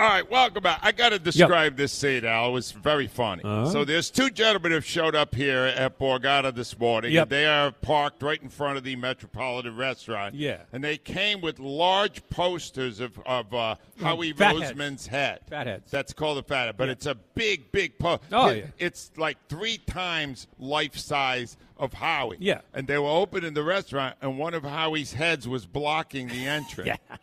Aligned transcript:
All 0.00 0.06
right, 0.08 0.30
welcome 0.30 0.62
back. 0.62 0.78
I 0.80 0.92
got 0.92 1.08
to 1.08 1.18
describe 1.18 1.76
this 1.76 1.90
scene, 1.90 2.24
Al. 2.24 2.50
It 2.50 2.52
was 2.52 2.70
very 2.70 3.08
funny. 3.08 3.42
Uh-huh. 3.42 3.68
So 3.68 3.84
there's 3.84 4.10
two 4.10 4.30
gentlemen 4.30 4.70
who 4.70 4.80
showed 4.80 5.16
up 5.16 5.34
here 5.34 5.64
at 5.64 5.98
Borgata 5.98 6.54
this 6.54 6.78
morning. 6.78 7.10
Yep. 7.10 7.28
They 7.30 7.46
are 7.46 7.72
parked 7.72 8.22
right 8.22 8.40
in 8.40 8.48
front 8.48 8.78
of 8.78 8.84
the 8.84 8.94
Metropolitan 8.94 9.74
Restaurant. 9.76 10.36
Yeah. 10.36 10.58
And 10.72 10.84
they 10.84 10.98
came 10.98 11.40
with 11.40 11.58
large 11.58 12.22
posters 12.30 13.00
of, 13.00 13.18
of 13.26 13.52
uh, 13.52 13.74
Howie 14.00 14.32
fatheads. 14.32 14.70
Roseman's 14.72 15.08
head. 15.08 15.40
Fatheads. 15.50 15.90
That's 15.90 16.12
called 16.12 16.38
a 16.38 16.44
fathead, 16.44 16.76
but 16.76 16.84
Yeah. 16.86 16.92
it's 16.92 17.06
a 17.06 17.16
big, 17.34 17.72
big 17.72 17.98
poster. 17.98 18.24
Oh, 18.30 18.50
yeah. 18.50 18.66
It's 18.78 19.10
like 19.16 19.36
three 19.48 19.78
times 19.78 20.46
life 20.60 20.96
size 20.96 21.56
of 21.76 21.92
Howie. 21.92 22.36
Yeah. 22.38 22.60
And 22.72 22.86
they 22.86 22.98
were 22.98 23.08
open 23.08 23.44
in 23.44 23.54
the 23.54 23.64
restaurant, 23.64 24.14
and 24.22 24.38
one 24.38 24.54
of 24.54 24.62
Howie's 24.62 25.12
heads 25.12 25.48
was 25.48 25.66
blocking 25.66 26.28
the 26.28 26.46
entrance. 26.46 26.88
Yeah. 27.10 27.16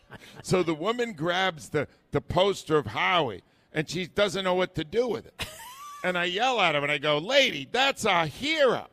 So 0.43 0.63
the 0.63 0.73
woman 0.75 1.13
grabs 1.13 1.69
the, 1.69 1.87
the 2.11 2.21
poster 2.21 2.77
of 2.77 2.87
Howie, 2.87 3.43
and 3.73 3.89
she 3.89 4.07
doesn't 4.07 4.43
know 4.43 4.53
what 4.55 4.75
to 4.75 4.83
do 4.83 5.07
with 5.07 5.27
it. 5.27 5.47
And 6.03 6.19
I 6.19 6.25
yell 6.25 6.61
at 6.61 6.75
her, 6.75 6.81
and 6.81 6.91
I 6.91 6.99
go, 6.99 7.17
Lady, 7.17 7.67
that's 7.71 8.05
our 8.05 8.27
hero. 8.27 8.85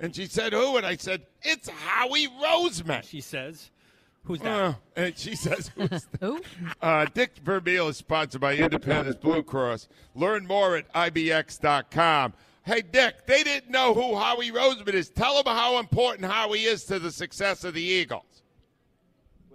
And 0.00 0.14
she 0.14 0.26
said, 0.26 0.52
Who? 0.52 0.76
And 0.76 0.84
I 0.84 0.96
said, 0.96 1.22
It's 1.40 1.66
Howie 1.66 2.26
Roseman. 2.26 3.02
She 3.04 3.22
says, 3.22 3.70
"Who's 4.24 4.40
that?" 4.40 4.60
Uh, 4.60 4.74
and 4.94 5.16
she 5.16 5.34
says, 5.34 5.70
Who's 5.74 5.88
that? 6.20 6.42
Uh, 6.82 7.06
Dick 7.14 7.36
Vermeil 7.42 7.88
is 7.88 7.96
sponsored 7.96 8.42
by 8.42 8.54
Independence 8.54 9.16
Blue 9.16 9.42
Cross. 9.42 9.88
Learn 10.14 10.46
more 10.46 10.76
at 10.76 10.92
IBX.com. 10.92 12.34
Hey, 12.66 12.82
Dick, 12.82 13.26
they 13.26 13.42
didn't 13.42 13.70
know 13.70 13.94
who 13.94 14.14
Howie 14.14 14.50
Roseman 14.50 14.92
is. 14.92 15.08
Tell 15.08 15.42
them 15.42 15.56
how 15.56 15.78
important 15.78 16.30
Howie 16.30 16.64
is 16.64 16.84
to 16.84 16.98
the 16.98 17.10
success 17.10 17.64
of 17.64 17.72
the 17.72 17.82
Eagles. 17.82 18.37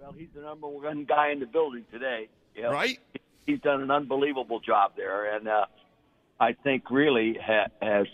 Well, 0.04 0.12
he's 0.12 0.28
the 0.34 0.42
number 0.42 0.68
one 0.68 1.06
guy 1.06 1.30
in 1.30 1.40
the 1.40 1.46
building 1.46 1.86
today. 1.90 2.28
You 2.54 2.64
know, 2.64 2.72
Right? 2.72 2.98
He's 3.46 3.60
done 3.60 3.80
an 3.80 3.90
unbelievable 3.90 4.60
job 4.60 4.92
there, 4.98 5.34
and 5.34 5.48
uh, 5.48 5.64
I 6.38 6.52
think 6.52 6.90
really 6.90 7.38
ha- 7.42 7.68
has 7.80 8.06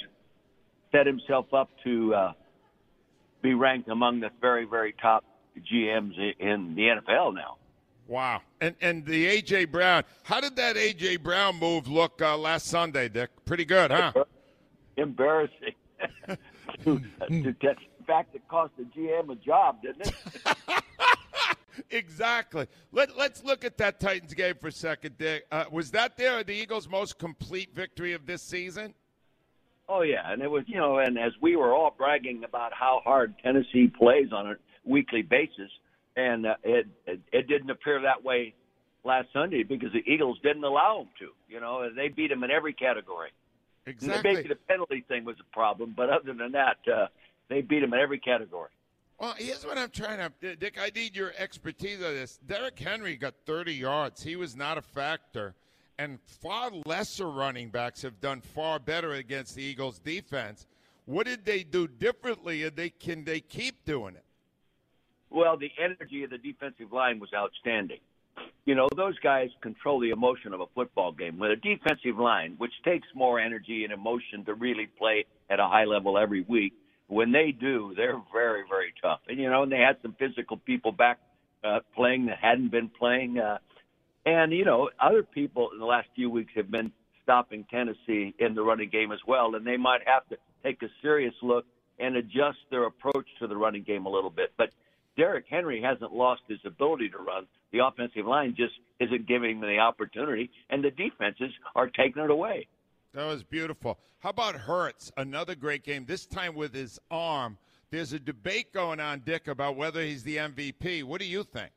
set 0.93 1.06
himself 1.06 1.53
up 1.53 1.69
to 1.83 2.15
uh, 2.15 2.33
be 3.43 3.55
ranked 3.55 3.89
among 3.89 4.21
the 4.21 4.31
very, 4.41 4.67
very 4.67 4.93
top 5.03 5.25
GMs 5.73 6.15
in 6.39 6.77
the 6.77 6.83
NFL 6.83 7.34
now. 7.34 7.56
Wow. 8.07 8.43
And 8.61 8.77
and 8.81 9.05
the 9.05 9.27
A.J. 9.27 9.65
Brown, 9.65 10.05
how 10.22 10.41
did 10.41 10.55
that 10.57 10.77
A.J. 10.77 11.17
Brown 11.17 11.57
move 11.57 11.89
look 11.89 12.22
uh, 12.22 12.37
last 12.37 12.67
Sunday, 12.69 13.09
Dick? 13.09 13.31
Pretty 13.45 13.65
good, 13.65 13.91
huh? 13.91 14.12
Embarrassing. 14.97 15.75
to, 16.84 17.01
to 17.28 17.55
fact, 18.10 18.34
it 18.34 18.43
cost 18.48 18.72
the 18.76 18.84
GM 18.84 19.31
a 19.31 19.37
job, 19.37 19.82
didn't 19.82 20.09
it? 20.09 20.84
exactly. 21.91 22.66
Let, 22.93 23.16
let's 23.16 23.44
look 23.44 23.65
at 23.65 23.78
that 23.78 24.00
Titans 24.00 24.34
game 24.34 24.54
for 24.60 24.69
a 24.69 24.72
second, 24.72 25.16
Dick. 25.19 25.47
Uh, 25.53 25.65
was 25.71 25.91
that 25.93 26.16
there 26.16 26.43
the 26.43 26.53
Eagles' 26.54 26.88
most 26.88 27.19
complete 27.19 27.75
victory 27.75 28.12
of 28.12 28.26
this 28.26 28.43
season? 28.43 28.94
Oh 29.88 30.03
yeah, 30.03 30.32
and 30.32 30.41
it 30.41 30.48
was 30.48 30.62
you 30.69 30.76
know, 30.76 30.98
and 30.98 31.19
as 31.19 31.32
we 31.41 31.56
were 31.56 31.72
all 31.72 31.93
bragging 31.97 32.44
about 32.44 32.72
how 32.72 33.00
hard 33.03 33.34
Tennessee 33.43 33.88
plays 33.88 34.32
on 34.32 34.47
a 34.47 34.54
weekly 34.84 35.22
basis, 35.22 35.71
and 36.15 36.47
uh, 36.47 36.54
it, 36.62 36.87
it 37.06 37.21
it 37.32 37.48
didn't 37.48 37.71
appear 37.71 38.00
that 38.03 38.22
way 38.22 38.54
last 39.03 39.28
Sunday 39.32 39.65
because 39.65 39.92
the 39.92 40.09
Eagles 40.09 40.38
didn't 40.44 40.62
allow 40.62 40.98
them 40.98 41.09
to. 41.19 41.31
You 41.53 41.60
know, 41.60 41.88
they 41.92 42.06
beat 42.06 42.28
them 42.28 42.44
in 42.44 42.53
every 42.53 42.72
category. 42.72 43.31
Exactly. 43.84 44.34
Maybe 44.34 44.48
the 44.48 44.54
penalty 44.54 45.04
thing 45.09 45.25
was 45.25 45.37
a 45.41 45.54
problem, 45.54 45.94
but 45.97 46.09
other 46.09 46.34
than 46.34 46.53
that, 46.53 46.77
uh, 46.87 47.06
they 47.50 47.61
beat 47.61 47.81
them 47.81 47.93
in 47.93 48.00
every 48.00 48.19
category. 48.19 48.71
Well, 49.19 49.34
here's 49.37 49.66
what 49.66 49.77
I'm 49.77 49.91
trying 49.91 50.31
to, 50.41 50.56
Dick. 50.56 50.78
I 50.81 50.91
need 50.94 51.15
your 51.15 51.34
expertise 51.37 51.99
on 51.99 52.15
this. 52.15 52.38
Derrick 52.47 52.78
Henry 52.78 53.16
got 53.16 53.34
30 53.44 53.75
yards. 53.75 54.22
He 54.22 54.37
was 54.37 54.56
not 54.56 54.78
a 54.78 54.83
factor, 54.83 55.55
and 55.99 56.19
far 56.22 56.71
lesser 56.87 57.28
running 57.28 57.69
backs 57.69 58.00
have 58.00 58.19
done 58.22 58.41
far 58.41 58.78
better 58.78 59.12
against 59.12 59.56
the 59.56 59.62
Eagles' 59.62 59.99
defense. 59.99 60.66
What 61.05 61.27
did 61.27 61.44
they 61.44 61.65
do 61.65 61.87
differently, 61.87 62.62
and 62.62 62.75
they 62.75 62.89
can 62.89 63.25
they 63.25 63.41
keep 63.41 63.84
doing 63.84 64.15
it? 64.15 64.25
Well, 65.28 65.59
the 65.59 65.71
energy 65.78 66.25
of 66.25 66.31
the 66.31 66.39
defensive 66.39 66.93
line 66.93 67.21
was 67.21 67.31
outstanding. 67.34 68.00
You 68.65 68.75
know, 68.75 68.89
those 68.97 69.19
guys 69.19 69.50
control 69.60 70.00
the 70.00 70.10
emotion 70.10 70.55
of 70.55 70.60
a 70.60 70.66
football 70.75 71.12
game. 71.12 71.39
With 71.39 71.50
a 71.50 71.56
defensive 71.56 72.19
line, 72.19 72.55
which 72.59 72.72
takes 72.84 73.06
more 73.15 73.39
energy 73.39 73.84
and 73.84 73.93
emotion 73.93 74.44
to 74.47 74.55
really 74.55 74.87
play 74.99 75.27
at 75.50 75.60
a 75.60 75.66
high 75.66 75.84
level 75.84 76.16
every 76.16 76.43
week, 76.43 76.72
when 77.10 77.32
they 77.32 77.50
do, 77.50 77.93
they're 77.97 78.22
very, 78.32 78.62
very 78.69 78.94
tough. 79.03 79.19
And, 79.28 79.37
you 79.37 79.50
know, 79.50 79.65
and 79.65 79.72
they 79.72 79.78
had 79.78 79.97
some 80.00 80.15
physical 80.16 80.56
people 80.56 80.93
back 80.93 81.19
uh, 81.65 81.81
playing 81.94 82.26
that 82.26 82.38
hadn't 82.41 82.71
been 82.71 82.88
playing. 82.88 83.38
Uh, 83.38 83.59
and, 84.25 84.53
you 84.53 84.65
know, 84.65 84.91
other 85.00 85.25
people 85.25 85.71
in 85.72 85.81
the 85.81 85.84
last 85.84 86.09
few 86.15 86.31
weeks 86.31 86.53
have 86.54 86.71
been 86.71 86.93
stopping 87.25 87.66
Tennessee 87.69 88.32
in 88.38 88.54
the 88.54 88.62
running 88.62 88.91
game 88.91 89.10
as 89.10 89.19
well. 89.26 89.56
And 89.56 89.66
they 89.66 89.76
might 89.76 90.03
have 90.06 90.26
to 90.28 90.37
take 90.62 90.81
a 90.82 90.87
serious 91.03 91.34
look 91.43 91.65
and 91.98 92.15
adjust 92.15 92.59
their 92.71 92.84
approach 92.84 93.27
to 93.41 93.48
the 93.48 93.56
running 93.56 93.82
game 93.82 94.06
a 94.06 94.10
little 94.10 94.31
bit. 94.31 94.53
But 94.56 94.71
Derrick 95.16 95.47
Henry 95.50 95.82
hasn't 95.82 96.12
lost 96.12 96.42
his 96.48 96.60
ability 96.65 97.09
to 97.10 97.19
run. 97.19 97.47
The 97.72 97.84
offensive 97.84 98.25
line 98.25 98.54
just 98.56 98.75
isn't 99.00 99.27
giving 99.27 99.59
him 99.59 99.62
the 99.62 99.78
opportunity, 99.78 100.50
and 100.71 100.82
the 100.82 100.91
defenses 100.91 101.50
are 101.75 101.88
taking 101.88 102.22
it 102.22 102.31
away. 102.31 102.69
That 103.12 103.26
was 103.26 103.43
beautiful. 103.43 103.98
How 104.21 104.31
about 104.31 104.54
Hurts? 104.54 105.10
Another 105.16 105.54
great 105.54 105.82
game. 105.82 106.04
This 106.06 106.26
time 106.26 106.54
with 106.54 106.72
his 106.72 106.98
arm. 107.10 107.59
There's 107.91 108.12
a 108.12 108.21
debate 108.21 108.72
going 108.72 109.00
on, 109.00 109.22
Dick, 109.26 109.48
about 109.48 109.76
whether 109.76 110.00
he's 110.00 110.22
the 110.22 110.37
MVP. 110.37 111.03
What 111.03 111.21
do 111.21 111.26
you 111.26 111.43
think? 111.43 111.72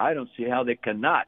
I 0.00 0.14
don't 0.14 0.30
see 0.36 0.48
how 0.48 0.64
they 0.64 0.76
cannot, 0.76 1.26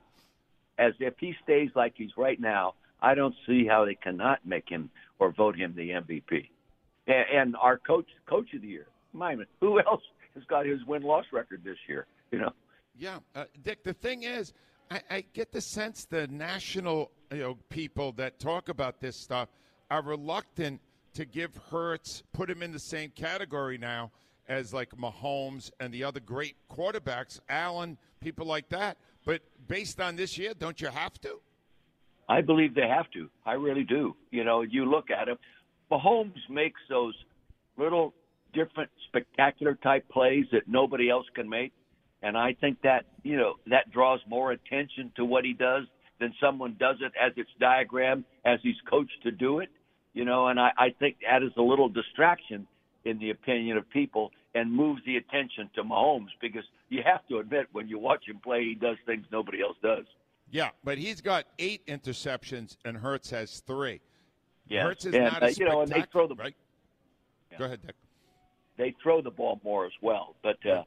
as 0.78 0.94
if 0.98 1.14
he 1.18 1.34
stays 1.42 1.70
like 1.74 1.92
he's 1.96 2.16
right 2.16 2.40
now. 2.40 2.74
I 3.02 3.14
don't 3.14 3.34
see 3.46 3.66
how 3.66 3.84
they 3.84 3.96
cannot 3.96 4.46
make 4.46 4.68
him 4.68 4.90
or 5.18 5.32
vote 5.32 5.56
him 5.56 5.74
the 5.76 5.90
MVP. 5.90 6.48
And, 7.06 7.24
and 7.32 7.56
our 7.56 7.76
coach, 7.76 8.06
coach 8.26 8.54
of 8.54 8.62
the 8.62 8.68
year, 8.68 8.86
Myman, 9.14 9.46
who 9.60 9.78
else 9.80 10.02
has 10.34 10.44
got 10.44 10.64
his 10.64 10.82
win 10.86 11.02
loss 11.02 11.26
record 11.32 11.62
this 11.64 11.78
year? 11.86 12.06
You 12.30 12.38
know, 12.38 12.52
Yeah, 12.96 13.18
uh, 13.34 13.44
Dick. 13.62 13.82
The 13.82 13.92
thing 13.92 14.22
is, 14.22 14.54
I, 14.90 15.00
I 15.10 15.24
get 15.32 15.52
the 15.52 15.60
sense 15.60 16.04
the 16.04 16.26
national 16.28 17.12
you 17.32 17.38
know 17.38 17.58
people 17.68 18.12
that 18.12 18.38
talk 18.38 18.68
about 18.68 19.00
this 19.00 19.16
stuff 19.16 19.48
are 19.90 20.02
reluctant 20.02 20.80
to 21.14 21.24
give 21.24 21.56
Hurts 21.70 22.22
put 22.32 22.50
him 22.50 22.62
in 22.62 22.72
the 22.72 22.78
same 22.78 23.10
category 23.10 23.78
now 23.78 24.10
as 24.48 24.74
like 24.74 24.90
Mahomes 24.90 25.70
and 25.78 25.94
the 25.94 26.02
other 26.02 26.20
great 26.20 26.56
quarterbacks, 26.70 27.40
Allen, 27.48 27.96
people 28.20 28.46
like 28.46 28.68
that. 28.70 28.96
But 29.24 29.42
based 29.68 30.00
on 30.00 30.16
this 30.16 30.36
year, 30.36 30.54
don't 30.58 30.80
you 30.80 30.88
have 30.88 31.20
to? 31.20 31.40
I 32.28 32.40
believe 32.40 32.74
they 32.74 32.88
have 32.88 33.10
to. 33.12 33.30
I 33.46 33.52
really 33.52 33.84
do. 33.84 34.16
You 34.30 34.44
know, 34.44 34.62
you 34.62 34.84
look 34.84 35.10
at 35.10 35.28
him. 35.28 35.36
Mahomes 35.90 36.38
makes 36.48 36.80
those 36.88 37.14
little 37.76 38.12
different 38.52 38.90
spectacular 39.08 39.74
type 39.76 40.08
plays 40.08 40.46
that 40.52 40.62
nobody 40.66 41.10
else 41.10 41.26
can 41.34 41.48
make. 41.48 41.72
And 42.22 42.36
I 42.36 42.54
think 42.60 42.82
that, 42.82 43.06
you 43.22 43.36
know, 43.36 43.54
that 43.66 43.90
draws 43.90 44.20
more 44.28 44.52
attention 44.52 45.12
to 45.16 45.24
what 45.24 45.44
he 45.44 45.52
does 45.52 45.84
than 46.18 46.34
someone 46.40 46.76
does 46.78 46.96
it 47.00 47.12
as 47.20 47.32
it's 47.36 47.50
diagrammed, 47.58 48.24
as 48.44 48.60
he's 48.62 48.76
coached 48.88 49.22
to 49.22 49.30
do 49.30 49.60
it. 49.60 49.70
You 50.12 50.24
know, 50.24 50.48
and 50.48 50.60
I, 50.60 50.70
I 50.76 50.90
think 50.98 51.16
that 51.28 51.42
is 51.42 51.52
a 51.56 51.62
little 51.62 51.88
distraction 51.88 52.66
in 53.04 53.18
the 53.18 53.30
opinion 53.30 53.76
of 53.76 53.88
people 53.90 54.30
and 54.54 54.70
moves 54.70 55.00
the 55.06 55.16
attention 55.16 55.70
to 55.74 55.84
Mahomes 55.84 56.28
because 56.40 56.64
you 56.88 57.02
have 57.04 57.26
to 57.28 57.38
admit 57.38 57.68
when 57.72 57.88
you 57.88 57.98
watch 57.98 58.24
him 58.26 58.38
play, 58.42 58.64
he 58.64 58.74
does 58.74 58.96
things 59.06 59.24
nobody 59.30 59.62
else 59.62 59.76
does. 59.82 60.04
Yeah, 60.50 60.70
but 60.82 60.98
he's 60.98 61.20
got 61.20 61.46
eight 61.58 61.86
interceptions 61.86 62.76
and 62.84 62.96
Hurts 62.96 63.30
has 63.30 63.60
three. 63.60 64.00
Yeah, 64.68 64.82
Hurts 64.82 65.06
is 65.06 65.14
and, 65.14 65.24
not 65.24 65.42
uh, 65.42 65.46
a 65.46 65.52
you 65.52 65.64
know, 65.64 65.82
and 65.82 65.90
they 65.90 66.04
throw 66.12 66.26
the 66.26 66.34
right. 66.34 66.54
Yeah. 67.52 67.58
Go 67.58 67.64
ahead, 67.66 67.80
Dick. 67.86 67.94
they 68.76 68.94
throw 69.02 69.22
the 69.22 69.30
ball 69.30 69.60
more 69.64 69.86
as 69.86 69.92
well. 70.02 70.34
But 70.42 70.64
uh, 70.66 70.82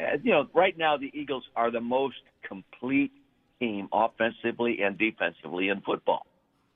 Uh, 0.00 0.16
you 0.22 0.30
know, 0.30 0.46
right 0.54 0.76
now 0.78 0.96
the 0.96 1.10
Eagles 1.14 1.44
are 1.56 1.70
the 1.70 1.80
most 1.80 2.16
complete 2.42 3.12
team 3.58 3.88
offensively 3.92 4.80
and 4.82 4.96
defensively 4.98 5.68
in 5.68 5.80
football. 5.82 6.26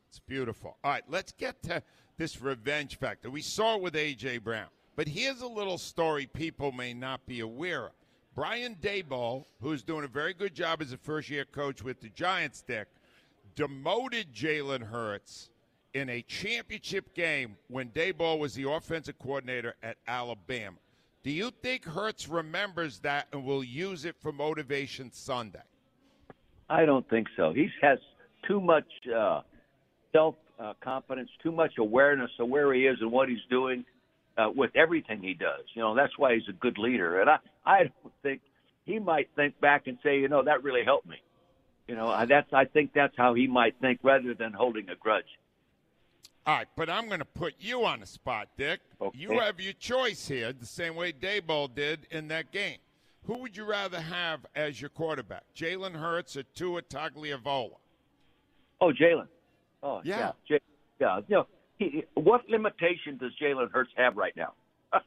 It's 0.08 0.20
beautiful. 0.20 0.76
All 0.84 0.90
right, 0.90 1.02
let's 1.08 1.32
get 1.32 1.62
to 1.64 1.82
this 2.18 2.40
revenge 2.40 2.98
factor. 2.98 3.30
We 3.30 3.42
saw 3.42 3.76
it 3.76 3.82
with 3.82 3.96
A.J. 3.96 4.38
Brown, 4.38 4.68
but 4.96 5.08
here's 5.08 5.40
a 5.40 5.46
little 5.46 5.78
story 5.78 6.26
people 6.26 6.72
may 6.72 6.92
not 6.94 7.26
be 7.26 7.40
aware 7.40 7.86
of. 7.86 7.92
Brian 8.34 8.76
Daboll, 8.80 9.44
who's 9.60 9.82
doing 9.82 10.04
a 10.04 10.08
very 10.08 10.34
good 10.34 10.54
job 10.54 10.82
as 10.82 10.92
a 10.92 10.96
first 10.96 11.30
year 11.30 11.44
coach 11.44 11.82
with 11.82 12.00
the 12.00 12.08
Giants, 12.10 12.62
Dick, 12.66 12.88
demoted 13.54 14.32
Jalen 14.34 14.82
Hurts 14.82 15.50
in 15.94 16.08
a 16.10 16.22
championship 16.22 17.14
game 17.14 17.56
when 17.68 17.90
Daboll 17.90 18.40
was 18.40 18.54
the 18.54 18.68
offensive 18.68 19.18
coordinator 19.20 19.76
at 19.82 19.96
Alabama. 20.08 20.76
Do 21.24 21.30
you 21.30 21.50
think 21.50 21.86
Hurts 21.86 22.28
remembers 22.28 22.98
that 22.98 23.28
and 23.32 23.46
will 23.46 23.64
use 23.64 24.04
it 24.04 24.14
for 24.20 24.30
Motivation 24.30 25.10
Sunday? 25.10 25.62
I 26.68 26.84
don't 26.84 27.08
think 27.08 27.28
so. 27.34 27.54
He 27.54 27.70
has 27.80 27.98
too 28.46 28.60
much 28.60 28.84
uh, 29.14 29.40
self 30.12 30.34
uh, 30.60 30.74
confidence, 30.82 31.30
too 31.42 31.50
much 31.50 31.72
awareness 31.78 32.30
of 32.38 32.50
where 32.50 32.74
he 32.74 32.86
is 32.86 32.98
and 33.00 33.10
what 33.10 33.30
he's 33.30 33.38
doing 33.48 33.86
uh, 34.36 34.50
with 34.54 34.70
everything 34.76 35.22
he 35.22 35.32
does. 35.32 35.62
You 35.72 35.80
know, 35.80 35.94
that's 35.94 36.12
why 36.18 36.34
he's 36.34 36.48
a 36.50 36.52
good 36.52 36.76
leader. 36.76 37.22
And 37.22 37.30
I, 37.30 37.38
I 37.64 37.78
don't 37.84 38.14
think 38.22 38.42
he 38.84 38.98
might 38.98 39.30
think 39.34 39.58
back 39.60 39.86
and 39.86 39.96
say, 40.02 40.20
you 40.20 40.28
know, 40.28 40.44
that 40.44 40.62
really 40.62 40.84
helped 40.84 41.08
me. 41.08 41.16
You 41.88 41.96
know, 41.96 42.26
that's 42.26 42.52
I 42.52 42.66
think 42.66 42.92
that's 42.94 43.14
how 43.16 43.32
he 43.32 43.46
might 43.46 43.76
think 43.80 44.00
rather 44.02 44.34
than 44.34 44.52
holding 44.52 44.90
a 44.90 44.94
grudge. 44.94 45.24
All 46.46 46.54
right, 46.56 46.68
but 46.76 46.90
I'm 46.90 47.06
going 47.06 47.20
to 47.20 47.24
put 47.24 47.54
you 47.58 47.84
on 47.86 48.00
the 48.00 48.06
spot, 48.06 48.48
Dick. 48.58 48.80
Okay. 49.00 49.18
You 49.18 49.38
have 49.40 49.60
your 49.60 49.72
choice 49.74 50.28
here, 50.28 50.52
the 50.52 50.66
same 50.66 50.94
way 50.94 51.12
Daboll 51.12 51.74
did 51.74 52.06
in 52.10 52.28
that 52.28 52.52
game. 52.52 52.76
Who 53.26 53.38
would 53.38 53.56
you 53.56 53.64
rather 53.64 53.98
have 53.98 54.40
as 54.54 54.78
your 54.78 54.90
quarterback, 54.90 55.44
Jalen 55.56 55.94
Hurts 55.94 56.36
or 56.36 56.42
Tua 56.54 56.82
Tagovailoa? 56.82 57.70
Oh, 58.80 58.92
Jalen. 58.92 59.28
Oh, 59.82 60.02
Yeah. 60.04 60.32
yeah. 60.48 60.58
Yeah. 61.00 61.20
You 61.28 61.36
know, 61.36 61.46
he, 61.78 62.04
what 62.14 62.46
limitation 62.48 63.16
does 63.16 63.32
Jalen 63.40 63.70
Hurts 63.70 63.90
have 63.96 64.16
right 64.16 64.36
now? 64.36 64.52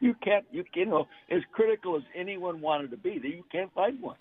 you 0.00 0.14
can't. 0.24 0.46
You, 0.50 0.64
you 0.74 0.86
know, 0.86 1.06
as 1.30 1.42
critical 1.52 1.96
as 1.96 2.02
anyone 2.14 2.62
wanted 2.62 2.90
to 2.92 2.96
be, 2.96 3.20
you 3.22 3.44
can't 3.52 3.72
find 3.74 4.00
one. 4.00 4.16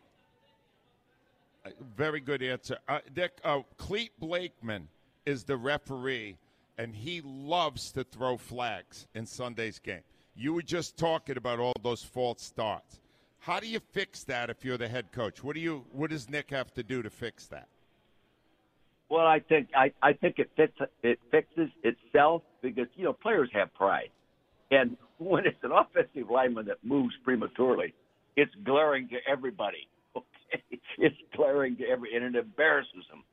Uh, 1.65 1.69
Very 1.95 2.19
good 2.19 2.43
answer. 2.43 2.77
Uh, 2.89 2.99
Dick, 3.13 3.31
uh, 3.45 3.61
Clete 3.77 4.11
Blakeman 4.19 4.89
is 5.25 5.43
the 5.43 5.57
referee, 5.57 6.37
and 6.77 6.95
he 6.95 7.21
loves 7.21 7.91
to 7.93 8.03
throw 8.03 8.37
flags 8.37 9.07
in 9.13 9.25
Sunday's 9.25 9.79
game. 9.79 10.01
You 10.35 10.53
were 10.53 10.61
just 10.61 10.97
talking 10.97 11.37
about 11.37 11.59
all 11.59 11.73
those 11.83 12.03
false 12.03 12.41
starts. 12.41 12.99
How 13.39 13.59
do 13.59 13.67
you 13.67 13.79
fix 13.91 14.23
that 14.23 14.49
if 14.49 14.63
you're 14.63 14.77
the 14.77 14.87
head 14.87 15.11
coach? 15.11 15.43
What 15.43 15.55
do 15.55 15.61
you? 15.61 15.85
What 15.91 16.09
does 16.09 16.29
Nick 16.29 16.49
have 16.51 16.73
to 16.75 16.83
do 16.83 17.01
to 17.01 17.09
fix 17.09 17.47
that? 17.47 17.67
Well, 19.09 19.27
I 19.27 19.39
think 19.39 19.67
I, 19.75 19.91
I 20.01 20.13
think 20.13 20.39
it 20.39 20.49
fits 20.55 20.77
it 21.03 21.19
fixes 21.29 21.69
itself 21.83 22.41
because 22.61 22.87
you 22.95 23.03
know 23.03 23.13
players 23.13 23.49
have 23.53 23.73
pride, 23.73 24.09
and 24.71 24.97
when 25.17 25.45
it's 25.45 25.61
an 25.61 25.71
offensive 25.71 26.31
lineman 26.31 26.65
that 26.67 26.77
moves 26.83 27.13
prematurely, 27.23 27.93
it's 28.35 28.53
glaring 28.63 29.09
to 29.09 29.17
everybody. 29.29 29.87
Okay, 30.55 30.79
it's 30.99 31.15
glaring 31.35 31.75
to 31.77 31.83
every, 31.87 32.15
and 32.15 32.23
it 32.23 32.39
embarrasses 32.39 33.05
them. 33.09 33.23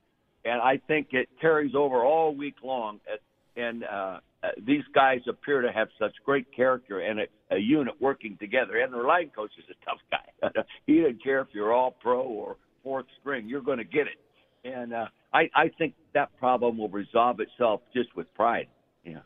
And 0.44 0.60
I 0.60 0.80
think 0.86 1.08
it 1.12 1.28
carries 1.40 1.74
over 1.74 2.04
all 2.04 2.34
week 2.34 2.56
long. 2.62 3.00
At, 3.12 3.20
and 3.60 3.84
uh, 3.84 4.18
uh, 4.42 4.48
these 4.66 4.84
guys 4.94 5.20
appear 5.28 5.60
to 5.60 5.70
have 5.72 5.88
such 5.98 6.12
great 6.24 6.46
character 6.54 7.00
and 7.00 7.20
a, 7.20 7.24
a 7.50 7.58
unit 7.58 7.94
working 8.00 8.36
together. 8.38 8.80
And 8.80 8.92
their 8.92 9.04
line 9.04 9.30
coach 9.34 9.50
is 9.58 9.64
a 9.70 9.84
tough 9.84 10.00
guy. 10.10 10.62
he 10.86 11.00
doesn't 11.00 11.22
care 11.22 11.40
if 11.40 11.48
you're 11.52 11.72
all 11.72 11.90
pro 11.90 12.22
or 12.22 12.56
fourth 12.82 13.06
string; 13.20 13.48
you're 13.48 13.60
going 13.60 13.78
to 13.78 13.84
get 13.84 14.06
it. 14.06 14.18
And 14.64 14.94
uh, 14.94 15.06
I, 15.32 15.50
I 15.54 15.70
think 15.78 15.94
that 16.14 16.36
problem 16.38 16.78
will 16.78 16.88
resolve 16.88 17.40
itself 17.40 17.80
just 17.94 18.14
with 18.16 18.32
pride. 18.34 18.68
Yeah. 19.04 19.20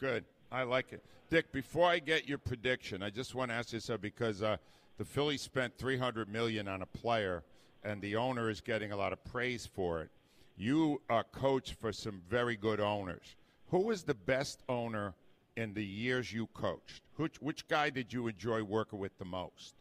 Good. 0.00 0.24
I 0.50 0.62
like 0.62 0.92
it. 0.92 1.02
Dick, 1.28 1.50
before 1.50 1.88
I 1.88 1.98
get 1.98 2.28
your 2.28 2.38
prediction, 2.38 3.02
I 3.02 3.10
just 3.10 3.34
want 3.34 3.50
to 3.50 3.54
ask 3.56 3.72
you 3.72 3.80
something 3.80 4.00
because 4.00 4.42
uh, 4.42 4.56
the 4.96 5.04
Phillies 5.04 5.42
spent 5.42 5.76
300 5.76 6.28
million 6.28 6.68
on 6.68 6.82
a 6.82 6.86
player 6.86 7.42
and 7.82 8.00
the 8.00 8.16
owner 8.16 8.48
is 8.48 8.60
getting 8.60 8.92
a 8.92 8.96
lot 8.96 9.12
of 9.12 9.24
praise 9.24 9.66
for 9.66 10.02
it. 10.02 10.10
You 10.56 11.02
are 11.10 11.24
coach 11.24 11.74
for 11.74 11.92
some 11.92 12.22
very 12.28 12.56
good 12.56 12.80
owners. 12.80 13.36
Who 13.70 13.80
was 13.80 14.04
the 14.04 14.14
best 14.14 14.62
owner 14.68 15.14
in 15.56 15.74
the 15.74 15.84
years 15.84 16.32
you 16.32 16.46
coached? 16.48 17.02
Which, 17.16 17.40
which 17.42 17.68
guy 17.68 17.90
did 17.90 18.12
you 18.12 18.26
enjoy 18.26 18.62
working 18.62 18.98
with 18.98 19.18
the 19.18 19.24
most? 19.24 19.74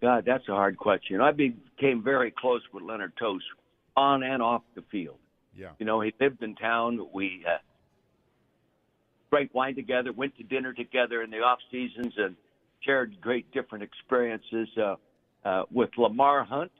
God, 0.00 0.24
that's 0.26 0.48
a 0.48 0.52
hard 0.52 0.76
question. 0.76 1.20
I 1.20 1.32
became 1.32 2.02
very 2.02 2.32
close 2.36 2.62
with 2.72 2.82
Leonard 2.82 3.12
Tose 3.18 3.42
on 3.96 4.22
and 4.22 4.42
off 4.42 4.62
the 4.74 4.82
field. 4.90 5.18
Yeah. 5.54 5.70
You 5.78 5.86
know, 5.86 6.00
he 6.00 6.12
lived 6.20 6.42
in 6.42 6.54
town. 6.56 7.00
We 7.12 7.44
uh, 7.46 7.58
drank 9.30 9.54
wine 9.54 9.74
together, 9.74 10.12
went 10.12 10.36
to 10.38 10.44
dinner 10.44 10.72
together 10.72 11.22
in 11.22 11.30
the 11.30 11.38
off 11.38 11.58
seasons, 11.70 12.14
and 12.16 12.36
shared 12.80 13.20
great 13.20 13.52
different 13.52 13.84
experiences. 13.84 14.68
Uh, 14.76 14.96
uh, 15.44 15.64
with 15.72 15.90
Lamar 15.98 16.44
Hunt, 16.44 16.70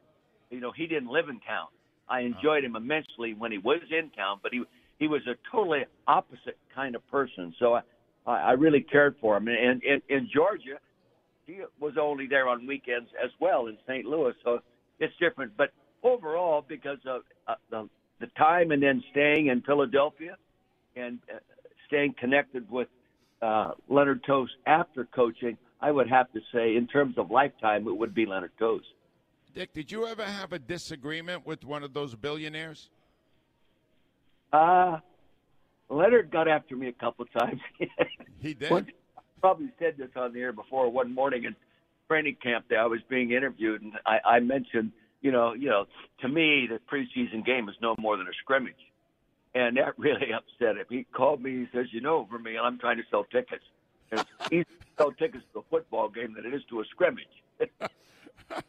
you 0.50 0.60
know, 0.60 0.70
he 0.70 0.86
didn't 0.86 1.08
live 1.08 1.28
in 1.28 1.40
town. 1.40 1.66
I 2.12 2.20
enjoyed 2.20 2.62
him 2.62 2.76
immensely 2.76 3.32
when 3.32 3.50
he 3.52 3.58
was 3.58 3.80
in 3.90 4.10
town, 4.10 4.38
but 4.42 4.52
he 4.52 4.62
he 4.98 5.08
was 5.08 5.22
a 5.26 5.34
totally 5.50 5.84
opposite 6.06 6.58
kind 6.74 6.94
of 6.94 7.06
person. 7.08 7.54
So 7.58 7.74
I 7.74 7.82
I 8.26 8.52
really 8.52 8.82
cared 8.82 9.16
for 9.18 9.38
him. 9.38 9.48
And 9.48 9.82
in 9.82 10.02
in 10.10 10.28
Georgia, 10.32 10.78
he 11.46 11.60
was 11.80 11.94
only 11.98 12.26
there 12.26 12.48
on 12.48 12.66
weekends 12.66 13.08
as 13.24 13.30
well 13.40 13.66
in 13.66 13.78
St. 13.88 14.04
Louis, 14.04 14.34
so 14.44 14.60
it's 15.00 15.14
different. 15.18 15.56
But 15.56 15.70
overall, 16.02 16.62
because 16.68 16.98
of 17.06 17.22
uh, 17.48 17.54
the 17.70 17.88
the 18.20 18.26
time 18.36 18.72
and 18.72 18.82
then 18.82 19.02
staying 19.10 19.46
in 19.46 19.62
Philadelphia 19.62 20.36
and 20.94 21.18
uh, 21.34 21.38
staying 21.86 22.14
connected 22.20 22.70
with 22.70 22.88
uh, 23.40 23.72
Leonard 23.88 24.22
Tose 24.24 24.50
after 24.66 25.06
coaching, 25.06 25.56
I 25.80 25.90
would 25.90 26.10
have 26.10 26.30
to 26.32 26.40
say, 26.52 26.76
in 26.76 26.86
terms 26.86 27.16
of 27.16 27.30
lifetime, 27.30 27.88
it 27.88 27.96
would 27.96 28.14
be 28.14 28.26
Leonard 28.26 28.52
Tose. 28.58 28.84
Dick, 29.54 29.74
did 29.74 29.92
you 29.92 30.06
ever 30.06 30.24
have 30.24 30.52
a 30.52 30.58
disagreement 30.58 31.46
with 31.46 31.64
one 31.64 31.82
of 31.82 31.92
those 31.92 32.14
billionaires? 32.14 32.88
Uh, 34.52 34.98
Leonard 35.90 36.30
got 36.30 36.48
after 36.48 36.74
me 36.74 36.88
a 36.88 36.92
couple 36.92 37.24
of 37.24 37.32
times. 37.32 37.60
He 38.40 38.54
did. 38.54 38.72
One- 38.72 38.88
probably 39.40 39.70
said 39.78 39.94
this 39.98 40.08
on 40.16 40.32
the 40.32 40.40
air 40.40 40.52
before. 40.52 40.90
One 40.90 41.14
morning 41.14 41.44
in 41.44 41.54
training 42.08 42.36
camp, 42.42 42.68
day 42.68 42.76
I 42.76 42.86
was 42.86 43.00
being 43.08 43.32
interviewed, 43.32 43.82
and 43.82 43.92
I, 44.06 44.18
I 44.24 44.40
mentioned, 44.40 44.92
you 45.20 45.30
know, 45.30 45.52
you 45.52 45.68
know, 45.68 45.86
to 46.20 46.28
me, 46.28 46.68
the 46.68 46.80
preseason 46.90 47.44
game 47.44 47.68
is 47.68 47.74
no 47.80 47.94
more 47.98 48.16
than 48.16 48.26
a 48.26 48.32
scrimmage, 48.42 48.74
and 49.54 49.76
that 49.76 49.98
really 49.98 50.32
upset 50.36 50.76
him. 50.76 50.86
He 50.88 51.04
called 51.12 51.42
me. 51.42 51.50
He 51.52 51.68
says, 51.72 51.86
"You 51.92 52.00
know, 52.00 52.26
for 52.30 52.38
me, 52.38 52.56
I'm 52.58 52.78
trying 52.78 52.96
to 52.96 53.04
sell 53.10 53.24
tickets. 53.24 53.64
And 54.10 54.20
it's 54.20 54.52
easier 54.52 54.64
to 54.64 54.86
sell 54.96 55.12
tickets 55.12 55.44
to 55.52 55.60
a 55.60 55.62
football 55.70 56.08
game 56.08 56.34
than 56.34 56.44
it 56.44 56.54
is 56.54 56.62
to 56.70 56.80
a 56.80 56.84
scrimmage." 56.86 57.26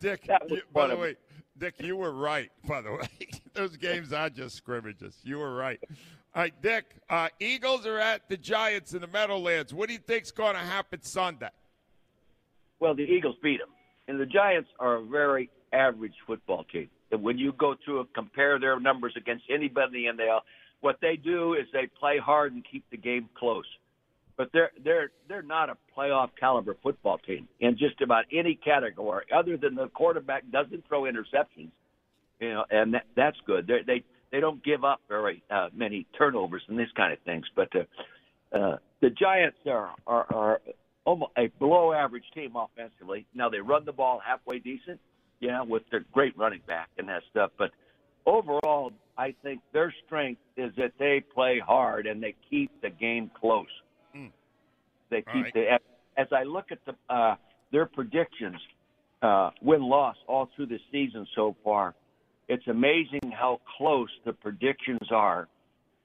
Dick, 0.00 0.24
that 0.26 0.48
you, 0.50 0.62
by 0.72 0.86
the 0.88 0.94
of- 0.94 1.00
way, 1.00 1.16
Dick, 1.58 1.74
you 1.80 1.96
were 1.96 2.12
right. 2.12 2.50
By 2.66 2.80
the 2.80 2.92
way, 2.92 3.08
those 3.54 3.76
games 3.76 4.12
are 4.12 4.30
just 4.30 4.56
scrimmages. 4.56 5.18
You 5.24 5.38
were 5.38 5.54
right. 5.54 5.80
All 6.34 6.42
right, 6.42 6.62
Dick. 6.62 6.84
Uh, 7.10 7.28
Eagles 7.40 7.86
are 7.86 7.98
at 7.98 8.28
the 8.28 8.36
Giants 8.36 8.94
in 8.94 9.00
the 9.00 9.06
Meadowlands. 9.08 9.74
What 9.74 9.88
do 9.88 9.94
you 9.94 9.98
think's 9.98 10.30
going 10.30 10.54
to 10.54 10.60
happen 10.60 11.02
Sunday? 11.02 11.48
Well, 12.80 12.94
the 12.94 13.02
Eagles 13.02 13.36
beat 13.42 13.58
them, 13.58 13.70
and 14.06 14.20
the 14.20 14.26
Giants 14.26 14.70
are 14.78 14.96
a 14.96 15.02
very 15.04 15.50
average 15.72 16.14
football 16.26 16.64
team. 16.64 16.88
And 17.10 17.22
when 17.22 17.38
you 17.38 17.52
go 17.52 17.74
through 17.84 18.00
and 18.00 18.14
compare 18.14 18.60
their 18.60 18.78
numbers 18.78 19.14
against 19.16 19.44
anybody 19.50 20.06
in 20.06 20.16
the 20.16 20.22
NL, 20.24 20.40
what 20.80 20.98
they 21.00 21.16
do 21.16 21.54
is 21.54 21.66
they 21.72 21.88
play 21.98 22.18
hard 22.18 22.52
and 22.52 22.64
keep 22.70 22.84
the 22.90 22.96
game 22.96 23.28
close. 23.36 23.64
But 24.38 24.50
they're 24.52 24.70
they're 24.82 25.10
they're 25.28 25.42
not 25.42 25.68
a 25.68 25.76
playoff 25.96 26.30
caliber 26.38 26.76
football 26.80 27.18
team 27.18 27.48
in 27.58 27.76
just 27.76 28.00
about 28.00 28.24
any 28.32 28.54
category, 28.54 29.24
other 29.36 29.56
than 29.56 29.74
the 29.74 29.88
quarterback 29.88 30.44
doesn't 30.52 30.86
throw 30.86 31.02
interceptions, 31.02 31.72
you 32.40 32.50
know, 32.54 32.64
and 32.70 32.94
that, 32.94 33.04
that's 33.16 33.36
good. 33.46 33.66
They 33.66 33.82
they 33.84 34.04
they 34.30 34.38
don't 34.38 34.62
give 34.64 34.84
up 34.84 35.00
very 35.08 35.42
uh, 35.50 35.70
many 35.74 36.06
turnovers 36.16 36.62
and 36.68 36.78
these 36.78 36.86
kind 36.96 37.12
of 37.12 37.18
things. 37.24 37.46
But 37.56 37.68
uh, 37.74 38.56
uh, 38.56 38.76
the 39.00 39.10
Giants 39.10 39.58
are 39.66 39.90
are, 40.06 40.26
are 40.32 40.60
almost 41.04 41.32
a 41.36 41.48
below 41.58 41.92
average 41.92 42.30
team 42.32 42.52
offensively. 42.54 43.26
Now 43.34 43.48
they 43.48 43.58
run 43.58 43.84
the 43.84 43.92
ball 43.92 44.20
halfway 44.24 44.60
decent, 44.60 45.00
yeah, 45.40 45.62
with 45.62 45.82
their 45.90 46.04
great 46.12 46.38
running 46.38 46.60
back 46.64 46.90
and 46.96 47.08
that 47.08 47.22
stuff. 47.28 47.50
But 47.58 47.72
overall, 48.24 48.92
I 49.16 49.34
think 49.42 49.62
their 49.72 49.92
strength 50.06 50.40
is 50.56 50.70
that 50.76 50.92
they 51.00 51.24
play 51.34 51.58
hard 51.58 52.06
and 52.06 52.22
they 52.22 52.36
keep 52.48 52.70
the 52.82 52.90
game 52.90 53.32
close. 53.34 53.66
They 55.10 55.18
keep 55.18 55.44
right. 55.44 55.54
the. 55.54 55.78
As 56.16 56.26
I 56.32 56.42
look 56.42 56.66
at 56.72 56.78
the 56.84 56.94
uh, 57.12 57.36
their 57.72 57.86
predictions, 57.86 58.56
uh, 59.22 59.50
win 59.62 59.82
loss 59.82 60.16
all 60.26 60.48
through 60.54 60.66
the 60.66 60.78
season 60.90 61.26
so 61.34 61.56
far, 61.62 61.94
it's 62.48 62.66
amazing 62.66 63.32
how 63.32 63.60
close 63.76 64.08
the 64.24 64.32
predictions 64.32 65.08
are. 65.10 65.48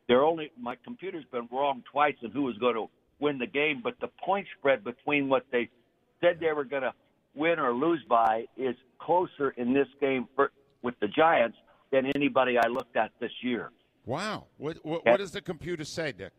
They're 0.08 0.24
only 0.24 0.52
my 0.60 0.76
computer's 0.84 1.26
been 1.32 1.48
wrong 1.52 1.84
twice 1.92 2.16
on 2.24 2.32
who 2.32 2.44
was 2.44 2.58
going 2.58 2.76
to 2.76 2.88
win 3.20 3.38
the 3.38 3.48
game, 3.48 3.82
but 3.84 3.96
the 4.02 4.10
point 4.24 4.48
spread 4.60 4.84
between 4.84 5.30
what 5.30 5.46
they 5.52 5.70
said 6.22 6.40
they 6.40 6.52
were 6.52 6.66
going 6.66 6.84
to 6.84 6.94
win 7.36 7.60
or 7.60 7.74
lose 7.74 8.04
by 8.08 8.46
is 8.58 8.76
closer 9.00 9.52
in 9.52 9.74
this 9.74 9.88
game 10.00 10.28
for, 10.36 10.52
with 10.82 10.96
the 11.00 11.08
Giants 11.08 11.58
than 11.92 12.06
anybody 12.16 12.58
I 12.58 12.68
looked 12.68 12.98
at 12.98 13.12
this 13.20 13.32
year. 13.42 13.72
Wow. 14.06 14.48
What, 14.58 14.78
what, 14.84 15.06
what 15.06 15.18
does 15.18 15.32
the 15.32 15.42
computer 15.42 15.86
say, 15.86 16.12
Dick? 16.12 16.34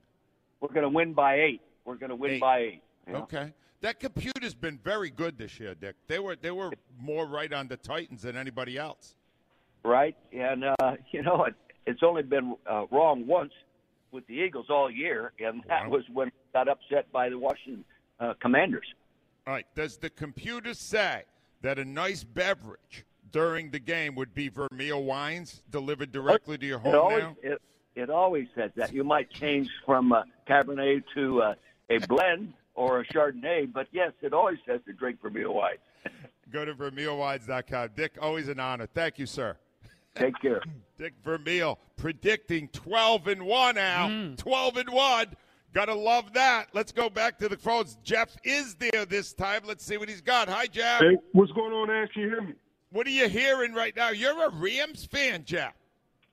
We're 0.60 0.68
going 0.68 0.82
to 0.82 0.88
win 0.88 1.14
by 1.14 1.36
eight. 1.40 1.62
We're 1.84 1.96
going 1.96 2.10
to 2.10 2.16
win 2.16 2.32
Eight. 2.32 2.40
by 2.40 2.58
eight. 2.58 2.82
you 3.06 3.12
know? 3.12 3.18
Okay. 3.20 3.52
That 3.80 4.00
computer's 4.00 4.54
been 4.54 4.78
very 4.82 5.10
good 5.10 5.36
this 5.36 5.60
year, 5.60 5.74
Dick. 5.74 5.96
They 6.06 6.18
were 6.18 6.36
they 6.36 6.50
were 6.50 6.70
more 6.98 7.26
right 7.26 7.52
on 7.52 7.68
the 7.68 7.76
Titans 7.76 8.22
than 8.22 8.34
anybody 8.36 8.78
else. 8.78 9.14
right? 9.84 10.16
And 10.32 10.64
uh, 10.64 10.96
you 11.12 11.22
know, 11.22 11.44
it, 11.44 11.54
it's 11.86 12.02
only 12.02 12.22
been 12.22 12.56
uh, 12.70 12.86
wrong 12.90 13.26
once 13.26 13.52
with 14.10 14.26
the 14.26 14.34
Eagles 14.34 14.66
all 14.70 14.90
year, 14.90 15.32
and 15.38 15.62
that 15.68 15.84
Wow. 15.84 15.90
was 15.90 16.04
when 16.12 16.28
it 16.28 16.34
got 16.54 16.68
upset 16.68 17.10
by 17.12 17.28
the 17.28 17.38
Washington 17.38 17.84
uh, 18.20 18.32
Commanders. 18.40 18.86
All 19.46 19.52
right. 19.52 19.66
Does 19.74 19.98
the 19.98 20.08
computer 20.08 20.72
say 20.72 21.24
that 21.60 21.78
a 21.78 21.84
nice 21.84 22.24
beverage 22.24 23.04
during 23.32 23.70
the 23.70 23.78
game 23.80 24.14
would 24.14 24.32
be 24.32 24.48
Vermeil 24.48 25.02
wines 25.02 25.62
delivered 25.70 26.10
directly 26.12 26.56
to 26.56 26.64
your 26.64 26.78
home 26.78 26.94
it 26.94 26.98
always 26.98 27.22
now? 27.22 27.36
it, 27.42 27.62
it 27.96 28.10
always 28.10 28.46
says 28.54 28.70
that 28.76 28.94
you 28.94 29.04
might 29.04 29.30
change 29.30 29.68
from 29.84 30.12
uh, 30.12 30.22
Cabernet 30.48 31.02
to 31.14 31.42
uh, 31.42 31.54
a 31.90 31.98
blend 32.06 32.54
or 32.74 33.00
a 33.00 33.06
Chardonnay, 33.06 33.72
but 33.72 33.86
yes, 33.92 34.12
it 34.22 34.32
always 34.32 34.58
says 34.66 34.80
to 34.86 34.92
drink 34.92 35.20
from 35.20 35.36
your 35.36 35.52
wine. 35.52 35.76
Go 36.52 36.64
to 36.64 36.74
vermeilwines.com. 36.74 37.90
Dick, 37.96 38.12
always 38.20 38.48
an 38.48 38.60
honor. 38.60 38.86
Thank 38.86 39.18
you, 39.18 39.26
sir. 39.26 39.56
Take 40.14 40.34
care. 40.40 40.60
Dick 40.98 41.14
Vermeil 41.24 41.78
predicting 41.96 42.68
12 42.68 43.28
and 43.28 43.42
1 43.42 43.78
Al. 43.78 44.08
Hmm. 44.08 44.34
12 44.34 44.76
and 44.76 44.90
1. 44.90 45.26
Gotta 45.72 45.94
love 45.94 46.32
that. 46.34 46.68
Let's 46.72 46.92
go 46.92 47.10
back 47.10 47.36
to 47.38 47.48
the 47.48 47.56
phones. 47.56 47.98
Jeff 48.04 48.36
is 48.44 48.76
there 48.76 49.04
this 49.04 49.32
time. 49.32 49.62
Let's 49.66 49.84
see 49.84 49.96
what 49.96 50.08
he's 50.08 50.20
got. 50.20 50.48
Hi, 50.48 50.66
Jeff. 50.66 51.00
Hey, 51.00 51.16
what's 51.32 51.50
going 51.50 51.72
on, 51.72 51.90
Ash? 51.90 52.08
Can 52.12 52.22
you 52.22 52.28
hear 52.28 52.42
me? 52.42 52.54
What 52.90 53.08
are 53.08 53.10
you 53.10 53.28
hearing 53.28 53.74
right 53.74 53.94
now? 53.96 54.10
You're 54.10 54.46
a 54.46 54.50
Rams 54.50 55.04
fan, 55.04 55.42
Jeff. 55.44 55.74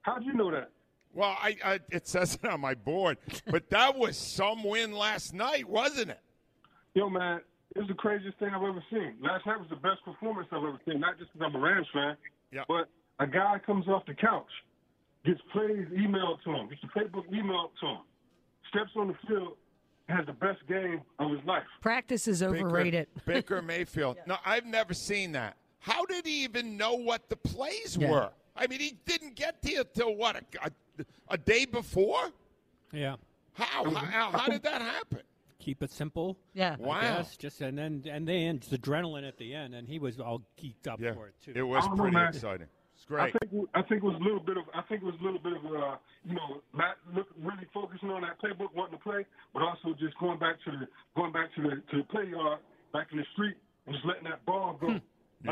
How'd 0.03 0.23
you 0.23 0.33
know 0.33 0.51
that? 0.51 0.69
Well, 1.13 1.35
I, 1.41 1.57
I 1.63 1.79
it 1.91 2.07
says 2.07 2.37
it 2.41 2.47
on 2.49 2.61
my 2.61 2.73
board, 2.73 3.17
but 3.47 3.69
that 3.69 3.97
was 3.97 4.17
some 4.17 4.63
win 4.63 4.91
last 4.93 5.33
night, 5.33 5.67
wasn't 5.67 6.11
it? 6.11 6.19
Yo, 6.93 7.09
man, 7.09 7.41
it 7.75 7.79
was 7.79 7.87
the 7.87 7.93
craziest 7.93 8.37
thing 8.39 8.49
I've 8.49 8.63
ever 8.63 8.83
seen. 8.89 9.15
Last 9.21 9.45
night 9.45 9.59
was 9.59 9.69
the 9.69 9.75
best 9.77 10.03
performance 10.05 10.47
I've 10.51 10.63
ever 10.63 10.79
seen, 10.87 10.99
not 10.99 11.17
just 11.17 11.31
because 11.33 11.47
I'm 11.49 11.55
a 11.55 11.59
Rams 11.63 11.87
fan, 11.93 12.15
Yeah. 12.51 12.63
but 12.67 12.89
a 13.19 13.27
guy 13.27 13.59
comes 13.65 13.87
off 13.87 14.05
the 14.05 14.13
couch, 14.13 14.49
gets 15.25 15.41
plays 15.51 15.87
emailed 15.93 16.41
to 16.43 16.51
him, 16.51 16.69
gets 16.69 16.81
the 16.81 16.87
playbook 16.87 17.27
emailed 17.29 17.69
to 17.81 17.87
him, 17.87 17.97
steps 18.69 18.91
on 18.95 19.07
the 19.09 19.15
field, 19.27 19.53
has 20.09 20.25
the 20.25 20.33
best 20.33 20.59
game 20.67 21.01
of 21.19 21.31
his 21.31 21.39
life. 21.45 21.63
Practice 21.81 22.27
is 22.27 22.43
overrated. 22.43 23.07
Baker 23.25 23.61
Mayfield. 23.61 24.17
No, 24.27 24.37
I've 24.45 24.65
never 24.65 24.93
seen 24.93 25.31
that. 25.33 25.55
How 25.79 26.05
did 26.05 26.25
he 26.25 26.43
even 26.43 26.75
know 26.77 26.93
what 26.95 27.29
the 27.29 27.37
plays 27.37 27.97
Yeah. 27.99 28.11
were? 28.11 28.29
I 28.55 28.67
mean, 28.67 28.81
he 28.81 28.97
didn't 29.05 29.35
get 29.35 29.55
here 29.61 29.83
till 29.93 30.15
what 30.15 30.35
a, 30.35 30.43
a, 30.65 30.71
a 31.29 31.37
day 31.37 31.65
before. 31.65 32.29
Yeah. 32.91 33.15
How? 33.53 33.89
How, 33.89 34.31
how 34.31 34.47
did 34.47 34.63
that 34.63 34.81
happen? 34.81 35.21
Keep 35.59 35.83
it 35.83 35.91
simple. 35.91 36.37
Yeah. 36.53 36.75
Wow. 36.79 36.97
I 36.97 37.01
guess. 37.01 37.37
Just 37.37 37.61
and 37.61 37.77
then 37.77 38.03
and 38.09 38.27
then 38.27 38.55
it's 38.57 38.69
adrenaline 38.69 39.27
at 39.27 39.37
the 39.37 39.53
end, 39.53 39.75
and 39.75 39.87
he 39.87 39.99
was 39.99 40.19
all 40.19 40.41
geeked 40.61 40.87
up 40.91 40.99
Yeah, 40.99 41.13
for 41.13 41.27
it 41.27 41.35
too. 41.43 41.51
it 41.55 41.61
was 41.61 41.83
I 41.83 41.87
don't 41.87 41.97
know, 41.97 42.03
pretty 42.03 42.27
exciting. 42.37 42.67
It's 42.95 43.05
great. 43.05 43.35
I 43.35 43.37
think 43.45 43.69
I 43.75 43.81
think 43.83 44.03
it 44.03 44.05
was 44.05 44.15
a 44.19 44.23
little 44.23 44.39
bit 44.39 44.57
of 44.57 44.63
I 44.73 44.81
think 44.83 45.03
it 45.03 45.05
was 45.05 45.15
a 45.21 45.23
little 45.23 45.39
bit 45.39 45.53
of 45.53 45.65
uh, 45.65 45.95
you 46.25 46.33
know 46.35 46.61
not 46.73 46.97
look, 47.15 47.27
really 47.41 47.65
focusing 47.73 48.09
on 48.09 48.21
that 48.21 48.41
playbook, 48.41 48.73
wanting 48.75 48.97
to 48.97 49.03
play, 49.03 49.25
but 49.53 49.61
also 49.63 49.93
just 49.99 50.17
going 50.19 50.39
back 50.39 50.55
to 50.65 50.71
the 50.71 50.87
going 51.15 51.31
back 51.31 51.53
to 51.55 51.61
the 51.61 51.69
to 51.91 51.97
the 51.97 52.03
play 52.05 52.25
yard, 52.29 52.59
back 52.93 53.07
in 53.11 53.17
the 53.19 53.25
street, 53.33 53.55
and 53.85 53.93
just 53.95 54.05
letting 54.05 54.23
that 54.25 54.43
ball 54.45 54.77
go. 54.81 54.87
Like 54.87 55.01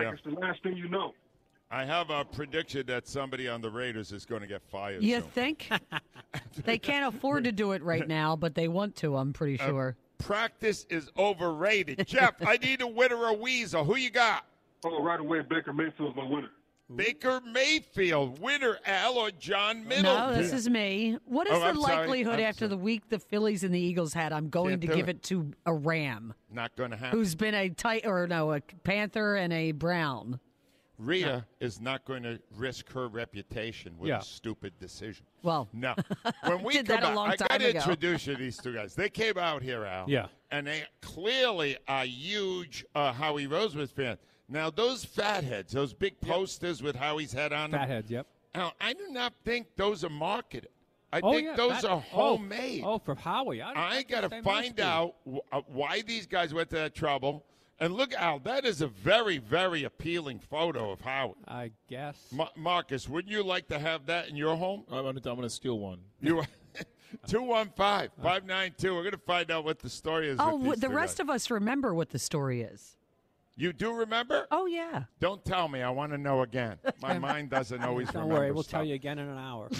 Yeah. 0.06 0.12
it's 0.14 0.24
the 0.24 0.32
last 0.32 0.62
thing 0.64 0.78
you 0.78 0.88
know. 0.90 1.14
I 1.72 1.86
have 1.86 2.10
a 2.10 2.26
prediction 2.26 2.86
that 2.88 3.08
somebody 3.08 3.48
on 3.48 3.62
the 3.62 3.70
Raiders 3.70 4.12
is 4.12 4.26
going 4.26 4.42
to 4.42 4.48
get 4.48 4.62
fired. 4.64 5.04
You 5.04 5.22
soon. 5.22 5.30
think? 5.30 5.70
they 6.66 6.80
can't 6.80 7.14
afford 7.14 7.44
to 7.44 7.52
do 7.52 7.74
it 7.74 7.84
right 7.84 8.08
now, 8.08 8.36
but 8.36 8.56
they 8.56 8.68
want 8.68 8.96
to, 8.98 9.16
I'm 9.18 9.34
pretty 9.34 9.60
Uh, 9.60 9.68
sure. 9.68 9.96
Practice 10.18 10.86
is 10.90 11.10
overrated. 11.18 12.06
Jeff, 12.08 12.36
I 12.46 12.58
need 12.58 12.82
a 12.82 12.88
winner 12.88 13.16
or 13.18 13.38
weasel. 13.38 13.86
Who 13.86 13.96
you 13.98 14.10
got? 14.10 14.46
Oh, 14.84 15.02
right 15.04 15.20
away, 15.20 15.42
Baker 15.42 15.72
Mayfield's 15.72 16.16
my 16.16 16.24
winner. 16.28 16.50
Baker 16.96 17.40
Mayfield, 17.46 18.40
winner 18.42 18.80
Al 18.88 19.18
or 19.20 19.30
John 19.30 19.88
Middleton? 19.88 20.04
No, 20.32 20.34
this 20.36 20.52
is 20.52 20.68
me. 20.68 21.18
What 21.26 21.46
is 21.46 21.54
Oh, 21.54 21.60
the 21.60 21.66
I'm 21.68 21.80
sorry. 21.80 21.98
likelihood 21.98 22.34
I'm 22.40 22.46
after 22.46 22.60
sorry. 22.62 22.70
the 22.70 22.78
week 22.78 23.10
the 23.10 23.20
Phillies 23.20 23.64
and 23.64 23.72
the 23.74 23.80
Eagles 23.80 24.12
had? 24.12 24.34
I'm 24.34 24.50
going 24.50 24.72
Can't 24.80 24.82
to 24.82 24.88
give 24.98 25.08
it. 25.08 25.18
it 25.18 25.24
to 25.24 25.52
a 25.68 25.74
Ram 25.74 26.34
Not 26.52 26.76
going 26.76 26.90
to 26.90 26.98
happen. 26.98 27.18
who's 27.20 27.36
been 27.36 27.54
a 27.54 27.70
tight 27.70 28.08
or 28.08 28.26
no, 28.26 28.54
a 28.54 28.62
Panther 28.84 29.36
and 29.36 29.54
a 29.54 29.72
Brown. 29.72 30.40
Rhea 31.00 31.46
is 31.62 31.80
not 31.80 32.04
going 32.06 32.24
to 32.24 32.40
risk 32.58 32.92
her 32.92 33.08
reputation 33.08 33.98
with 33.98 34.10
Yeah. 34.10 34.20
a 34.20 34.22
stupid 34.22 34.78
decision. 34.78 35.26
Well, 35.42 35.70
No. 35.74 35.96
When 36.44 36.62
we 36.64 36.74
Did 36.74 36.88
come 36.88 36.96
that 36.98 37.04
a 37.04 37.08
out, 37.08 37.16
long 37.16 37.30
I 37.30 37.36
got 37.38 37.60
to 37.60 37.76
introduce 37.76 38.28
you 38.28 38.36
to 38.36 38.40
these 38.40 38.58
two 38.58 38.74
guys. 38.74 38.96
They 38.96 39.10
came 39.10 39.38
out 39.38 39.62
here, 39.62 39.86
Al. 39.86 40.10
Yeah. 40.10 40.28
And 40.52 40.68
they 40.68 40.84
clearly 41.02 41.78
are 41.88 42.06
huge 42.06 42.86
uh, 42.94 43.14
Howie 43.14 43.48
Roseman 43.48 43.90
fans. 43.90 44.20
Now, 44.50 44.70
those 44.70 45.06
fatheads, 45.06 45.72
those 45.72 45.94
big 45.94 46.20
posters 46.20 46.84
with 46.84 46.96
Howie's 46.96 47.32
head 47.32 47.54
on 47.54 47.72
them, 47.72 47.80
Fatheads. 47.80 48.10
Yep. 48.12 48.28
Now, 48.56 48.74
I 48.82 48.94
do 48.94 49.08
not 49.10 49.34
think 49.46 49.68
those 49.78 50.04
are 50.04 50.10
marketed. 50.10 50.70
I 51.14 51.22
oh 51.24 51.32
think 51.34 51.46
yeah. 51.48 51.56
those 51.56 51.82
that- 51.82 51.86
are 51.90 51.98
oh, 51.98 52.18
homemade. 52.18 52.84
Oh, 52.86 53.00
from 53.00 53.18
Howie. 53.18 53.62
I, 53.62 53.98
I 53.98 54.04
got 54.04 54.30
to 54.30 54.42
find 54.42 54.80
out 54.80 55.16
w- 55.26 55.42
uh, 55.52 55.62
why 55.68 56.02
these 56.02 56.26
guys 56.28 56.54
went 56.54 56.70
to 56.72 56.76
that 56.78 56.94
trouble. 56.96 57.46
And 57.80 57.94
look, 57.96 58.14
Al, 58.14 58.40
that 58.40 58.66
is 58.66 58.82
a 58.82 58.88
very, 58.88 59.38
very 59.38 59.84
appealing 59.84 60.40
photo 60.40 60.92
of 60.92 61.02
Howie. 61.02 61.36
I 61.48 61.72
guess. 61.88 62.18
Ma- 62.32 62.50
Marcus, 62.58 63.08
wouldn't 63.08 63.32
you 63.32 63.42
like 63.42 63.70
to 63.70 63.80
have 63.80 64.06
that 64.08 64.28
in 64.28 64.36
your 64.36 64.56
home? 64.58 64.84
I'm 64.92 65.18
gonna, 65.18 65.50
steal 65.50 65.80
one. 65.80 66.00
You 66.20 66.44
215 67.28 68.10
592. 68.22 68.94
We're 68.94 69.02
going 69.02 69.12
to 69.12 69.18
find 69.18 69.50
out 69.50 69.64
what 69.64 69.80
the 69.80 69.90
story 69.90 70.30
is. 70.30 70.38
oh, 70.40 70.56
with 70.58 70.64
these 70.76 70.82
the 70.82 70.88
two 70.88 70.94
rest 70.94 71.20
of 71.20 71.30
us 71.30 71.50
remember 71.50 71.94
what 71.94 72.10
the 72.10 72.20
story 72.20 72.62
is. 72.62 72.98
You 73.60 73.74
do 73.74 73.92
remember? 73.92 74.48
Oh, 74.52 74.68
yeah. 74.68 75.04
Don't 75.20 75.44
tell 75.44 75.68
me. 75.68 75.82
I 75.82 75.90
want 75.90 76.14
to 76.14 76.18
know 76.18 76.44
again. 76.44 76.78
My 77.02 77.20
mind 77.20 77.50
doesn't 77.50 77.84
always 77.84 78.08
Don't 78.08 78.24
remember. 78.24 78.36
worry, 78.42 78.52
we'll 78.54 78.64
stuff. 78.64 78.72
tell 78.80 78.86
you 78.86 78.96
again 78.96 79.20
in 79.20 79.28
an 79.28 79.38
hour. 79.38 79.70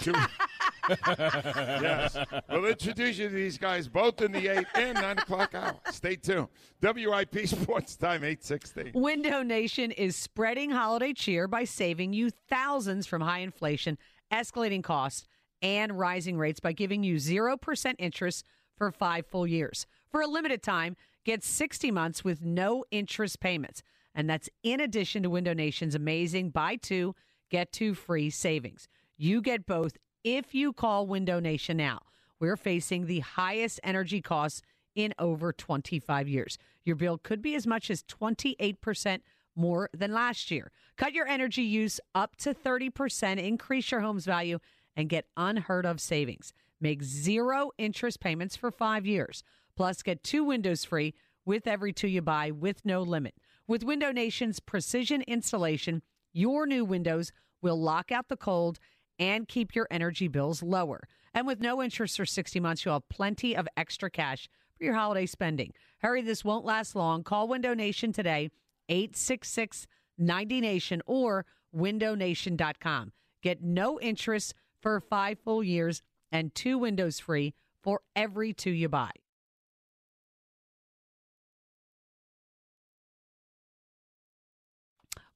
Yes. 1.06 2.16
We'll 2.50 2.64
introduce 2.66 3.16
you 3.18 3.28
to 3.28 3.34
these 3.34 3.56
guys 3.58 3.86
both 3.86 4.20
in 4.22 4.32
the 4.32 4.48
8 4.48 4.66
and 4.74 4.94
9 4.94 5.18
o'clock 5.18 5.54
hour. 5.54 5.76
Stay 5.92 6.16
tuned. 6.16 6.48
WIP 6.82 7.46
Sports 7.46 7.96
Time 7.96 8.24
816. 8.24 8.92
Window 8.94 9.42
Nation 9.42 9.92
is 9.92 10.16
spreading 10.16 10.70
holiday 10.70 11.12
cheer 11.12 11.46
by 11.46 11.62
saving 11.62 12.12
you 12.12 12.30
thousands 12.48 13.06
from 13.06 13.22
high 13.22 13.38
inflation, 13.38 13.98
escalating 14.32 14.82
costs, 14.82 15.28
and 15.62 15.96
rising 15.96 16.36
rates 16.36 16.58
by 16.58 16.72
giving 16.72 17.04
you 17.04 17.16
0% 17.16 17.94
interest 17.98 18.44
for 18.76 18.90
five 18.90 19.26
full 19.26 19.46
years. 19.46 19.86
For 20.10 20.22
a 20.22 20.26
limited 20.26 20.60
time, 20.62 20.96
get 21.24 21.44
60 21.44 21.90
months 21.90 22.24
with 22.24 22.42
no 22.42 22.84
interest 22.90 23.40
payments. 23.40 23.82
And 24.14 24.28
that's 24.28 24.48
in 24.62 24.80
addition 24.80 25.22
to 25.22 25.30
Window 25.30 25.54
Nation's 25.54 25.94
amazing 25.94 26.50
buy 26.50 26.76
two, 26.76 27.14
get 27.50 27.72
two 27.72 27.94
free 27.94 28.30
savings. 28.30 28.88
You 29.16 29.40
get 29.40 29.66
both 29.66 29.96
if 30.24 30.54
you 30.54 30.72
call 30.72 31.06
Window 31.06 31.40
Nation 31.40 31.76
now. 31.76 32.00
We're 32.38 32.56
facing 32.56 33.06
the 33.06 33.20
highest 33.20 33.80
energy 33.84 34.22
costs 34.22 34.62
in 34.94 35.14
over 35.18 35.52
25 35.52 36.28
years. 36.28 36.58
Your 36.84 36.96
bill 36.96 37.18
could 37.18 37.42
be 37.42 37.54
as 37.54 37.66
much 37.66 37.90
as 37.90 38.02
28% 38.04 39.20
more 39.54 39.90
than 39.92 40.12
last 40.12 40.50
year. 40.50 40.72
Cut 40.96 41.12
your 41.12 41.26
energy 41.26 41.62
use 41.62 42.00
up 42.14 42.36
to 42.36 42.54
30%, 42.54 43.38
increase 43.38 43.90
your 43.90 44.00
home's 44.00 44.24
value, 44.24 44.58
and 44.96 45.08
get 45.08 45.26
unheard 45.36 45.86
of 45.86 46.00
savings. 46.00 46.52
Make 46.80 47.02
zero 47.02 47.70
interest 47.78 48.20
payments 48.20 48.56
for 48.56 48.70
five 48.70 49.06
years. 49.06 49.42
Plus, 49.76 50.02
get 50.02 50.22
two 50.22 50.44
windows 50.44 50.84
free 50.84 51.14
with 51.44 51.66
every 51.66 51.92
two 51.92 52.08
you 52.08 52.22
buy 52.22 52.50
with 52.50 52.84
no 52.84 53.02
limit. 53.02 53.34
With 53.66 53.84
Window 53.84 54.12
Nation's 54.12 54.60
precision 54.60 55.22
installation, 55.22 56.02
your 56.32 56.66
new 56.66 56.84
windows 56.84 57.32
will 57.62 57.80
lock 57.80 58.10
out 58.12 58.28
the 58.28 58.36
cold 58.36 58.78
and 59.18 59.46
keep 59.46 59.74
your 59.74 59.86
energy 59.90 60.28
bills 60.28 60.62
lower. 60.62 61.06
And 61.34 61.46
with 61.46 61.60
no 61.60 61.82
interest 61.82 62.16
for 62.16 62.26
60 62.26 62.58
months, 62.60 62.84
you'll 62.84 62.94
have 62.94 63.08
plenty 63.08 63.56
of 63.56 63.68
extra 63.76 64.10
cash 64.10 64.48
for 64.76 64.84
your 64.84 64.94
holiday 64.94 65.26
spending. 65.26 65.72
Hurry, 65.98 66.22
this 66.22 66.44
won't 66.44 66.64
last 66.64 66.96
long. 66.96 67.22
Call 67.22 67.46
Window 67.48 67.74
Nation 67.74 68.12
today, 68.12 68.50
866 68.88 69.86
90 70.18 70.60
Nation 70.60 71.02
or 71.06 71.46
windownation.com. 71.74 73.12
Get 73.42 73.62
no 73.62 74.00
interest 74.00 74.54
for 74.80 75.00
five 75.00 75.38
full 75.38 75.62
years 75.62 76.02
and 76.32 76.54
two 76.54 76.78
windows 76.78 77.18
free 77.18 77.54
for 77.82 78.00
every 78.14 78.52
two 78.52 78.70
you 78.70 78.88
buy. 78.88 79.10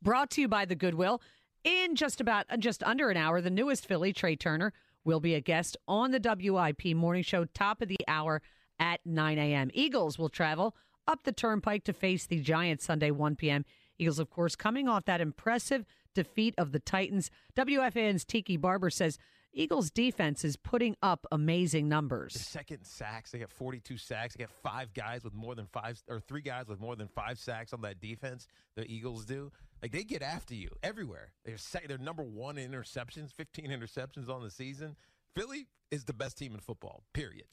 Brought 0.04 0.30
to 0.32 0.42
you 0.42 0.49
by 0.49 0.66
the 0.66 0.75
Goodwill. 0.75 1.23
In 1.64 1.96
just 1.96 2.20
about 2.20 2.44
uh, 2.50 2.58
just 2.58 2.82
under 2.82 3.08
an 3.08 3.16
hour, 3.16 3.40
the 3.40 3.49
newest 3.49 3.87
Philly, 3.87 4.12
Trea 4.12 4.37
Turner, 4.37 4.75
will 5.02 5.18
be 5.18 5.34
a 5.34 5.40
guest 5.40 5.78
on 5.88 6.11
the 6.11 6.20
WIP 6.20 6.94
morning 6.94 7.23
show, 7.23 7.46
top 7.46 7.80
of 7.80 7.88
the 7.88 7.96
hour 8.06 8.42
at 8.78 9.00
9 9.06 9.38
a.m. 9.38 9.70
Eagles 9.73 10.18
will 10.18 10.28
travel 10.28 10.76
up 11.08 11.25
the 11.25 11.32
turnpike 11.32 11.84
to 11.84 11.94
face 11.94 12.26
the 12.26 12.38
Giants 12.40 12.84
Sunday 12.84 13.11
1 13.11 13.37
p.m. 13.37 13.64
Eagles, 13.99 14.18
of 14.18 14.28
course, 14.28 14.54
coming 14.54 14.88
off 14.88 15.06
that 15.06 15.23
impressive 15.23 15.87
defeat 16.14 16.54
of 16.58 16.73
the 16.73 16.80
Titans. 16.80 17.30
WFAN's 17.56 18.26
Tiki 18.26 18.58
Barber 18.58 18.90
says 18.90 19.18
Eagles 19.54 19.90
defense 19.90 20.44
is 20.44 20.56
putting 20.56 20.96
up 21.00 21.26
amazing 21.30 21.88
numbers. 21.88 22.34
Second 22.34 22.84
sacks. 22.84 23.30
They 23.30 23.38
got 23.38 23.50
42 23.50 23.96
sacks. 23.96 24.34
They 24.34 24.44
got 24.44 24.50
five 24.50 24.92
guys 24.92 25.23
with 25.25 25.32
more 25.32 25.54
than 25.54 25.66
five, 25.66 26.02
or 26.08 26.20
three 26.20 26.42
guys 26.42 26.66
with 26.66 26.80
more 26.80 26.96
than 26.96 27.08
five 27.08 27.38
sacks 27.38 27.73
on 27.73 27.80
that 27.82 28.00
defense. 28.00 28.49
The 28.76 28.84
Eagles 28.90 29.25
do. 29.25 29.52
Like 29.84 29.92
they 29.92 30.02
get 30.02 30.22
after 30.22 30.54
you 30.54 30.70
everywhere. 30.82 31.32
They're 31.44 31.58
sec- 31.58 31.88
they're 31.88 31.98
number 31.98 32.22
one 32.22 32.56
in 32.56 32.70
interceptions. 32.70 33.34
15 33.34 33.66
interceptions 33.66 34.30
on 34.30 34.42
the 34.42 34.50
season. 34.50 34.96
Philly 35.36 35.66
is 35.90 36.04
the 36.04 36.14
best 36.14 36.38
team 36.38 36.54
in 36.54 36.60
football. 36.60 37.04
Period. 37.12 37.48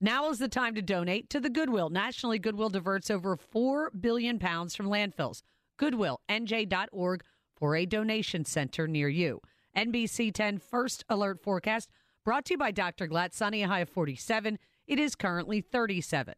Now 0.00 0.30
is 0.30 0.38
the 0.38 0.48
time 0.48 0.74
to 0.76 0.80
donate 0.80 1.28
to 1.28 1.40
the 1.40 1.50
Goodwill. 1.50 1.90
Nationally, 1.90 2.38
Goodwill 2.38 2.70
diverts 2.70 3.10
over 3.10 3.36
4 3.36 3.90
billion 4.00 4.38
pounds 4.38 4.74
from 4.74 4.86
landfills. 4.86 5.42
GoodwillNJ.org 5.78 7.22
for 7.54 7.76
a 7.76 7.84
donation 7.84 8.46
center 8.46 8.88
near 8.88 9.10
you. 9.10 9.42
NBC 9.76 10.32
10 10.32 10.60
First 10.60 11.04
Alert 11.10 11.42
Forecast 11.42 11.90
brought 12.24 12.46
to 12.46 12.54
you 12.54 12.58
by 12.58 12.70
Dr. 12.70 13.06
Glatt. 13.06 13.34
Sunny, 13.34 13.62
a 13.62 13.68
high 13.68 13.80
of 13.80 13.90
47. 13.90 14.58
It 14.86 14.98
is 14.98 15.14
currently 15.14 15.60
37. 15.60 16.32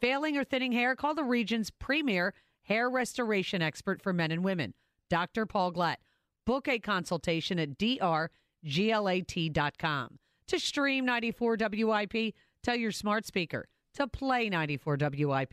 Failing 0.00 0.36
or 0.36 0.44
thinning 0.44 0.70
hair? 0.70 0.94
Call 0.94 1.16
the 1.16 1.24
region's 1.24 1.72
premier 1.72 2.34
hair 2.62 2.88
restoration 2.88 3.62
expert 3.62 4.00
for 4.00 4.12
men 4.12 4.30
and 4.30 4.44
women, 4.44 4.74
Dr. 5.12 5.44
Paul 5.44 5.72
Glatt. 5.74 5.96
Book 6.46 6.66
a 6.68 6.78
consultation 6.78 7.58
at 7.58 7.76
drglat.com. 7.76 8.28
To 10.48 10.58
stream 10.58 11.04
94 11.04 11.58
WIP, 11.70 12.34
tell 12.62 12.76
your 12.76 12.92
smart 12.92 13.26
speaker 13.26 13.68
to 13.92 14.06
play 14.06 14.48
94 14.48 14.96
WIP. 14.98 15.52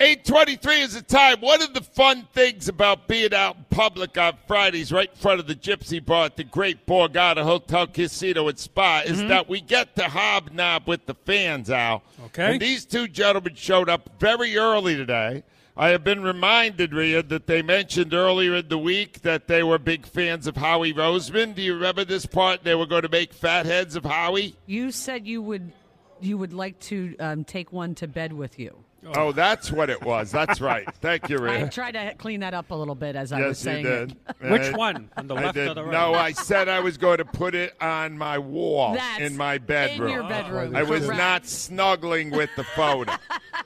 823 0.00 0.80
is 0.80 0.94
the 0.94 1.02
time. 1.02 1.42
One 1.42 1.60
of 1.60 1.74
the 1.74 1.82
fun 1.82 2.26
things 2.32 2.68
about 2.68 3.06
being 3.06 3.34
out 3.34 3.56
in 3.56 3.66
public 3.68 4.16
on 4.16 4.38
Fridays, 4.46 4.90
right 4.90 5.10
in 5.10 5.16
front 5.16 5.40
of 5.40 5.46
the 5.46 5.54
Gypsy 5.54 6.02
Bar 6.02 6.24
at 6.24 6.38
the 6.38 6.44
Great 6.44 6.86
Borgata 6.86 7.42
Hotel 7.42 7.86
Casino 7.86 8.48
and 8.48 8.58
Spa, 8.58 9.02
is 9.04 9.18
mm-hmm. 9.18 9.28
that 9.28 9.46
we 9.46 9.60
get 9.60 9.94
to 9.96 10.04
hobnob 10.04 10.86
with 10.86 11.04
the 11.04 11.12
fans, 11.12 11.68
Al. 11.68 12.02
Okay. 12.24 12.52
And 12.52 12.62
these 12.62 12.86
two 12.86 13.08
gentlemen 13.08 13.54
showed 13.56 13.90
up 13.90 14.08
very 14.18 14.56
early 14.56 14.96
today. 14.96 15.42
I 15.76 15.88
have 15.90 16.04
been 16.04 16.22
reminded, 16.22 16.92
Rhea, 16.92 17.22
that 17.24 17.46
they 17.46 17.62
mentioned 17.62 18.12
earlier 18.12 18.56
in 18.56 18.68
the 18.68 18.78
week 18.78 19.22
that 19.22 19.46
they 19.48 19.62
were 19.62 19.78
big 19.78 20.04
fans 20.06 20.46
of 20.46 20.56
Howie 20.56 20.92
Roseman. 20.92 21.54
Do 21.54 21.62
you 21.62 21.74
remember 21.74 22.04
this 22.04 22.26
part? 22.26 22.64
They 22.64 22.74
were 22.74 22.86
going 22.86 23.02
to 23.02 23.08
make 23.08 23.32
fatheads 23.32 23.96
of 23.96 24.04
Howie. 24.04 24.56
You 24.66 24.90
said 24.90 25.26
you 25.26 25.40
would 25.42 25.72
you 26.20 26.36
would 26.36 26.52
like 26.52 26.78
to 26.80 27.16
um, 27.18 27.44
take 27.44 27.72
one 27.72 27.94
to 27.94 28.06
bed 28.06 28.32
with 28.34 28.58
you. 28.58 28.76
Oh, 29.16 29.32
that's 29.32 29.72
what 29.72 29.88
it 29.88 30.02
was. 30.02 30.30
That's 30.30 30.60
right. 30.60 30.86
Thank 30.96 31.30
you, 31.30 31.38
Rhea. 31.38 31.52
I 31.52 31.56
Rhea. 31.62 31.70
tried 31.70 31.92
to 31.92 32.14
clean 32.18 32.40
that 32.40 32.52
up 32.52 32.70
a 32.70 32.74
little 32.74 32.94
bit 32.94 33.16
as 33.16 33.32
I 33.32 33.40
was 33.40 33.64
Yes, 33.64 33.64
you 33.64 33.82
saying 33.82 33.84
did. 34.08 34.16
it. 34.42 34.50
Which 34.50 34.72
one? 34.76 35.08
On 35.16 35.26
the 35.26 35.36
I 35.36 35.44
left 35.44 35.54
did. 35.54 35.68
or 35.68 35.74
the 35.74 35.84
right? 35.84 35.92
No, 35.92 36.12
I 36.12 36.32
said 36.32 36.68
I 36.68 36.80
was 36.80 36.98
going 36.98 37.16
to 37.16 37.24
put 37.24 37.54
it 37.54 37.74
on 37.80 38.18
my 38.18 38.36
wall 38.36 38.92
That's 38.92 39.22
in 39.22 39.38
my 39.38 39.56
bedroom. 39.56 40.08
In 40.08 40.14
your 40.14 40.28
bedroom. 40.28 40.76
I 40.76 40.82
was 40.82 41.06
correct. 41.06 41.16
not 41.18 41.46
snuggling 41.46 42.28
with 42.28 42.50
the 42.56 42.64
photo. 42.64 43.14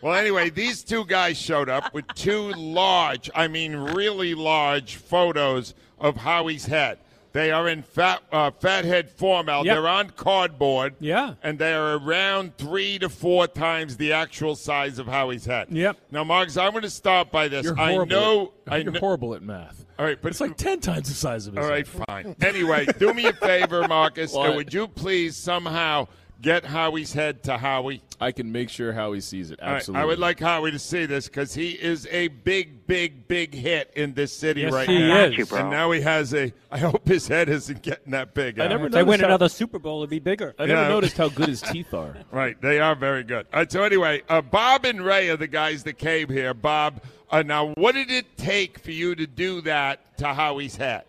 Well, 0.04 0.14
anyway, 0.14 0.50
these 0.50 0.84
two 0.84 1.04
guys 1.06 1.38
showed 1.38 1.68
up 1.70 1.94
with 1.94 2.06
two 2.14 2.52
large, 2.52 3.30
I 3.34 3.48
mean, 3.48 3.74
really 3.74 4.34
large 4.34 4.96
photos 4.96 5.72
of 5.98 6.16
Howie's 6.18 6.66
head. 6.66 6.98
They 7.32 7.50
are 7.50 7.68
in 7.68 7.82
fat, 7.82 8.22
uh, 8.30 8.52
fathead 8.52 9.10
form, 9.10 9.48
Al. 9.48 9.64
Yep. 9.66 9.74
They're 9.74 9.88
on 9.88 10.10
cardboard. 10.10 10.94
Yeah. 11.00 11.34
And 11.42 11.58
they 11.58 11.72
are 11.72 11.96
around 11.98 12.56
three 12.58 12.96
to 13.00 13.08
four 13.08 13.48
times 13.48 13.96
the 13.96 14.12
actual 14.12 14.54
size 14.54 15.00
of 15.00 15.06
Howie's 15.08 15.44
head. 15.44 15.66
Yep. 15.70 15.96
Now, 16.12 16.22
Marcus, 16.22 16.56
I'm 16.56 16.70
going 16.70 16.82
to 16.82 16.90
start 16.90 17.32
by 17.32 17.48
this. 17.48 17.64
You're 17.64 17.76
I 17.80 17.90
horrible. 17.92 18.10
know. 18.16 18.52
At, 18.68 18.72
I 18.72 18.76
you're 18.76 18.92
kn- 18.92 19.00
horrible 19.00 19.34
at 19.34 19.42
math. 19.42 19.84
All 19.98 20.04
right, 20.04 20.16
but 20.20 20.28
It's 20.30 20.40
like 20.40 20.56
ten 20.56 20.78
times 20.80 21.08
the 21.08 21.14
size 21.14 21.46
of 21.48 21.54
his. 21.56 21.64
all 21.64 21.70
right, 21.70 21.86
head. 21.86 22.04
fine. 22.06 22.36
Anyway, 22.40 22.86
do 22.98 23.12
me 23.14 23.26
a 23.26 23.32
favor, 23.32 23.86
Marcus, 23.88 24.34
and 24.36 24.54
would 24.54 24.72
you 24.74 24.86
please 24.86 25.36
somehow 25.36 26.06
get 26.40 26.64
Howie's 26.64 27.12
head 27.12 27.42
to 27.44 27.56
Howie? 27.58 28.02
I 28.20 28.32
can 28.32 28.50
make 28.52 28.68
sure 28.68 28.92
Howie 28.92 29.20
sees 29.20 29.50
it. 29.50 29.60
All 29.60 29.68
right, 29.68 29.76
Absolutely. 29.76 30.02
I 30.02 30.04
would 30.06 30.18
like 30.18 30.40
Howie 30.40 30.70
to 30.70 30.78
see 30.78 31.06
this 31.06 31.26
because 31.26 31.54
he 31.54 31.70
is 31.72 32.06
a 32.10 32.28
big, 32.28 32.86
big, 32.86 33.26
big 33.28 33.54
hit 33.54 33.90
in 33.96 34.14
this 34.14 34.32
city 34.36 34.62
Yes, 34.62 34.72
right 34.72 34.88
he 34.88 34.98
now. 34.98 35.24
is. 35.24 35.52
And 35.52 35.70
now 35.70 35.90
he 35.90 36.00
has 36.00 36.32
a. 36.34 36.52
I 36.70 36.78
hope 36.78 37.06
his 37.06 37.26
head 37.28 37.48
isn't 37.48 37.82
getting 37.82 38.12
that 38.12 38.34
big. 38.34 38.58
I 38.60 38.64
Al. 38.64 38.70
never 38.70 38.86
If 38.86 38.92
they 38.92 39.02
win 39.02 39.20
how- 39.20 39.26
another 39.26 39.48
Super 39.48 39.78
Bowl, 39.78 40.00
it'd 40.00 40.10
be 40.10 40.18
bigger. 40.18 40.54
I 40.58 40.66
never 40.66 40.82
Yeah. 40.82 40.88
noticed 40.88 41.16
how 41.16 41.28
good 41.28 41.48
his 41.48 41.60
teeth 41.72 41.92
are. 41.94 42.16
Right, 42.30 42.60
they 42.60 42.78
are 42.80 42.94
very 42.94 43.24
good. 43.24 43.46
All 43.52 43.60
right, 43.60 43.70
so 43.72 43.82
anyway, 43.82 44.22
uh, 44.28 44.40
Bob 44.40 44.84
and 44.84 45.04
Ray 45.04 45.28
are 45.30 45.36
the 45.36 45.46
guys 45.48 45.82
that 45.84 45.98
came 45.98 46.28
here. 46.28 46.54
Bob, 46.54 47.02
uh, 47.30 47.42
now 47.42 47.72
what 47.74 47.94
did 47.94 48.10
it 48.10 48.36
take 48.36 48.78
for 48.78 48.90
you 48.92 49.14
to 49.14 49.26
do 49.26 49.60
that 49.62 50.16
to 50.18 50.32
Howie's 50.34 50.76
head? 50.76 51.04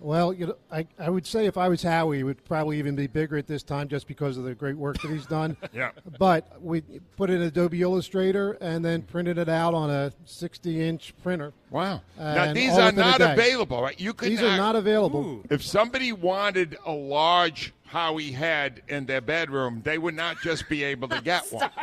Well, 0.00 0.32
you 0.32 0.48
know, 0.48 0.56
I, 0.70 0.86
I 0.98 1.10
would 1.10 1.26
say 1.26 1.46
if 1.46 1.56
I 1.56 1.68
was 1.68 1.82
Howie, 1.82 2.20
it 2.20 2.22
would 2.22 2.44
probably 2.44 2.78
even 2.78 2.94
be 2.96 3.06
bigger 3.06 3.36
at 3.36 3.46
this 3.46 3.62
time 3.62 3.88
just 3.88 4.06
because 4.06 4.36
of 4.36 4.44
the 4.44 4.54
great 4.54 4.76
work 4.76 5.00
that 5.02 5.10
he's 5.10 5.26
done. 5.26 5.56
Yeah. 5.72 5.90
But 6.18 6.62
we 6.62 6.80
put 7.16 7.28
it 7.28 7.34
in 7.34 7.42
Adobe 7.42 7.82
Illustrator 7.82 8.52
and 8.62 8.82
then 8.82 9.02
printed 9.02 9.36
it 9.36 9.48
out 9.48 9.74
on 9.74 9.90
a 9.90 10.12
60 10.24 10.80
inch 10.88 11.12
printer. 11.22 11.52
Wow. 11.70 12.00
now 12.16 12.54
these 12.54 12.72
are 12.78 12.92
not 12.92 13.20
available, 13.20 13.82
right? 13.82 13.98
You 13.98 14.14
could 14.14 14.30
These 14.30 14.42
are 14.42 14.56
not 14.56 14.74
available. 14.76 15.42
If 15.50 15.62
somebody 15.62 16.12
wanted 16.12 16.78
a 16.86 16.92
large 16.92 17.74
Howie 17.96 18.30
had 18.30 18.82
in 18.88 19.06
their 19.06 19.22
bedroom, 19.22 19.80
they 19.82 19.96
would 19.96 20.14
not 20.14 20.36
just 20.42 20.68
be 20.68 20.84
able 20.84 21.08
to 21.08 21.22
get 21.22 21.50
one. 21.50 21.70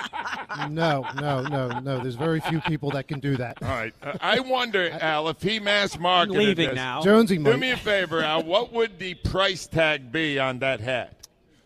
No, 0.69 1.03
no, 1.15 1.41
no, 1.41 1.79
no. 1.79 1.99
There's 1.99 2.13
very 2.13 2.39
few 2.39 2.61
people 2.61 2.91
that 2.91 3.07
can 3.07 3.19
do 3.19 3.35
that. 3.37 3.57
All 3.63 3.69
right. 3.69 3.93
Uh, 4.03 4.15
I 4.21 4.39
wonder, 4.39 4.91
Al, 5.01 5.27
if 5.29 5.41
he 5.41 5.59
mass 5.59 5.97
marketed 5.97 6.37
leaving 6.37 6.67
this. 6.67 6.75
now. 6.75 7.01
Jonesy 7.01 7.39
Do 7.39 7.57
me 7.57 7.71
a 7.71 7.77
favor, 7.77 8.21
Al. 8.21 8.43
What 8.43 8.71
would 8.71 8.99
the 8.99 9.15
price 9.15 9.65
tag 9.65 10.11
be 10.11 10.37
on 10.37 10.59
that 10.59 10.79
hat? 10.79 11.15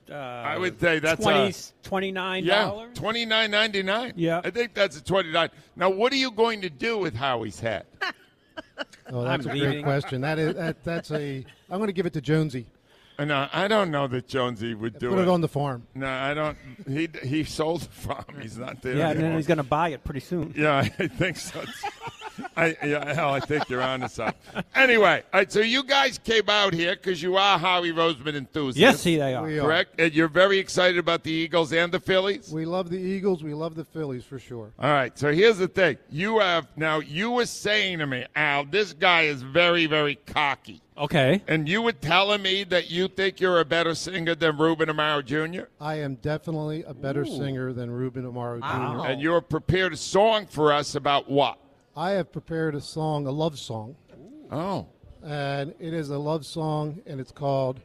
Uh, 0.10 0.14
I 0.16 0.58
would 0.58 0.80
say 0.80 1.00
that's 1.00 1.22
20, 1.22 1.40
a 1.40 1.50
$29. 2.14 2.46
yeah, 2.46 2.86
twenty 2.94 3.26
nine 3.26 3.52
ninety 3.52 3.84
nine. 3.84 4.14
Yeah. 4.16 4.40
I 4.42 4.52
think 4.52 4.74
that's 4.74 4.98
a 4.98 5.04
twenty 5.04 5.34
nine. 5.34 5.50
Now, 5.76 5.90
what 5.90 6.14
are 6.14 6.18
you 6.18 6.32
going 6.32 6.62
to 6.62 6.70
do 6.70 6.98
with 6.98 7.14
Howie's 7.14 7.60
hat? 7.60 7.86
Oh, 9.10 9.24
that's 9.24 9.46
I'm 9.46 9.56
a 9.56 9.60
great 9.60 9.84
question. 9.84 10.22
That 10.22 10.38
is 10.38 10.56
that, 10.56 10.84
that's 10.84 11.12
a. 11.12 11.46
I'm 11.70 11.78
going 11.78 11.88
to 11.88 11.94
give 11.94 12.06
it 12.06 12.14
to 12.14 12.22
Jonesy. 12.22 12.66
No, 13.20 13.48
I 13.52 13.68
don't 13.68 13.90
know 13.90 14.08
that 14.08 14.28
Jonesy 14.28 14.76
would 14.76 15.00
do 15.00 15.08
it. 15.08 15.16
Put 15.16 15.20
it 15.20 15.28
on 15.28 15.42
the 15.42 15.48
farm. 15.48 15.88
No, 15.96 16.08
I 16.08 16.34
don't. 16.34 16.58
He 16.88 17.10
he 17.24 17.44
sold 17.44 17.82
the 17.82 17.90
farm. 17.90 18.26
He's 18.42 18.58
not 18.58 18.82
there. 18.82 18.96
Yeah, 18.96 19.10
and 19.10 19.20
then 19.20 19.36
he's 19.36 19.48
going 19.48 19.58
to 19.58 19.64
buy 19.64 19.90
it 19.90 20.04
pretty 20.04 20.20
soon. 20.20 20.54
Yeah, 20.56 20.78
I 21.00 21.08
think 21.08 21.38
so. 21.38 21.62
I, 22.58 22.76
yeah, 22.84 23.14
hell, 23.14 23.34
I 23.34 23.40
think 23.40 23.70
you're 23.70 23.84
on 23.84 24.00
to 24.00 24.10
something. 24.10 24.64
Anyway, 24.74 25.24
all 25.32 25.40
right, 25.42 25.52
so 25.52 25.60
you 25.60 25.84
guys 25.84 26.18
came 26.18 26.50
out 26.50 26.74
here 26.74 26.96
because 26.96 27.22
you 27.22 27.38
are 27.38 27.60
Howie 27.60 27.92
Roseman 27.92 28.36
enthusiasts. 28.36 28.80
Yes, 28.80 29.00
see, 29.00 29.18
they 29.18 29.36
are. 29.36 29.44
We 29.44 29.60
are. 29.60 29.62
Correct? 29.62 30.00
And 30.00 30.12
you're 30.14 30.28
very 30.28 30.58
excited 30.58 30.98
about 30.98 31.24
the 31.24 31.32
Eagles 31.32 31.72
and 31.72 31.92
the 31.92 32.00
Phillies? 32.00 32.52
We 32.52 32.66
love 32.66 32.90
the 32.90 32.98
Eagles. 32.98 33.44
We 33.44 33.54
love 33.54 33.76
the 33.76 33.86
Phillies 33.86 34.24
for 34.24 34.40
sure. 34.40 34.74
All 34.80 34.92
right, 34.92 35.18
so 35.18 35.32
here's 35.32 35.60
the 35.60 35.68
thing. 35.68 35.98
You 36.10 36.40
have, 36.40 36.68
now, 36.76 37.00
you 37.00 37.32
were 37.32 37.46
saying 37.46 38.00
to 38.00 38.08
me, 38.08 38.26
Al, 38.36 38.66
this 38.66 38.92
guy 38.92 39.24
is 39.24 39.44
very, 39.44 39.86
very 39.86 40.16
cocky. 40.16 40.82
Okay. 40.98 41.44
And 41.48 41.70
you 41.70 41.84
were 41.84 41.92
telling 41.92 42.42
me 42.42 42.64
that 42.64 42.90
you 42.90 43.08
think 43.08 43.40
you're 43.40 43.60
a 43.60 43.66
better 43.66 43.94
singer 43.94 44.34
than 44.34 44.58
Ruben 44.58 44.90
Amaro 44.90 45.24
Jr.? 45.24 45.68
I 45.80 45.96
am 46.00 46.16
definitely 46.16 46.82
a 46.84 46.94
better 46.96 47.24
singer 47.24 47.72
than 47.72 47.92
Ruben 47.92 48.24
Amaro 48.24 48.58
Jr. 48.58 48.64
Wow. 48.64 49.04
And 49.04 49.22
you 49.22 49.34
have 49.34 49.48
prepared 49.48 49.94
a 49.94 49.98
song 49.98 50.48
for 50.48 50.74
us 50.74 50.96
about 50.96 51.30
what? 51.30 51.60
I 51.98 52.12
have 52.12 52.32
prepared 52.32 52.76
a 52.76 52.82
song, 52.82 53.26
a 53.26 53.32
love 53.32 53.58
song, 53.58 53.96
Oh. 54.52 54.86
and 55.24 55.74
it 55.80 55.94
is 55.96 56.12
a 56.12 56.18
love 56.18 56.46
song, 56.46 57.02
and 57.08 57.20
it's 57.20 57.32
called 57.32 57.80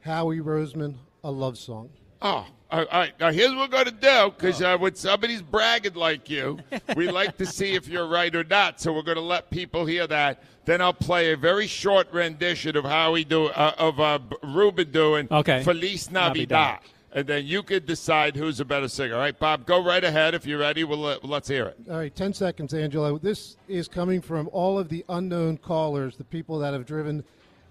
Howie 0.00 0.40
Roseman, 0.40 0.96
a 1.22 1.30
love 1.30 1.56
song. 1.56 1.88
Oh, 2.20 2.44
all 2.72 2.84
right. 2.92 3.12
Now 3.20 3.30
here's 3.30 3.50
what 3.54 3.70
we're 3.70 3.84
going 3.84 3.84
to 3.84 3.90
do 3.92 4.32
because 4.36 4.60
uh, 4.60 4.76
when 4.78 4.96
somebody's 4.96 5.40
bragging 5.42 5.94
like 5.94 6.28
you, 6.28 6.58
we 6.96 7.08
like 7.08 7.36
to 7.36 7.46
see 7.46 7.74
if 7.74 7.86
you're 7.86 8.08
right 8.08 8.34
or 8.34 8.42
not. 8.42 8.80
So 8.80 8.92
we're 8.92 9.02
going 9.02 9.16
to 9.18 9.22
let 9.22 9.50
people 9.50 9.86
hear 9.86 10.06
that. 10.08 10.42
Then 10.64 10.80
I'll 10.80 10.92
play 10.94 11.32
a 11.32 11.36
very 11.36 11.66
short 11.68 12.10
rendition 12.12 12.76
of 12.76 12.84
how 12.84 13.12
we 13.12 13.22
do 13.24 13.46
uh, 13.46 13.74
of 13.78 14.00
uh, 14.00 14.18
B- 14.18 14.36
Ruben 14.42 14.90
doing 14.90 15.28
Okay. 15.30 15.62
Feliz 15.62 16.10
Navidad. 16.10 16.50
Navidad. 16.50 16.78
And 17.14 17.28
then 17.28 17.46
you 17.46 17.62
could 17.62 17.86
decide 17.86 18.34
who's 18.34 18.58
a 18.58 18.64
better 18.64 18.88
singer. 18.88 19.14
All 19.14 19.20
right, 19.20 19.38
Bob, 19.38 19.66
go 19.66 19.82
right 19.82 20.02
ahead. 20.02 20.34
If 20.34 20.46
you're 20.46 20.58
ready, 20.58 20.82
we'll, 20.82 20.98
let, 20.98 21.24
let's 21.24 21.46
hear 21.46 21.66
it. 21.66 21.78
All 21.88 21.96
right, 21.96 22.14
10 22.14 22.34
seconds, 22.34 22.74
Angelo. 22.74 23.18
This 23.18 23.56
is 23.68 23.86
coming 23.86 24.20
from 24.20 24.50
all 24.52 24.80
of 24.80 24.88
the 24.88 25.04
unknown 25.08 25.58
callers, 25.58 26.16
the 26.16 26.24
people 26.24 26.58
that 26.58 26.72
have 26.72 26.84
driven 26.84 27.22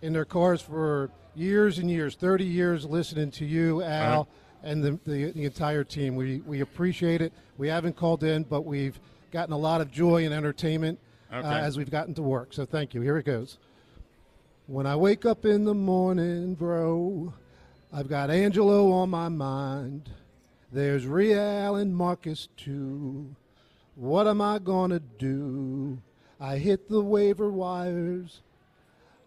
in 0.02 0.14
their 0.14 0.24
cars 0.24 0.62
for 0.62 1.12
years 1.36 1.78
and 1.78 1.92
years, 1.92 2.16
30 2.16 2.46
years 2.46 2.86
listening 2.86 3.32
to 3.32 3.46
you, 3.46 3.84
Al, 3.84 4.30
and 4.64 4.82
the, 4.82 4.98
the, 5.06 5.32
the 5.32 5.44
entire 5.44 5.84
team. 5.84 6.16
We, 6.16 6.40
we 6.46 6.62
appreciate 6.62 7.22
it. 7.22 7.34
We 7.58 7.68
haven't 7.68 7.98
called 7.98 8.24
in, 8.24 8.44
but 8.44 8.62
we've 8.62 8.98
gotten 9.32 9.54
a 9.54 9.58
lot 9.58 9.82
of 9.82 9.92
joy 9.92 10.24
and 10.24 10.34
entertainment 10.34 11.00
Okay. 11.34 11.46
uh, 11.48 11.58
as 11.58 11.78
we've 11.78 11.90
gotten 11.92 12.14
to 12.14 12.22
work. 12.22 12.54
So 12.54 12.66
thank 12.66 12.94
you. 12.94 13.02
Here 13.02 13.18
it 13.18 13.26
goes. 13.26 13.58
When 14.68 14.86
I 14.86 14.96
wake 14.96 15.26
up 15.26 15.46
in 15.46 15.66
the 15.66 15.74
morning, 15.74 16.54
bro, 16.54 17.34
I've 17.94 18.08
got 18.10 18.32
Angelo 18.32 18.92
on 18.92 19.10
my 19.10 19.30
mind. 19.30 20.10
There's 20.72 21.06
Real 21.06 21.76
and 21.76 21.96
Marcus 21.96 22.48
too. 22.58 23.36
What 23.96 24.28
am 24.28 24.42
I 24.42 24.58
gonna 24.60 25.00
do? 25.00 26.00
I 26.40 26.58
hit 26.58 26.90
the 26.90 27.02
waiver 27.02 27.50
wires. 27.52 28.42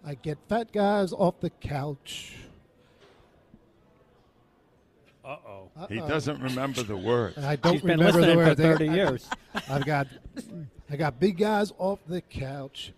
I 0.05 0.15
get 0.15 0.39
fat 0.49 0.73
guys 0.73 1.13
off 1.13 1.39
the 1.41 1.51
couch. 1.51 2.35
Uh 5.25 5.37
oh. 5.47 5.71
He 5.89 5.97
doesn't 5.99 6.41
remember 6.41 6.83
the 6.83 6.97
words. 6.97 7.39
I 7.39 7.57
don't 7.57 7.75
He's 7.75 7.83
been 7.83 7.99
remember 7.99 8.21
the 8.21 8.27
listening 8.37 8.45
for 8.45 8.49
words. 8.49 8.61
I- 8.61 8.65
30 8.65 8.89
I- 8.89 8.95
years. 8.95 9.31
I've 9.71 9.85
got, 9.87 10.07
I 10.91 10.97
got 10.97 11.19
big 11.21 11.39
guys 11.39 11.73
off 11.79 12.01
the 12.09 12.21
couch. 12.21 12.93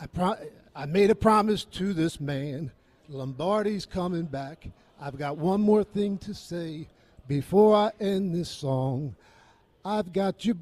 I 0.00 0.06
pro- 0.06 0.36
I 0.74 0.86
made 0.86 1.10
a 1.10 1.14
promise 1.14 1.64
to 1.64 1.92
this 1.92 2.20
man. 2.20 2.72
Lombardi's 3.08 3.86
coming 3.86 4.24
back. 4.24 4.66
I've 5.00 5.18
got 5.18 5.36
one 5.36 5.60
more 5.60 5.84
thing 5.84 6.18
to 6.18 6.32
say 6.34 6.88
before 7.28 7.74
I 7.76 7.90
end 8.00 8.34
this 8.34 8.48
song. 8.48 9.14
I've 9.84 10.12
got 10.12 10.44
you, 10.44 10.54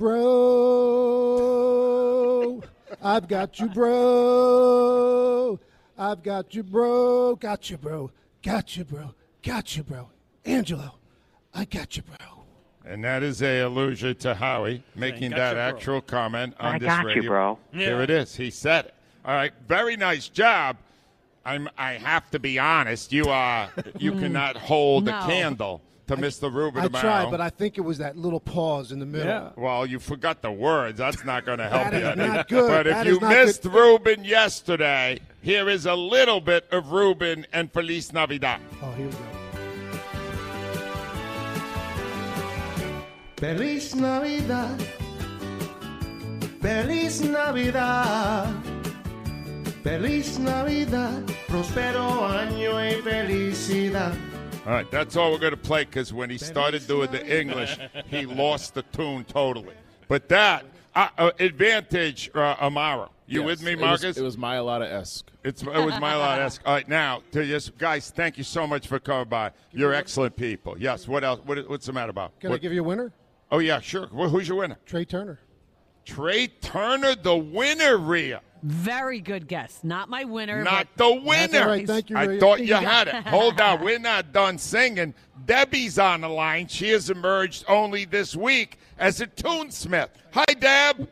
bro. 1.22 2.62
I've 3.02 3.28
got 3.28 3.58
you, 3.60 3.68
bro. 3.68 5.58
I've 5.96 6.22
got 6.22 6.54
you, 6.54 6.62
bro. 6.62 7.36
Got 7.36 7.70
you, 7.70 7.76
bro. 7.78 8.10
Got 8.42 8.76
you, 8.76 8.84
bro. 8.84 9.14
Got 9.42 9.76
you, 9.76 9.82
bro. 9.84 10.08
Angelo, 10.44 10.94
I 11.54 11.64
got 11.66 11.96
you, 11.96 12.02
bro. 12.02 12.16
And 12.84 13.04
that 13.04 13.22
is 13.22 13.40
a 13.42 13.60
allusion 13.60 14.16
to 14.16 14.34
Howie 14.34 14.82
making 14.96 15.30
that 15.30 15.52
you, 15.54 15.60
actual 15.60 16.00
comment 16.00 16.54
on 16.58 16.74
I 16.74 16.78
this 16.78 16.88
got 16.88 17.02
you, 17.02 17.06
radio. 17.08 17.22
bro. 17.30 17.58
Here 17.72 17.96
Yeah. 17.98 18.02
it 18.02 18.10
is. 18.10 18.34
He 18.34 18.50
said 18.50 18.86
it. 18.86 18.94
All 19.24 19.34
right. 19.34 19.52
Very 19.68 19.96
nice 19.96 20.28
job. 20.28 20.76
I'm. 21.44 21.68
I 21.76 21.94
have 21.94 22.30
to 22.30 22.38
be 22.38 22.58
honest. 22.58 23.12
You 23.12 23.26
are. 23.26 23.70
You 23.98 24.12
hmm. 24.12 24.20
cannot 24.20 24.56
hold 24.56 25.04
No. 25.04 25.18
a 25.18 25.26
candle 25.26 25.82
to 26.08 26.16
Mr. 26.16 26.52
Ruben 26.52 26.82
I 26.82 26.86
tomorrow. 26.86 27.02
tried, 27.02 27.30
but 27.30 27.40
I 27.40 27.48
think 27.50 27.78
it 27.78 27.82
was 27.82 27.98
that 27.98 28.16
little 28.16 28.40
pause 28.40 28.92
in 28.92 28.98
the 28.98 29.06
middle. 29.06 29.26
Yeah. 29.28 29.50
Well, 29.56 29.86
you 29.86 29.98
forgot 29.98 30.42
the 30.42 30.50
words. 30.50 30.98
That's 30.98 31.24
not 31.24 31.44
going 31.44 31.58
to 31.58 31.68
help 31.68 31.90
That 31.90 32.16
you. 32.16 32.22
is 32.22 32.28
not 32.28 32.48
good. 32.48 32.68
But 32.68 32.86
if 32.86 32.94
That 32.94 33.06
you 33.06 33.14
is 33.14 33.20
not 33.20 33.30
missed 33.30 33.62
good. 33.62 33.72
Ruben 33.72 34.24
yesterday, 34.24 35.20
here 35.42 35.68
is 35.68 35.86
a 35.86 35.94
little 35.94 36.40
bit 36.40 36.66
of 36.70 36.92
Ruben 36.92 37.46
and 37.52 37.72
Feliz 37.72 38.12
Navidad. 38.12 38.60
Oh, 38.82 38.92
here 38.92 39.06
we 39.06 39.12
go. 39.12 39.18
Feliz 43.36 43.94
Navidad. 43.94 44.80
Feliz 46.60 47.20
Navidad. 47.22 48.71
Feliz 49.82 50.38
Navidad. 50.38 51.26
Prospero 51.48 52.28
año 52.28 52.74
y 52.74 53.00
felicidad. 53.02 54.14
All 54.64 54.72
right, 54.72 54.88
that's 54.92 55.16
all 55.16 55.32
we're 55.32 55.38
going 55.38 55.50
to 55.52 55.56
play 55.56 55.84
because 55.84 56.12
when 56.12 56.30
he 56.30 56.38
started 56.38 56.86
doing 56.86 57.10
the 57.10 57.40
English, 57.40 57.76
he 58.06 58.26
lost 58.26 58.74
the 58.74 58.82
tune 58.82 59.24
totally. 59.24 59.74
But 60.06 60.28
that 60.28 60.64
uh, 60.94 61.08
uh, 61.18 61.30
advantage, 61.40 62.30
uh, 62.34 62.54
Amaro. 62.56 63.08
You 63.26 63.40
Yes, 63.40 63.46
with 63.46 63.62
me, 63.62 63.72
it 63.72 63.80
was- 63.80 64.02
Marcus? 64.02 64.16
It 64.18 64.22
was, 64.22 64.36
Myalata 64.36 64.84
esque. 64.84 65.30
It's, 65.42 65.62
it 65.62 65.66
was 65.66 65.98
my 66.00 66.14
lot. 66.14 66.38
Esque. 66.38 66.60
All 66.64 66.74
right, 66.74 66.86
now 66.88 67.22
to 67.32 67.44
just 67.44 67.76
guys, 67.78 68.10
thank 68.10 68.38
you 68.38 68.44
so 68.44 68.66
much 68.66 68.86
for 68.86 69.00
coming 69.00 69.28
by. 69.28 69.50
You're 69.72 69.94
excellent 69.94 70.36
people. 70.36 70.76
Yes. 70.78 71.08
What 71.08 71.24
else? 71.24 71.40
What, 71.44 71.68
what's 71.68 71.86
the 71.86 71.92
matter 71.92 72.10
about? 72.10 72.38
Can 72.38 72.52
I 72.52 72.58
give 72.58 72.72
you 72.72 72.82
a 72.82 72.84
winner? 72.84 73.12
oh 73.50 73.58
yeah, 73.58 73.80
sure. 73.80 74.08
Well, 74.12 74.28
who's 74.28 74.46
your 74.46 74.58
winner? 74.58 74.76
Trea 74.86 75.04
Turner. 75.04 75.40
Trea 76.04 76.46
Turner, 76.48 77.14
the 77.16 77.36
winner, 77.36 77.96
Rhea. 77.96 78.42
Very 78.62 79.20
good 79.20 79.48
guess. 79.48 79.80
Not 79.82 80.08
my 80.08 80.24
winner. 80.24 80.62
Not 80.62 80.86
but 80.96 81.04
the 81.04 81.20
winner. 81.20 81.48
That's 81.48 81.54
all 81.56 81.66
right. 81.68 81.86
Thank 81.86 82.10
you, 82.10 82.16
I 82.16 82.24
Rhea. 82.24 82.40
thought 82.40 82.60
you 82.60 82.74
had 82.74 83.08
it. 83.08 83.14
Hold 83.26 83.60
on. 83.60 83.82
We're 83.82 83.98
not 83.98 84.32
done 84.32 84.56
singing. 84.58 85.14
Debbie's 85.46 85.98
on 85.98 86.20
the 86.20 86.28
line. 86.28 86.68
She 86.68 86.90
has 86.90 87.10
emerged 87.10 87.64
only 87.68 88.04
this 88.04 88.36
week 88.36 88.78
as 88.98 89.20
a 89.20 89.26
tunesmith. 89.26 90.10
Hi, 90.32 90.44
Deb. 90.44 91.08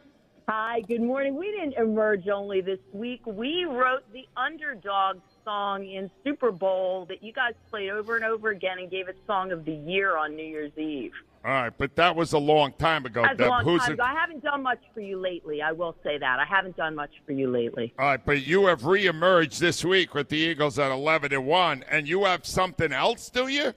Hi, 0.49 0.81
good 0.83 1.03
morning. 1.03 1.37
We 1.37 1.51
didn't 1.53 1.75
emerge 1.75 2.29
only 2.29 2.61
this 2.61 2.81
week. 2.93 3.21
We 3.25 3.65
wrote 3.65 4.03
the 4.13 4.27
underdog 4.37 5.21
song 5.45 5.87
in 5.87 6.11
Super 6.25 6.51
Bowl 6.51 7.05
that 7.07 7.23
you 7.23 7.33
guys 7.33 7.55
played 7.71 7.91
over 7.91 8.17
and 8.17 8.25
over 8.25 8.51
again 8.51 8.79
and 8.79 8.91
gave 8.91 9.09
it 9.09 9.17
Song 9.27 9.53
of 9.53 9.65
the 9.65 9.73
Year 9.73 10.17
on 10.17 10.35
New 10.37 10.45
Year's 10.45 10.77
Eve. 10.77 11.13
All 11.42 11.50
right, 11.50 11.72
but 11.76 11.96
that 11.96 12.14
was 12.14 12.35
a 12.35 12.38
long 12.38 12.74
time 12.74 13.07
ago, 13.07 13.22
That's 13.22 13.40
a 13.40 13.48
long 13.48 13.64
Who's 13.64 13.81
time 13.81 13.92
ago. 13.92 14.03
I 14.03 14.12
haven't 14.12 14.42
done 14.42 14.62
much 14.62 14.81
for 14.92 15.00
you 15.00 15.18
lately. 15.18 15.62
I 15.62 15.72
will 15.72 15.96
say 16.05 16.18
that. 16.18 16.38
I 16.38 16.44
haven't 16.44 16.76
done 16.76 16.94
much 16.94 17.12
for 17.24 17.33
you 17.33 17.50
lately. 17.50 17.94
All 17.98 18.07
right, 18.07 18.22
but 18.22 18.46
you 18.46 18.66
have 18.66 18.83
reemerged 18.83 19.59
this 19.59 19.83
week 19.83 20.14
with 20.14 20.29
the 20.29 20.37
Eagles 20.37 20.79
at 20.79 20.92
11 20.92 21.33
and 21.33 21.46
1, 21.46 21.85
and 21.90 22.07
you 22.07 22.24
have 22.24 22.44
something 22.44 22.92
else, 22.92 23.31
do 23.31 23.48
you? 23.48 23.72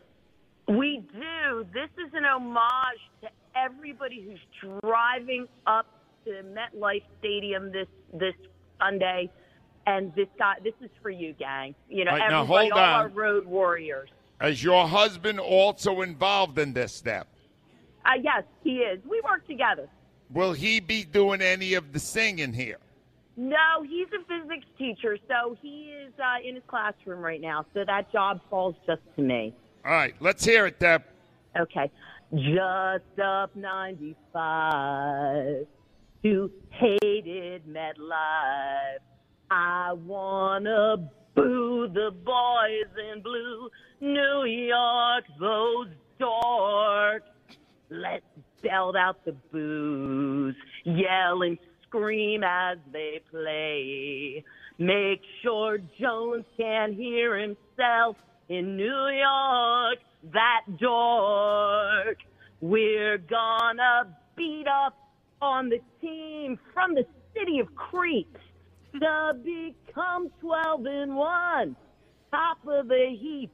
We 0.68 1.04
do. 1.14 1.66
This 1.74 1.90
is 2.06 2.14
an 2.14 2.26
homage 2.26 3.00
to 3.22 3.30
everybody 3.56 4.22
who's 4.22 4.82
driving 4.82 5.48
up 5.66 5.86
to 6.26 6.44
MetLife 6.44 7.04
Stadium 7.20 7.72
this 7.72 7.88
this 8.14 8.36
Sunday. 8.80 9.30
And 9.86 10.16
this 10.16 10.30
guy, 10.40 10.56
this 10.64 10.74
is 10.82 10.90
for 11.02 11.10
you, 11.10 11.34
gang. 11.34 11.76
You 11.90 12.06
know, 12.06 12.12
All 12.12 12.18
right, 12.18 12.30
now 12.30 12.44
everybody, 12.44 12.72
all 12.72 12.80
our 12.80 13.10
road 13.10 13.46
warriors. 13.46 14.10
Is 14.42 14.64
your 14.64 14.88
husband 14.88 15.40
also 15.42 16.02
involved 16.02 16.58
in 16.58 16.72
this, 16.72 17.02
Deb? 17.02 17.28
Uh, 18.06 18.12
yes, 18.22 18.44
he 18.64 18.78
is. 18.78 19.00
We 19.10 19.22
work 19.22 19.48
together. 19.48 19.88
Will 20.32 20.54
he 20.54 20.80
be 20.80 21.04
doing 21.04 21.42
any 21.42 21.76
of 21.76 21.94
the 21.94 22.00
singing 22.00 22.54
here? 22.54 22.80
No, 23.36 23.84
he's 23.84 24.08
a 24.08 24.24
physics 24.26 24.66
teacher, 24.78 25.18
so 25.28 25.58
he 25.62 25.92
is 25.92 26.14
uh, 26.20 26.48
in 26.48 26.56
his 26.56 26.64
classroom 26.68 27.22
right 27.22 27.42
now. 27.42 27.66
So 27.74 27.84
that 27.86 28.12
job 28.12 28.42
falls 28.50 28.76
just 28.86 29.02
to 29.16 29.22
me. 29.22 29.54
All 29.86 29.92
right, 29.92 30.16
let's 30.20 30.46
hear 30.46 30.66
it, 30.68 30.80
Deb. 30.80 31.04
Okay. 31.60 31.92
Just 32.34 33.20
up 33.24 33.56
95 33.56 35.68
to 36.24 36.52
hated 36.70 37.64
MetLife. 37.68 39.00
I 39.52 39.94
wanna 39.94 41.10
boo 41.36 41.88
the 41.94 42.12
boys 42.12 42.92
in 43.14 43.22
blue. 43.22 43.70
New 44.00 44.46
York, 44.46 45.26
those 45.40 45.88
dorks. 46.20 47.22
Let's 47.94 48.26
belt 48.64 48.96
out 48.96 49.24
the 49.24 49.34
booze, 49.52 50.56
yell 50.84 51.44
and 51.44 51.60
scream 51.84 52.44
as 52.44 52.80
they 52.92 53.22
play. 53.30 54.44
Make 54.80 55.22
sure 55.44 55.78
Jones 56.00 56.44
can 56.58 56.94
hear 56.94 57.38
himself 57.38 58.18
in 58.50 58.78
New 58.78 58.86
York, 59.10 60.00
that 60.34 60.62
dork. 60.80 62.18
We're 62.62 63.20
gonna 63.20 64.18
beat 64.36 64.66
up 64.68 64.98
on 65.40 65.70
the 65.70 65.80
team 66.02 66.58
from 66.74 66.96
the 66.96 67.06
city 67.36 67.60
of 67.60 67.76
Crete 67.76 68.28
to 68.94 69.34
become 69.44 70.32
12 70.42 70.86
and 70.88 71.16
1, 71.16 71.76
top 72.32 72.58
of 72.68 72.88
the 72.88 73.16
heap. 73.20 73.52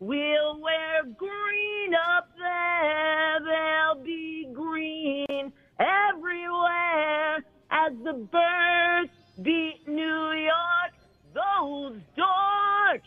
We'll 0.00 0.60
wear 0.60 1.02
green 1.16 1.94
up 2.16 2.30
there. 2.38 3.38
There'll 3.44 4.04
be 4.04 4.48
green 4.52 5.52
everywhere 5.80 7.36
as 7.70 7.92
the 8.04 8.12
birds 8.12 9.10
beat 9.42 9.88
New 9.88 10.32
York. 10.32 10.92
Those 11.34 11.98
dorks. 12.16 13.00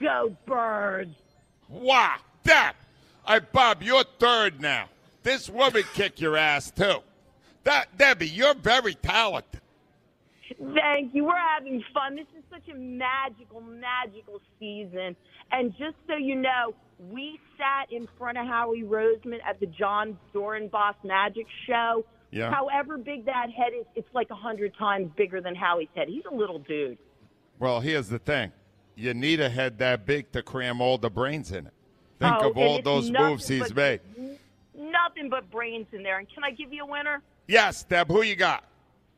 Go 0.00 0.36
birds. 0.46 1.16
Wow, 1.68 2.16
Deb. 2.44 2.74
All 3.26 3.34
right, 3.34 3.52
Bob, 3.52 3.82
you're 3.82 4.04
third 4.18 4.60
now. 4.60 4.88
This 5.22 5.48
woman 5.48 5.84
kick 5.94 6.20
your 6.20 6.36
ass, 6.36 6.70
too. 6.70 6.98
That 7.64 7.96
Debbie, 7.96 8.28
you're 8.28 8.54
very 8.54 8.94
talented. 8.94 9.60
Thank 10.74 11.14
you. 11.14 11.24
We're 11.24 11.36
having 11.36 11.82
fun. 11.94 12.16
This 12.16 12.26
is 12.36 12.44
such 12.50 12.68
a 12.68 12.76
magical, 12.76 13.60
magical 13.60 14.40
season. 14.58 15.16
And 15.52 15.70
just 15.78 15.96
so 16.08 16.16
you 16.16 16.34
know, 16.34 16.74
we 17.10 17.38
sat 17.58 17.92
in 17.92 18.08
front 18.18 18.38
of 18.38 18.46
Howie 18.46 18.82
Roseman 18.82 19.38
at 19.46 19.60
the 19.60 19.66
Jon 19.66 20.18
Dorenbos 20.34 20.94
Magic 21.04 21.46
Show. 21.66 22.04
Yeah. 22.30 22.50
However 22.50 22.96
big 22.96 23.26
that 23.26 23.48
head 23.50 23.72
is, 23.78 23.84
it's 23.94 24.08
like 24.14 24.30
a 24.30 24.34
hundred 24.34 24.72
times 24.78 25.10
bigger 25.16 25.40
than 25.40 25.54
Howie's 25.54 25.88
head. 25.94 26.08
He's 26.08 26.24
a 26.30 26.34
little 26.34 26.58
dude. 26.60 26.96
Well, 27.58 27.80
here's 27.80 28.08
the 28.08 28.18
thing. 28.18 28.52
You 28.94 29.12
need 29.14 29.40
a 29.40 29.48
head 29.50 29.78
that 29.78 30.06
big 30.06 30.32
to 30.32 30.42
cram 30.42 30.80
all 30.80 30.96
the 30.98 31.10
brains 31.10 31.52
in 31.52 31.66
it. 31.66 31.72
Think 32.18 32.36
Oh, 32.40 32.50
of 32.50 32.56
all 32.56 32.80
those 32.82 33.10
moves 33.10 33.46
he's 33.48 33.72
but- 33.72 33.76
made. 33.76 34.00
Nothing 34.74 35.28
but 35.28 35.50
brains 35.50 35.86
in 35.92 36.02
there. 36.02 36.18
And 36.18 36.28
can 36.32 36.44
I 36.44 36.50
give 36.50 36.72
you 36.72 36.82
a 36.84 36.86
winner? 36.86 37.22
Yes, 37.46 37.84
Deb, 37.84 38.08
who 38.08 38.22
you 38.22 38.36
got? 38.36 38.64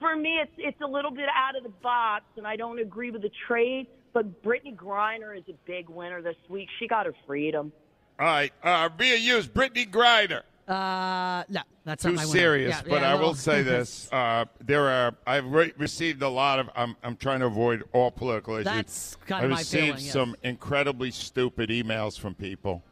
For 0.01 0.17
me, 0.17 0.39
it's 0.43 0.53
it's 0.59 0.81
a 0.81 0.87
little 0.87 1.11
bit 1.13 1.29
out 1.35 1.57
of 1.57 1.63
the 1.63 1.69
box, 1.83 2.25
and 2.37 2.47
I 2.47 2.57
don't 2.57 2.79
agree 2.81 3.11
with 3.11 3.23
the 3.23 3.31
trade. 3.47 3.87
But 4.15 4.43
Brittney 4.43 4.75
Griner 4.75 5.37
is 5.37 5.43
a 5.49 5.55
big 5.67 5.89
winner 5.91 6.23
this 6.23 6.37
week. 6.49 6.69
She 6.79 6.87
got 6.89 7.05
her 7.05 7.15
freedom. 7.27 7.73
All 8.19 8.27
right, 8.27 8.53
uh, 8.63 8.89
Rhea 8.97 9.17
Hughes, 9.17 9.49
Brittney 9.49 9.91
Griner. 9.91 10.43
Uh, 10.69 11.45
no, 11.51 11.61
that's 11.85 12.05
too 12.05 12.13
not 12.13 12.17
my 12.19 12.25
serious, 12.25 12.71
Yeah, 12.77 12.83
but 12.89 13.03
yeah, 13.03 13.11
I 13.11 13.15
well- 13.17 13.23
will 13.25 13.35
say 13.35 13.63
this: 13.75 14.09
uh, 14.13 14.45
there 14.65 14.89
are 14.89 15.15
I've 15.27 15.45
re- 15.47 15.73
received 15.77 16.23
a 16.23 16.29
lot 16.29 16.59
of. 16.61 16.71
I'm 16.77 16.97
I'm 17.03 17.17
trying 17.17 17.41
to 17.41 17.47
avoid 17.47 17.83
all 17.93 18.11
political 18.13 18.55
issues. 18.55 18.65
That's 18.67 19.17
kind 19.27 19.43
I 19.43 19.45
of 19.47 19.51
my 19.51 19.59
received 19.59 19.85
feeling, 19.99 20.05
yes. 20.05 20.13
some 20.13 20.37
incredibly 20.45 21.11
stupid 21.11 21.69
emails 21.71 22.19
from 22.19 22.35
people. 22.35 22.83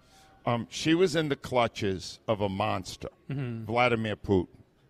Um, 0.45 0.67
she 0.71 0.95
was 0.95 1.15
in 1.15 1.29
the 1.29 1.37
clutches 1.37 2.19
of 2.27 2.41
a 2.41 2.49
monster, 2.49 3.09
Mhm. 3.31 3.65
Vladimir 3.65 4.17
Putin, 4.17 4.49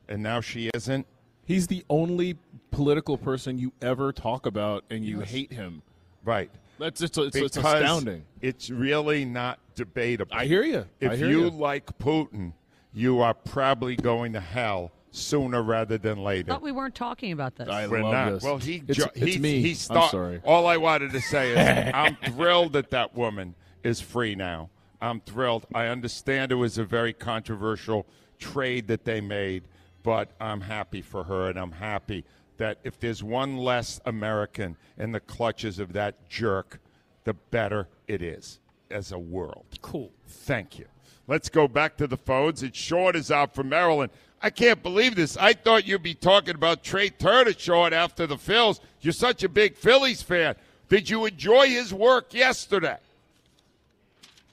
and 0.08 0.22
now 0.22 0.40
she 0.40 0.70
isn't. 0.72 1.06
He's 1.44 1.66
the 1.66 1.84
only 1.90 2.38
political 2.70 3.18
person 3.18 3.58
you 3.58 3.70
ever 3.82 4.12
talk 4.14 4.46
about, 4.46 4.84
and 4.90 5.04
you 5.04 5.18
Yes. 5.20 5.30
hate 5.30 5.52
him. 5.52 5.82
Right. 6.24 6.50
That's 6.78 7.00
it's, 7.00 7.16
it's, 7.18 7.36
it's 7.36 7.56
astounding. 7.56 8.24
It's 8.40 8.70
really 8.70 9.24
not 9.24 9.58
debatable. 9.74 10.34
I 10.34 10.46
hear 10.46 10.62
you. 10.62 10.84
If 11.00 11.12
I 11.12 11.16
hear 11.16 11.28
you 11.28 11.44
you. 11.44 11.50
like 11.50 11.98
Putin, 11.98 12.52
you 12.92 13.20
are 13.20 13.34
probably 13.34 13.96
going 13.96 14.32
to 14.32 14.40
hell 14.40 14.92
sooner 15.10 15.62
rather 15.62 15.98
than 15.98 16.22
later. 16.22 16.52
thought 16.52 16.62
we 16.62 16.72
weren't 16.72 16.94
talking 16.94 17.32
about 17.32 17.54
this. 17.56 17.68
I 17.68 17.86
We're 17.86 18.02
love 18.02 18.12
not. 18.12 18.30
this. 18.32 18.42
Well, 18.42 18.58
he 18.58 18.76
It's- 18.76 18.96
ju- 18.96 19.10
it's 19.14 19.34
he, 19.34 19.38
me. 19.38 19.60
He 19.60 19.70
I'm 19.90 20.08
sorry. 20.08 20.40
All 20.44 20.66
I 20.66 20.78
wanted 20.78 21.12
to 21.12 21.20
say 21.20 21.52
is 21.52 21.92
I'm 21.94 22.16
thrilled 22.32 22.72
that 22.72 22.90
that 22.90 23.14
woman 23.14 23.54
is 23.84 24.00
free 24.00 24.34
now. 24.34 24.70
I'm 25.00 25.20
thrilled. 25.20 25.66
I 25.74 25.86
understand 25.86 26.50
it 26.52 26.56
was 26.56 26.78
a 26.78 26.84
very 26.84 27.12
controversial 27.12 28.06
trade 28.38 28.88
that 28.88 29.04
they 29.04 29.20
made, 29.20 29.64
but 30.02 30.30
I'm 30.40 30.60
happy 30.62 31.02
for 31.02 31.24
her, 31.24 31.50
and 31.50 31.58
I'm 31.58 31.72
happy 31.72 32.24
that 32.62 32.78
if 32.84 33.00
there's 33.00 33.24
one 33.24 33.56
less 33.56 34.00
American 34.06 34.76
in 34.96 35.10
the 35.10 35.18
clutches 35.18 35.80
of 35.80 35.92
that 35.94 36.28
jerk, 36.28 36.78
the 37.24 37.34
better 37.34 37.88
it 38.06 38.22
is 38.22 38.60
as 38.88 39.10
a 39.10 39.18
world. 39.18 39.66
Cool. 39.80 40.12
Thank 40.28 40.78
you. 40.78 40.84
Let's 41.26 41.48
go 41.48 41.66
back 41.66 41.96
to 41.96 42.06
the 42.06 42.16
phones. 42.16 42.62
It's 42.62 42.78
Short 42.78 43.16
is 43.16 43.32
out 43.32 43.52
from 43.52 43.68
Maryland. 43.68 44.12
I 44.40 44.50
can't 44.50 44.80
believe 44.80 45.16
this. 45.16 45.36
I 45.36 45.54
thought 45.54 45.88
you'd 45.88 46.04
be 46.04 46.14
talking 46.14 46.54
about 46.54 46.84
Trea 46.84 47.10
Turner, 47.10 47.52
Short, 47.52 47.92
after 47.92 48.28
the 48.28 48.36
Phils. 48.36 48.78
You're 49.00 49.12
such 49.12 49.42
a 49.42 49.48
big 49.48 49.74
Phillies 49.74 50.22
fan. 50.22 50.54
Did 50.88 51.10
you 51.10 51.26
enjoy 51.26 51.66
his 51.66 51.92
work 51.92 52.32
yesterday? 52.32 52.98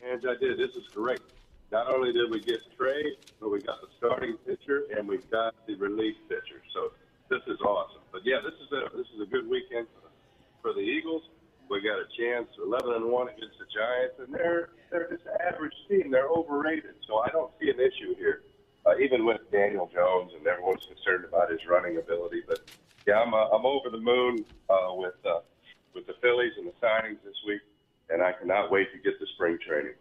And 0.04 0.20
I 0.28 0.34
did. 0.40 0.58
This 0.58 0.76
is 0.76 0.88
great. 0.96 1.22
Not 1.72 1.94
only 1.94 2.12
did 2.12 2.32
we 2.32 2.40
get 2.40 2.62
Trey, 2.76 3.04
but 3.40 3.50
we 3.52 3.62
got 3.62 3.82
the 3.82 3.88
starting 4.00 4.36
pitcher 4.48 4.86
and 4.98 5.08
we 5.08 5.20
got 5.30 5.54
the 5.68 5.76
relief 5.76 6.16
pitcher. 6.28 6.64
So 6.74 6.92
this 7.30 7.42
is 7.46 7.62
awesome. 7.62 7.99
But 8.12 8.22
yeah, 8.26 8.42
this 8.44 8.58
is 8.58 8.70
a 8.74 8.98
this 8.98 9.08
is 9.16 9.22
a 9.22 9.30
good 9.30 9.48
weekend 9.48 9.88
for 10.62 10.74
the, 10.74 10.82
Eagles. 10.82 11.24
We 11.70 11.82
got 11.82 12.02
a 12.02 12.10
chance, 12.18 12.50
eleven 12.58 12.94
and 12.94 13.06
one 13.06 13.30
against 13.30 13.62
the 13.62 13.70
Giants, 13.70 14.18
and 14.20 14.34
they're 14.34 14.70
they're 14.90 15.10
just 15.10 15.26
an 15.30 15.38
average 15.46 15.76
team. 15.88 16.10
They're 16.10 16.30
overrated. 16.30 16.98
So 17.08 17.20
I 17.20 17.30
don't 17.30 17.52
see 17.62 17.70
an 17.70 17.80
issue 17.80 18.16
here, 18.18 18.42
uh, 18.86 18.98
even 18.98 19.26
with 19.26 19.40
Daniel 19.52 19.90
Jones, 19.94 20.32
and 20.36 20.46
everyone's 20.48 20.86
concerned 20.90 21.26
about 21.26 21.52
his 21.52 21.62
running 21.70 21.98
ability. 21.98 22.42
But 22.48 22.66
yeah, 23.06 23.22
I'm 23.22 23.34
uh, 23.34 23.54
I'm 23.54 23.66
over 23.66 23.90
the 23.90 24.02
moon 24.02 24.44
uh, 24.70 24.90
with 24.98 25.18
uh, 25.26 25.46
with 25.94 26.08
the 26.08 26.18
Phillies 26.22 26.54
and 26.58 26.66
the 26.66 26.74
signings 26.82 27.22
this 27.24 27.38
week, 27.46 27.62
and 28.10 28.24
I 28.24 28.34
cannot 28.34 28.72
wait 28.72 28.92
to 28.92 28.98
get 28.98 29.20
to 29.20 29.26
spring 29.36 29.60
training. 29.66 29.94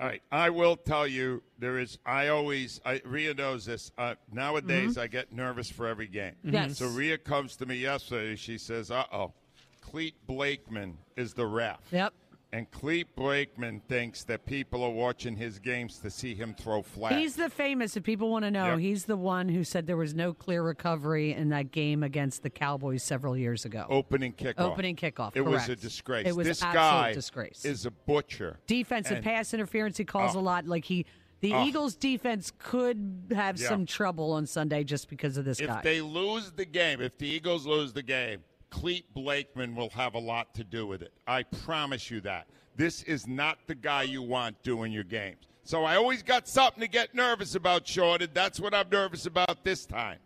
All 0.00 0.06
right, 0.06 0.22
I 0.32 0.50
will 0.50 0.76
tell 0.76 1.06
you 1.06 1.42
there 1.58 1.78
is. 1.78 1.98
I 2.04 2.28
always, 2.28 2.80
I, 2.84 3.00
Rhea 3.04 3.34
knows 3.34 3.66
this. 3.66 3.92
Uh, 3.96 4.14
nowadays, 4.32 4.96
I 4.98 5.06
get 5.06 5.32
nervous 5.32 5.70
for 5.70 5.86
every 5.86 6.08
game. 6.08 6.34
Yes. 6.42 6.78
So 6.78 6.88
Rhea 6.88 7.18
comes 7.18 7.56
to 7.56 7.66
me 7.66 7.76
yesterday. 7.76 8.34
She 8.36 8.58
says, 8.58 8.90
"Uh 8.90 9.04
oh, 9.12 9.32
Clete 9.80 10.16
Blakeman 10.26 10.96
is 11.16 11.34
the 11.34 11.46
ref." 11.46 11.80
Yep. 11.92 12.14
And 12.54 12.70
Clete 12.70 13.16
Blakeman 13.16 13.80
thinks 13.88 14.24
that 14.24 14.44
people 14.44 14.84
are 14.84 14.90
watching 14.90 15.34
his 15.36 15.58
games 15.58 15.96
to 16.00 16.10
see 16.10 16.34
him 16.34 16.52
throw 16.52 16.82
flags. 16.82 17.16
He's 17.16 17.34
the 17.34 17.48
famous, 17.48 17.96
if 17.96 18.02
people 18.02 18.28
want 18.30 18.44
to 18.44 18.50
know, 18.50 18.72
Yep. 18.72 18.78
he's 18.80 19.04
the 19.06 19.16
one 19.16 19.48
who 19.48 19.64
said 19.64 19.86
there 19.86 19.96
was 19.96 20.14
no 20.14 20.34
clear 20.34 20.62
recovery 20.62 21.32
in 21.32 21.48
that 21.48 21.70
game 21.70 22.02
against 22.02 22.42
the 22.42 22.50
Cowboys 22.50 23.02
several 23.02 23.38
years 23.38 23.64
ago. 23.64 23.86
opening 23.88 24.34
kickoff. 24.34 24.58
Opening 24.58 24.96
kickoff, 24.96 25.32
It 25.34 25.40
was 25.46 25.66
a 25.70 25.76
disgrace. 25.76 26.26
It 26.26 26.36
was 26.36 26.46
this 26.46 26.62
absolute 26.62 26.82
guy 26.82 27.12
disgrace. 27.14 27.64
is 27.64 27.86
a 27.86 27.90
butcher. 27.90 28.58
Defensive 28.66 29.16
And- 29.16 29.24
pass 29.24 29.54
interference, 29.54 29.96
he 29.96 30.04
calls 30.04 30.36
Oh. 30.36 30.40
a 30.40 30.42
lot. 30.42 30.66
Like 30.66 30.84
he, 30.84 31.06
the 31.40 31.54
Oh. 31.54 31.64
Eagles' 31.64 31.96
defense 31.96 32.52
could 32.58 33.28
have 33.34 33.58
Yeah. 33.58 33.68
some 33.68 33.86
trouble 33.86 34.30
on 34.32 34.44
Sunday 34.46 34.84
just 34.84 35.08
because 35.08 35.38
of 35.38 35.46
this 35.46 35.58
If 35.58 35.68
guy. 35.68 35.78
If 35.78 35.82
they 35.84 36.00
lose 36.02 36.50
the 36.52 36.66
game, 36.66 37.00
if 37.00 37.16
the 37.16 37.26
Eagles 37.28 37.64
lose 37.66 37.94
the 37.94 38.02
game, 38.02 38.40
Clete 38.72 39.12
Blakeman 39.12 39.76
will 39.76 39.90
have 39.90 40.14
a 40.14 40.18
lot 40.18 40.54
to 40.54 40.64
do 40.64 40.86
with 40.86 41.02
it. 41.02 41.12
I 41.26 41.42
promise 41.42 42.10
you 42.10 42.22
that. 42.22 42.46
This 42.74 43.02
is 43.02 43.28
not 43.28 43.58
the 43.66 43.74
guy 43.74 44.02
you 44.04 44.22
want 44.22 44.60
doing 44.62 44.90
your 44.90 45.04
games. 45.04 45.46
So 45.62 45.84
I 45.84 45.96
always 45.96 46.22
got 46.22 46.48
something 46.48 46.80
to 46.80 46.88
get 46.88 47.14
nervous 47.14 47.54
about, 47.54 47.86
Shorted. 47.86 48.32
That's 48.32 48.58
what 48.58 48.74
I'm 48.74 48.88
nervous 48.88 49.26
about 49.26 49.62
this 49.62 49.84
time. 49.84 50.18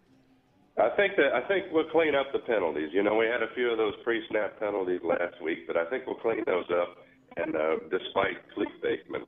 I 0.79 0.91
think 0.91 1.17
that 1.17 1.35
I 1.35 1.47
think 1.49 1.67
we'll 1.73 1.91
clean 1.91 2.15
up 2.15 2.33
the 2.33 2.39
penalties. 2.39 2.91
You 2.93 3.03
know, 3.03 3.17
we 3.17 3.27
had 3.27 3.43
a 3.43 3.53
few 3.55 3.69
of 3.71 3.79
those 3.79 3.95
pre-snap 4.05 4.61
penalties 4.61 5.01
last 5.03 5.43
week, 5.43 5.67
but 5.67 5.77
I 5.77 5.85
think 5.91 6.07
we'll 6.07 6.17
clean 6.17 6.45
those 6.47 6.71
up. 6.71 6.99
And 7.37 7.57
uh, 7.57 7.77
despite 7.91 8.37
Cleet 8.57 8.81
Bateman, 8.81 9.25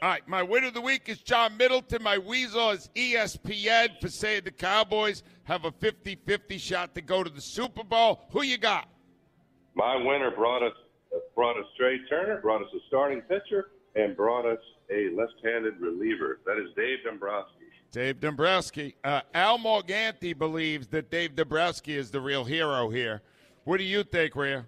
All 0.00 0.08
right, 0.08 0.26
my 0.28 0.42
winner 0.44 0.68
of 0.68 0.74
the 0.74 0.80
week 0.80 1.08
is 1.08 1.18
John 1.18 1.56
Middleton. 1.56 2.02
My 2.02 2.18
weasel 2.18 2.70
is 2.70 2.88
ESPN 2.94 4.00
for 4.00 4.08
saying 4.08 4.42
the 4.44 4.52
Cowboys 4.52 5.24
have 5.44 5.64
a 5.64 5.72
50-50 5.72 6.60
shot 6.60 6.94
to 6.94 7.00
go 7.00 7.24
to 7.24 7.30
the 7.30 7.40
Super 7.40 7.82
Bowl. 7.82 8.20
Who 8.30 8.42
you 8.42 8.58
got? 8.58 8.88
my 9.78 9.94
winner 9.96 10.32
brought 10.32 10.62
us 10.62 10.72
brought 11.34 11.56
us 11.56 11.64
Trea 11.76 11.98
Turner, 12.10 12.40
brought 12.40 12.60
us 12.60 12.68
a 12.74 12.78
starting 12.88 13.22
pitcher, 13.22 13.70
and 13.94 14.16
brought 14.16 14.44
us 14.44 14.58
a 14.90 15.08
left-handed 15.16 15.80
reliever. 15.80 16.40
That 16.44 16.58
is 16.58 16.74
Dave 16.76 16.98
Dombrowski. 17.04 17.64
Dave 17.92 18.20
Dombrowski. 18.20 18.96
Uh, 19.04 19.20
Al 19.34 19.58
Morganti 19.58 20.36
believes 20.36 20.88
that 20.88 21.10
Dave 21.10 21.34
Dombrowski 21.36 21.96
is 21.96 22.10
the 22.10 22.20
real 22.20 22.44
hero 22.44 22.90
here. 22.90 23.22
What 23.64 23.78
do 23.78 23.84
you 23.84 24.02
think, 24.02 24.34
Rhea? 24.36 24.66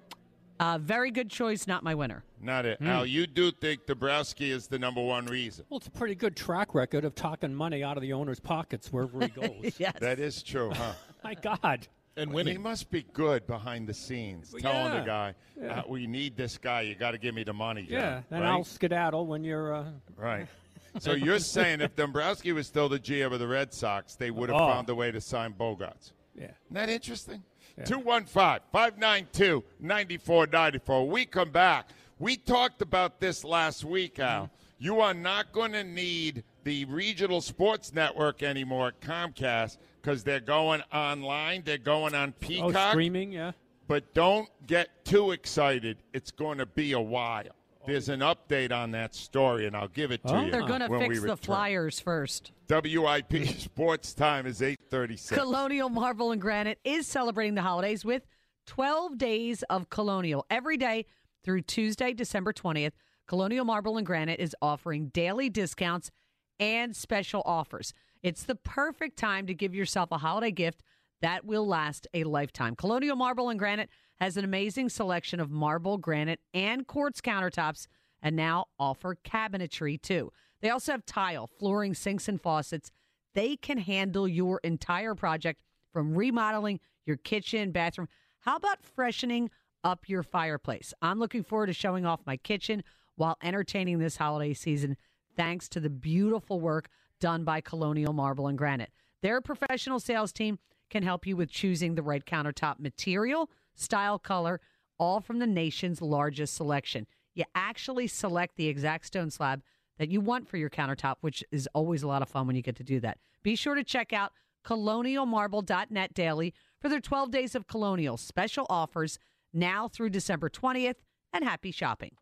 Uh, 0.61 0.77
very 0.79 1.11
good 1.11 1.31
choice, 1.31 1.67
not 1.67 1.83
my 1.83 1.95
winner. 1.95 2.23
Not 2.43 2.67
it. 2.67 2.79
Hmm. 2.79 2.87
Al, 2.89 3.07
you 3.07 3.27
do 3.27 3.51
think 3.51 3.87
Dombrowski 3.87 4.51
is 4.51 4.67
the 4.67 4.79
number 4.79 5.01
one 5.03 5.25
reason. 5.25 5.65
Well, 5.71 5.79
it's 5.79 5.87
a 5.87 5.91
pretty 5.91 6.15
good 6.15 6.37
track 6.37 6.75
record 6.75 7.07
of 7.07 7.15
talking 7.15 7.55
money 7.55 7.83
out 7.83 7.97
of 7.97 8.03
the 8.03 8.13
owner's 8.13 8.41
pockets 8.41 8.93
wherever 8.93 9.21
he 9.23 9.29
goes. 9.29 9.73
yes. 9.79 9.95
That 10.01 10.21
is 10.21 10.43
true, 10.43 10.71
huh? 10.75 10.93
My 11.25 11.33
God. 11.35 11.89
And 12.17 12.31
when 12.31 12.47
He 12.47 12.59
must 12.59 12.91
be 12.91 13.07
good 13.15 13.47
behind 13.47 13.89
the 13.89 13.95
scenes, 13.95 14.53
Well, 14.53 14.61
telling 14.61 14.93
the 15.01 15.07
guy, 15.07 15.35
Yeah. 15.59 15.81
uh, 15.81 15.83
"We 15.89 16.07
need 16.07 16.37
this 16.37 16.59
guy. 16.59 16.83
You 16.83 16.95
got 16.95 17.13
to 17.13 17.19
give 17.19 17.35
me 17.35 17.43
the 17.45 17.55
money." 17.55 17.83
John." 17.85 17.93
Yeah, 17.93 18.23
and 18.31 18.43
right? 18.43 18.51
I'll 18.51 18.65
skedaddle 18.65 19.27
when 19.27 19.43
you're. 19.45 19.75
Uh, 19.75 19.85
Right. 20.17 20.47
So 20.99 21.13
you're 21.13 21.39
saying 21.39 21.81
if 21.83 21.95
Dombrowski 21.95 22.51
was 22.51 22.67
still 22.67 22.89
the 22.89 22.99
GM 22.99 23.33
of 23.33 23.39
the 23.39 23.47
Red 23.47 23.73
Sox, 23.73 24.17
they 24.17 24.33
would 24.33 24.49
have 24.51 24.61
Oh. 24.61 24.67
found 24.67 24.89
a 24.91 24.95
way 24.95 25.13
to 25.13 25.21
sign 25.21 25.55
Bogaerts. 25.55 26.11
yeah. 26.35 26.47
Isn't 26.47 26.55
that 26.73 26.89
interesting? 26.89 27.45
215 27.85 28.61
592 28.73 29.65
9494. 29.81 31.09
We 31.09 31.25
come 31.25 31.51
back. 31.51 31.91
We 32.19 32.37
talked 32.37 32.83
about 32.83 33.21
this 33.21 33.45
last 33.45 33.85
week, 33.85 34.19
Al. 34.19 34.45
Mm-hmm. 34.45 34.55
You 34.79 35.01
are 35.01 35.15
not 35.15 35.53
going 35.53 35.73
to 35.73 35.85
need 35.85 36.43
the 36.65 36.85
regional 36.87 37.41
sports 37.41 37.93
network 37.93 38.43
anymore 38.43 38.93
Comcast 39.01 39.77
because 40.01 40.25
they're 40.25 40.41
going 40.41 40.83
online. 40.93 41.63
They're 41.65 41.79
going 41.79 42.15
on 42.15 42.33
Peacock. 42.33 42.75
Oh, 42.75 42.91
streaming, 42.91 43.33
yeah. 43.33 43.53
But 43.89 44.15
don't 44.15 44.49
get 44.67 45.05
too 45.05 45.33
excited. 45.33 45.99
It's 46.15 46.31
going 46.31 46.59
to 46.59 46.67
be 46.67 46.93
a 46.93 47.01
while. 47.01 47.45
There's 47.91 48.09
an 48.09 48.21
update 48.21 48.71
on 48.71 48.93
that 48.93 49.17
story, 49.17 49.67
and 49.67 49.77
I'll 49.77 49.89
give 49.89 50.13
it 50.13 50.23
to 50.25 50.33
Oh. 50.33 50.45
you. 50.45 50.51
They're 50.53 50.65
going 50.67 50.81
to 50.81 50.89
we 50.89 50.99
fix 51.01 51.17
the 51.17 51.23
return. 51.23 51.37
Flyers 51.39 51.99
first. 51.99 52.53
WIP 52.69 53.49
Sports 53.59 54.15
Time 54.15 54.47
is 54.47 54.63
836. 54.63 55.37
Colonial 55.37 55.89
Marble 55.89 56.31
and 56.31 56.41
Granite 56.41 56.79
is 56.85 57.09
celebrating 57.09 57.57
the 57.57 57.63
holidays 57.63 58.05
with 58.05 58.29
12 58.67 59.19
days 59.19 59.65
of 59.65 59.91
Colonial. 59.91 60.47
Every 60.49 60.77
day 60.77 61.05
through 61.43 61.63
Tuesday, 61.63 62.13
December 62.13 62.53
20th, 62.53 62.93
Colonial 63.27 63.65
Marble 63.65 63.97
and 63.97 64.07
Granite 64.07 64.39
is 64.39 64.55
offering 64.63 65.09
daily 65.09 65.51
discounts 65.51 66.13
and 66.61 66.95
special 66.95 67.43
offers. 67.45 67.93
It's 68.23 68.45
the 68.45 68.55
perfect 68.55 69.19
time 69.19 69.49
to 69.49 69.55
give 69.55 69.75
yourself 69.75 70.13
a 70.13 70.19
holiday 70.19 70.53
gift 70.53 70.85
that 71.23 71.45
will 71.45 71.67
last 71.67 72.07
a 72.15 72.25
lifetime. 72.25 72.75
Colonial 72.75 73.17
Marble 73.17 73.49
and 73.49 73.59
Granite 73.59 73.91
has 74.17 74.37
an 74.37 74.45
amazing 74.45 74.89
selection 74.89 75.41
of 75.41 75.51
marble, 75.51 75.99
granite, 75.99 76.41
and 76.53 76.87
quartz 76.87 77.21
countertops 77.21 77.87
and 78.23 78.37
now 78.37 78.67
offer 78.79 79.17
cabinetry 79.25 80.01
too. 80.01 80.31
They 80.61 80.71
also 80.71 80.93
have 80.93 81.07
tile, 81.07 81.47
flooring, 81.47 81.95
sinks, 81.95 82.29
and 82.29 82.41
faucets. 82.41 82.91
They 83.35 83.57
can 83.57 83.79
handle 83.79 84.29
your 84.29 84.61
entire 84.63 85.15
project 85.15 85.63
from 85.93 86.15
remodeling 86.15 86.81
your 87.07 87.17
kitchen, 87.17 87.71
bathroom. 87.71 88.09
How 88.41 88.57
about 88.57 88.83
freshening 88.83 89.51
up 89.85 90.09
your 90.09 90.23
fireplace? 90.23 90.93
I'm 91.01 91.19
looking 91.19 91.43
forward 91.43 91.67
to 91.67 91.73
showing 91.73 92.05
off 92.05 92.21
my 92.27 92.37
kitchen 92.37 92.83
while 93.17 93.37
entertaining 93.43 93.99
this 93.99 94.17
holiday 94.17 94.55
season 94.55 94.97
thanks 95.37 95.69
to 95.71 95.81
the 95.81 95.91
beautiful 95.91 96.61
work 96.61 96.89
done 97.21 97.45
by 97.45 97.61
Colonial 97.61 98.13
Marble 98.13 98.49
and 98.49 98.59
Granite. 98.59 98.91
Their 99.23 99.41
professional 99.41 100.01
sales 100.01 100.33
team 100.33 100.59
can 100.91 101.03
help 101.03 101.27
you 101.27 101.37
with 101.37 101.51
choosing 101.51 101.95
the 101.95 102.03
right 102.03 102.25
countertop 102.25 102.79
material, 102.79 103.49
style, 103.75 104.19
color, 104.19 104.61
all 104.99 105.21
from 105.21 105.39
the 105.39 105.47
nation's 105.47 106.03
largest 106.03 106.55
selection. 106.55 107.07
You 107.35 107.45
actually 107.55 108.07
select 108.07 108.57
the 108.57 108.69
exact 108.69 109.07
stone 109.07 109.31
slab 109.31 109.63
that 109.99 110.11
you 110.11 110.21
want 110.21 110.49
for 110.49 110.57
your 110.57 110.71
countertop, 110.71 111.17
which 111.21 111.45
is 111.51 111.69
always 111.75 112.03
a 112.03 112.09
lot 112.09 112.23
of 112.23 112.29
fun 112.29 112.47
when 112.47 112.57
you 112.57 112.63
get 112.63 112.77
to 112.77 112.85
do 112.85 113.01
that. 113.01 113.19
Be 113.43 113.57
sure 113.57 113.75
to 113.75 113.85
check 113.85 114.13
out 114.13 114.33
colonialmarble.net 114.65 116.15
daily 116.15 116.55
for 116.81 116.89
their 116.89 117.01
12 117.01 117.31
days 117.31 117.55
of 117.55 117.67
Colonial 117.67 118.17
special 118.17 118.67
offers 118.69 119.19
now 119.53 119.89
through 119.89 120.11
December 120.11 120.49
20th 120.51 120.97
and 121.33 121.45
happy 121.45 121.71
shopping. 121.71 122.17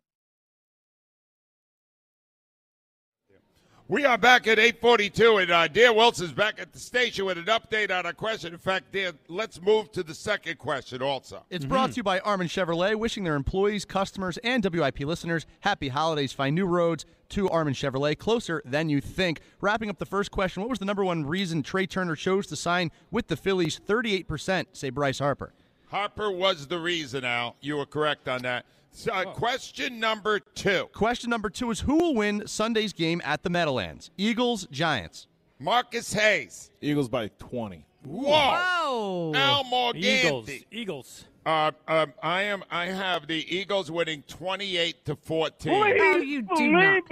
We 3.89 4.05
are 4.05 4.19
back 4.19 4.45
at 4.45 4.59
842, 4.59 5.37
and 5.37 5.49
uh, 5.49 5.67
Dear 5.67 5.91
Wilson's 5.91 6.31
back 6.31 6.59
at 6.61 6.71
the 6.71 6.77
station 6.77 7.25
with 7.25 7.39
an 7.39 7.45
update 7.45 7.89
on 7.89 8.05
a 8.05 8.13
question. 8.13 8.53
In 8.53 8.59
fact, 8.59 8.91
dear, 8.91 9.13
let's 9.27 9.59
move 9.59 9.91
to 9.93 10.03
the 10.03 10.13
second 10.13 10.59
question 10.59 11.01
also. 11.01 11.43
It's 11.49 11.65
brought 11.65 11.93
to 11.93 11.95
you 11.97 12.03
by 12.03 12.19
Armin 12.19 12.49
Chevrolet, 12.49 12.93
wishing 12.93 13.23
their 13.23 13.33
employees, 13.33 13.85
customers, 13.85 14.37
and 14.43 14.63
WIP 14.63 14.99
listeners 14.99 15.47
happy 15.61 15.87
holidays. 15.87 16.31
Find 16.31 16.53
new 16.53 16.67
roads 16.67 17.07
to 17.29 17.49
Armin 17.49 17.73
Chevrolet 17.73 18.15
closer 18.15 18.61
than 18.63 18.89
you 18.89 19.01
think. 19.01 19.41
Wrapping 19.59 19.89
up 19.89 19.97
the 19.97 20.05
first 20.05 20.29
question, 20.29 20.61
what 20.61 20.69
was 20.69 20.77
the 20.77 20.85
number 20.85 21.03
one 21.03 21.25
reason 21.25 21.63
Trea 21.63 21.87
Turner 21.87 22.15
chose 22.15 22.45
to 22.45 22.55
sign 22.55 22.91
with 23.09 23.25
the 23.25 23.35
Phillies? 23.35 23.81
38%, 23.87 24.67
say 24.71 24.91
Bryce 24.91 25.17
Harper. 25.17 25.51
Harper 25.87 26.29
was 26.29 26.67
the 26.67 26.77
reason, 26.77 27.25
Al. 27.25 27.55
You 27.59 27.77
were 27.77 27.87
correct 27.87 28.27
on 28.27 28.43
that. 28.43 28.67
So, 28.99 29.13
uh, 29.13 29.23
Question 29.31 29.97
number 29.97 30.41
two. 30.41 30.89
Question 30.91 31.29
number 31.29 31.49
two 31.49 31.71
is 31.71 31.79
who 31.79 31.95
will 31.95 32.15
win 32.15 32.45
Sunday's 32.45 32.91
game 32.91 33.21
at 33.23 33.43
the 33.43 33.49
Meadowlands? 33.49 34.11
Eagles, 34.17 34.67
Giants. 34.71 35.27
Marcus 35.57 36.11
Hayes. 36.11 36.69
Eagles 36.81 37.07
by 37.07 37.29
20. 37.39 37.85
Whoa. 38.03 38.31
Whoa. 38.31 39.33
Al 39.35 39.63
Morganti. 39.65 40.03
Eagles. 40.25 40.49
Eagles. 40.71 41.25
Uh, 41.45 41.71
um, 41.87 42.13
I 42.21 42.43
am. 42.43 42.63
I 42.69 42.87
have 42.87 43.25
the 43.25 43.45
Eagles 43.55 43.89
winning 43.89 44.23
twenty-eight 44.27 45.05
to 45.05 45.15
fourteen. 45.15 45.73
Oh, 45.73 46.17
you 46.17 46.41
do 46.43 46.67
not. 46.71 47.03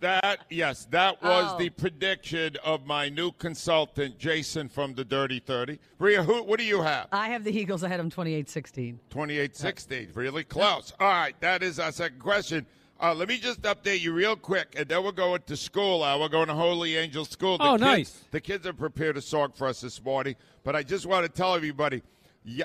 That 0.00 0.40
yes, 0.50 0.86
that 0.90 1.20
was 1.22 1.52
Oh. 1.52 1.58
the 1.58 1.70
prediction 1.70 2.56
of 2.64 2.86
my 2.86 3.08
new 3.08 3.32
consultant, 3.32 4.18
Jason 4.18 4.68
from 4.68 4.94
the 4.94 5.04
Dirty 5.04 5.40
Thirty. 5.40 5.78
Rhea, 5.98 6.22
who, 6.22 6.42
what 6.42 6.58
do 6.58 6.64
you 6.64 6.82
have? 6.82 7.08
I 7.10 7.28
have 7.30 7.42
the 7.42 7.56
Eagles 7.56 7.82
ahead 7.82 8.00
of 8.00 8.04
them 8.04 8.10
28 8.10 8.48
16. 8.48 9.00
28-16. 9.10 10.14
Really 10.16 10.44
close. 10.44 10.92
All 11.00 11.08
right, 11.08 11.34
that 11.40 11.62
is 11.62 11.78
our 11.78 11.92
second 11.92 12.20
question. 12.20 12.66
Uh, 13.02 13.12
let 13.12 13.26
me 13.28 13.36
just 13.36 13.60
update 13.62 14.00
you 14.00 14.12
real 14.12 14.36
quick, 14.36 14.74
and 14.78 14.88
then 14.88 15.02
we're 15.02 15.10
going 15.10 15.40
to 15.44 15.56
school. 15.56 16.04
Uh, 16.04 16.16
we're 16.16 16.28
going 16.28 16.46
to 16.46 16.54
Holy 16.54 16.96
Angel 16.96 17.24
School. 17.24 17.58
The 17.58 17.64
Oh, 17.64 17.72
kids, 17.72 17.80
nice. 17.82 18.24
The 18.30 18.40
kids 18.40 18.64
have 18.64 18.78
prepared 18.78 19.16
a 19.16 19.20
song 19.20 19.50
for 19.56 19.66
us 19.66 19.80
this 19.80 20.00
morning, 20.04 20.36
but 20.62 20.76
I 20.76 20.84
just 20.84 21.04
want 21.06 21.26
to 21.26 21.28
tell 21.28 21.56
everybody. 21.56 22.00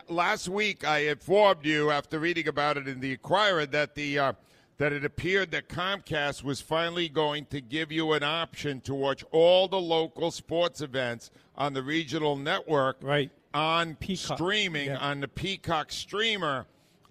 Last 0.10 0.48
week, 0.48 0.86
I 0.88 1.00
informed 1.06 1.66
you 1.66 1.90
after 1.90 2.20
reading 2.20 2.48
about 2.48 2.78
it 2.78 2.88
in 2.88 3.00
the 3.00 3.14
Inquirer 3.14 3.66
that 3.68 3.96
the 3.96 4.20
uh, 4.20 4.34
that 4.78 4.94
it 4.94 5.04
appeared 5.04 5.50
that 5.52 5.70
Comcast 5.70 6.44
was 6.44 6.62
finally 6.62 7.10
going 7.10 7.46
to 7.48 7.60
give 7.60 7.92
you 7.92 8.14
an 8.14 8.22
option 8.22 8.80
to 8.82 8.94
watch 8.94 9.24
all 9.32 9.68
the 9.68 9.80
local 9.80 10.30
sports 10.30 10.82
events 10.82 11.32
on 11.58 11.74
the 11.74 11.82
regional 11.82 12.36
network 12.36 12.98
Right. 13.02 13.32
on 13.56 13.96
Peacock, 13.96 14.38
streaming 14.38 14.90
yeah. 14.90 14.98
on 15.00 15.20
the 15.22 15.28
Peacock 15.28 15.92
streamer, 15.92 16.68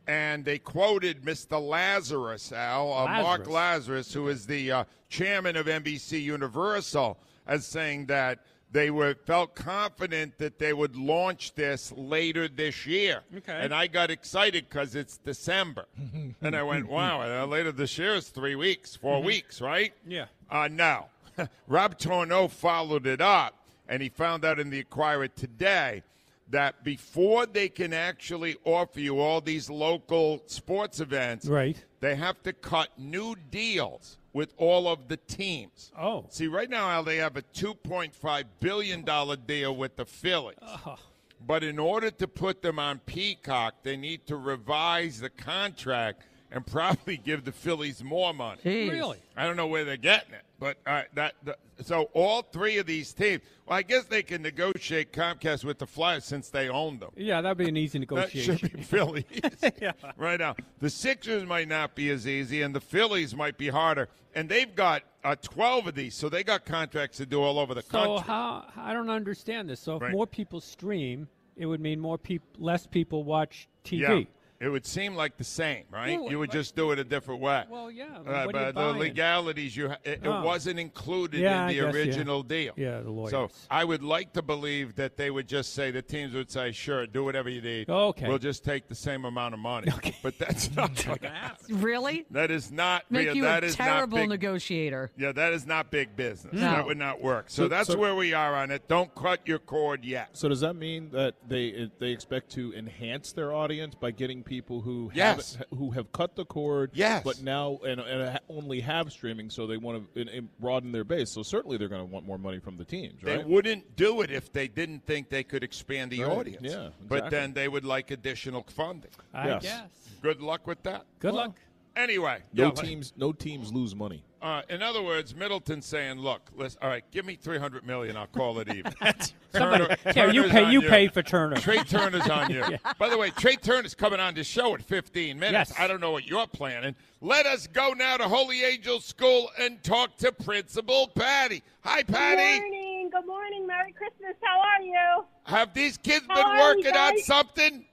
and 0.07 0.45
they 0.45 0.59
quoted 0.59 1.23
Mr. 1.23 1.61
Lazarus, 1.61 2.53
Al, 2.53 2.93
uh, 2.93 3.07
Mark 3.07 3.47
Lazarus. 3.47 3.49
Lazarus, 3.49 4.13
who 4.13 4.29
is 4.29 4.47
the 4.47 4.71
uh, 4.71 4.85
chairman 5.09 5.57
of 5.57 5.67
NBC 5.67 6.23
Universal, 6.23 7.19
as 7.47 7.67
saying 7.67 8.07
that 8.07 8.41
they 8.71 8.91
were 8.91 9.15
felt 9.15 9.55
confident 9.55 10.39
that 10.39 10.59
they 10.59 10.73
would 10.73 10.97
launch 10.97 11.55
this 11.55 11.93
later 11.97 12.49
this 12.49 12.85
year. 12.87 13.23
Okay. 13.37 13.59
And 13.61 13.73
I 13.73 13.87
got 13.87 14.11
excited 14.11 14.69
because 14.69 14.95
it's 14.95 15.19
December, 15.19 15.87
and 16.43 16.57
I 16.57 16.63
went, 16.63 16.89
"Wow!" 16.89 17.23
Uh, 17.23 17.47
later 17.47 17.73
this 17.73 17.97
year 17.99 18.15
is 18.15 18.29
three 18.29 18.55
weeks, 18.55 18.95
4 18.97 19.23
weeks, 19.23 19.61
right? 19.61 19.93
Yeah. 20.07 20.27
Uh, 20.51 20.69
no. 20.71 21.07
Rob 21.69 21.99
Tornoe 21.99 22.51
followed 22.51 23.07
it 23.07 23.21
up, 23.21 23.55
and 23.89 24.03
he 24.03 24.09
found 24.09 24.45
out 24.45 24.59
in 24.59 24.71
the 24.71 24.79
Inquirer 24.81 25.29
today 25.29 26.03
that 26.51 26.85
before 26.85 27.47
they 27.47 27.69
can 27.69 27.93
actually 27.93 28.57
offer 28.65 29.01
you 29.01 29.19
all 29.21 29.41
these 29.41 29.69
local 29.69 30.43
sports 30.47 31.01
events, 31.01 31.47
Right. 31.47 31.83
they 32.01 32.15
have 32.15 32.43
to 32.45 32.53
cut 32.53 32.91
new 32.99 33.35
deals 33.51 34.19
with 34.33 34.53
all 34.59 34.87
of 34.87 35.09
the 35.09 35.17
teams. 35.17 35.91
Oh. 35.99 36.27
See, 36.29 36.47
right 36.47 36.69
now, 36.71 36.89
Al, 36.91 37.03
they 37.03 37.17
have 37.17 37.37
a 37.37 37.43
$2.5 37.43 38.45
billion 38.61 39.05
deal 39.47 39.75
with 39.75 39.97
the 39.97 40.05
Phillies. 40.05 40.59
Oh. 40.63 40.97
But 41.45 41.65
in 41.65 41.79
order 41.79 42.11
to 42.11 42.29
put 42.29 42.63
them 42.63 42.79
on 42.79 42.99
Peacock, 43.01 43.83
they 43.83 43.97
need 43.97 44.27
to 44.27 44.37
revise 44.37 45.21
the 45.21 45.31
contract 45.31 46.23
and 46.57 46.67
probably 46.67 47.17
give 47.19 47.45
the 47.45 47.53
Phillies 47.53 48.03
more 48.03 48.33
money. 48.35 48.61
Jeez. 48.65 48.91
Really? 48.91 49.19
I 49.37 49.45
don't 49.45 49.57
know 49.57 49.67
where 49.67 49.85
they're 49.85 49.97
getting 49.99 50.33
it, 50.35 50.43
but 50.59 50.79
uh, 50.87 51.03
that, 51.15 51.35
that 51.45 51.59
so 51.85 52.05
all 52.15 52.41
three 52.43 52.79
of 52.79 52.87
these 52.87 53.13
teams. 53.13 53.43
Well, 53.67 53.79
I 53.79 53.83
guess 53.83 54.05
they 54.05 54.23
can 54.23 54.41
negotiate 54.43 55.13
Comcast 55.13 55.65
with 55.65 55.79
the 55.79 55.87
Flyers 55.87 56.25
since 56.25 56.49
they 56.49 56.69
own 56.71 56.99
them. 56.99 57.11
Yeah, 57.17 57.43
that'd 57.43 57.59
be 57.59 57.69
an 57.69 57.77
easy 57.77 57.99
That 57.99 58.11
negotiation. 58.11 58.57
should 58.57 58.73
be 58.73 58.83
Phillies 58.95 59.25
Yeah. 59.83 59.93
right 60.17 60.41
now. 60.41 60.57
The 60.81 60.89
Sixers 60.91 61.45
might 61.45 61.69
not 61.69 61.95
be 61.95 62.09
as 62.11 62.27
easy, 62.27 62.63
and 62.63 62.75
the 62.75 62.81
Phillies 62.81 63.35
might 63.37 63.59
be 63.59 63.69
harder. 63.69 64.09
And 64.35 64.49
they've 64.49 64.75
got 64.75 65.03
uh, 65.25 65.37
twelve 65.43 65.87
of 65.87 65.95
these, 65.95 66.15
so 66.15 66.29
they 66.31 66.43
got 66.43 66.65
contracts 66.65 67.19
to 67.19 67.27
do 67.27 67.43
all 67.43 67.59
over 67.59 67.75
the 67.75 67.83
So 67.83 67.89
country. 67.91 68.25
how 68.27 68.65
I 68.77 68.93
don't 68.95 69.11
understand 69.11 69.69
this. 69.69 69.81
So 69.81 69.97
if 69.97 70.03
Right. 70.03 70.13
more 70.13 70.27
people 70.27 70.61
stream, 70.61 71.29
it 71.57 71.67
would 71.67 71.81
mean 71.81 72.01
more 72.01 72.17
people, 72.19 72.47
less 72.59 72.87
people 72.87 73.25
watch 73.25 73.69
TV. 73.85 74.01
Yeah. 74.01 74.23
It 74.59 74.69
would 74.69 74.87
seem 74.87 75.15
like 75.15 75.37
the 75.37 75.45
same, 75.45 75.85
right? 75.91 76.19
Well, 76.19 76.31
you 76.31 76.39
would 76.39 76.49
but- 76.49 76.55
just 76.59 76.75
do 76.77 76.91
it 76.93 76.99
a 76.99 77.05
different 77.05 77.41
way. 77.43 77.65
Well, 77.69 77.91
yeah. 77.91 78.05
Uh, 78.17 78.23
what 78.23 78.55
are 78.57 78.67
you 78.69 78.73
but 78.73 78.75
the 78.75 78.99
legalities, 78.99 79.77
you 79.77 79.91
it, 79.91 79.99
it 80.05 80.21
Oh. 80.27 80.43
wasn't 80.43 80.79
included 80.81 81.41
Yeah, 81.41 81.53
in 81.53 81.59
I 81.59 81.67
the 81.69 81.75
guess, 81.75 81.95
yeah. 81.95 82.01
original 82.01 82.43
deal. 82.43 82.73
Yeah, 82.77 83.01
the 83.01 83.11
lawyers. 83.11 83.31
So 83.33 83.51
I 83.71 83.85
would 83.85 84.03
like 84.03 84.33
to 84.33 84.43
believe 84.43 84.95
that 84.97 85.17
they 85.17 85.31
would 85.31 85.47
just 85.47 85.75
say 85.75 85.91
the 85.91 86.01
teams 86.03 86.33
would 86.35 86.51
say, 86.51 86.73
"Sure, 86.73 87.07
do 87.07 87.23
whatever 87.25 87.51
you 87.51 87.61
need. 87.61 87.91
Okay. 87.91 88.29
we'll 88.29 88.39
just 88.39 88.65
take 88.65 88.89
the 88.89 88.95
same 88.95 89.25
amount 89.27 89.53
of 89.55 89.61
money." 89.61 89.93
Okay. 89.93 90.17
But 90.23 90.39
that's 90.39 90.71
not 90.77 90.95
going 91.05 91.19
to 91.23 91.29
happen. 91.29 91.81
Really? 91.83 92.25
That 92.31 92.51
is 92.51 92.73
not. 92.73 93.05
Make 93.11 93.27
Rhea, 93.27 93.35
you 93.35 93.43
that 93.43 93.63
a 93.63 93.67
is 93.67 93.79
not 93.79 93.85
terrible 93.85 94.19
big- 94.19 94.29
negotiator. 94.31 95.11
Yeah, 95.19 95.33
that 95.33 95.53
is 95.53 95.67
not 95.67 95.91
big 95.91 96.17
business. 96.17 96.55
No. 96.55 96.61
That 96.61 96.87
would 96.87 96.99
not 96.99 97.21
work. 97.21 97.51
So, 97.51 97.65
So- 97.65 97.69
that's 97.69 97.89
so- 97.89 97.99
where 97.99 98.15
we 98.15 98.33
are 98.33 98.55
on 98.55 98.71
it. 98.71 98.89
Don't 98.89 99.15
cut 99.15 99.47
your 99.47 99.59
cord 99.59 100.05
yet. 100.05 100.31
So 100.33 100.49
does 100.49 100.61
that 100.61 100.75
mean 100.77 101.11
that 101.11 101.35
they 101.47 101.91
they 101.99 102.11
expect 102.11 102.51
to 102.53 102.73
enhance 102.75 103.33
their 103.33 103.53
audience 103.53 103.95
by 103.95 104.11
getting 104.13 104.43
people 104.47 104.81
who 104.81 105.11
Yes. 105.13 105.57
have 105.57 105.67
who 105.79 105.91
have 105.91 106.11
cut 106.13 106.35
the 106.37 106.47
cord, 106.47 106.93
Yes. 106.95 107.23
but 107.23 107.43
now 107.43 107.79
and, 107.87 108.01
and 108.01 108.41
only 108.49 108.81
have 108.81 109.13
streaming, 109.13 109.51
so 109.51 109.67
they 109.67 109.77
want 109.77 110.15
to 110.15 110.21
and, 110.23 110.31
and 110.31 110.59
broaden 110.59 110.93
their 110.93 111.05
base. 111.05 111.35
So 111.35 111.43
certainly 111.43 111.77
they're 111.77 111.89
going 111.91 112.01
to 112.01 112.11
want 112.11 112.25
more 112.25 112.39
money 112.39 112.59
from 112.61 112.79
the 112.79 112.85
teams, 112.85 113.21
They 113.23 113.37
wouldn't 113.45 113.95
do 113.97 114.23
it 114.23 114.31
if 114.31 114.51
they 114.53 114.69
didn't 114.69 115.05
think 115.05 115.29
they 115.29 115.45
could 115.45 115.63
expand 115.63 116.11
the 116.13 116.23
Right. 116.23 116.33
audience. 116.39 116.63
Yeah, 116.73 116.89
But 117.07 117.29
then 117.31 117.53
they 117.53 117.69
would 117.69 117.85
like 117.85 118.11
additional 118.11 118.65
funding. 118.71 119.11
I 119.35 119.49
Yes. 119.49 119.63
guess. 119.63 119.91
Good 120.23 120.41
luck 120.41 120.67
with 120.67 120.83
that. 120.85 121.05
Good 121.19 121.35
luck. 121.35 121.59
Anyway, 121.95 122.43
no 122.53 122.65
yeah, 122.67 122.71
teams, 122.71 123.13
no 123.17 123.33
teams 123.33 123.73
lose 123.73 123.95
money. 123.95 124.23
Uh, 124.43 124.63
in 124.69 124.83
other 124.83 125.03
words, 125.03 125.35
Middleton 125.35 125.81
saying, 125.81 126.19
"Look, 126.21 126.51
listen, 126.55 126.79
all 126.83 126.89
right, 126.89 127.03
give 127.11 127.25
me 127.25 127.37
three 127.37 127.59
hundred 127.59 127.87
million. 127.87 128.17
I'll 128.17 128.27
call 128.27 128.59
it 128.59 128.69
even." 128.69 128.93
Somebody, 129.53 129.87
Turner- 129.87 129.97
yeah, 130.15 130.31
you 130.31 130.43
pay. 130.45 130.65
on 130.65 130.73
You 130.73 130.83
pay 130.83 131.09
for 131.09 131.23
Turner. 131.23 131.57
Trea 131.57 131.83
Turner's 131.85 132.29
on 132.29 132.51
you. 132.53 132.63
By 132.99 133.09
the 133.09 133.17
way, 133.17 133.31
Trea 133.31 133.57
Turner's 133.57 133.95
coming 133.95 134.21
on 134.21 134.35
this 134.35 134.47
show 134.47 134.75
at 134.75 134.83
15 134.83 135.39
minutes. 135.39 135.71
Yes. 135.71 135.81
I 135.81 135.87
don't 135.87 136.01
know 136.01 136.11
what 136.11 136.27
you're 136.27 136.47
planning. 136.47 136.95
Let 137.23 137.47
us 137.47 137.67
go 137.67 137.95
now 137.95 138.19
to 138.19 138.25
Holy 138.25 138.63
Angel 138.63 139.01
School 139.01 139.51
and 139.59 139.83
talk 139.83 140.19
to 140.19 140.31
Principal 140.33 141.09
Patty. 141.09 141.63
Hi, 141.81 142.03
Patty. 142.03 142.61
Good 142.61 142.69
morning. 142.71 143.11
Good 143.11 143.27
morning. 143.27 143.67
Merry 143.67 143.93
Christmas. 143.93 144.37
How 144.43 144.61
are 144.61 144.83
you? 144.83 145.25
Have 145.45 145.73
these 145.73 145.97
kids 145.97 146.27
How 146.29 146.35
been 146.35 146.45
are 146.45 146.57
you 146.57 146.77
working 146.85 146.97
on 146.97 147.19
something? 147.21 147.87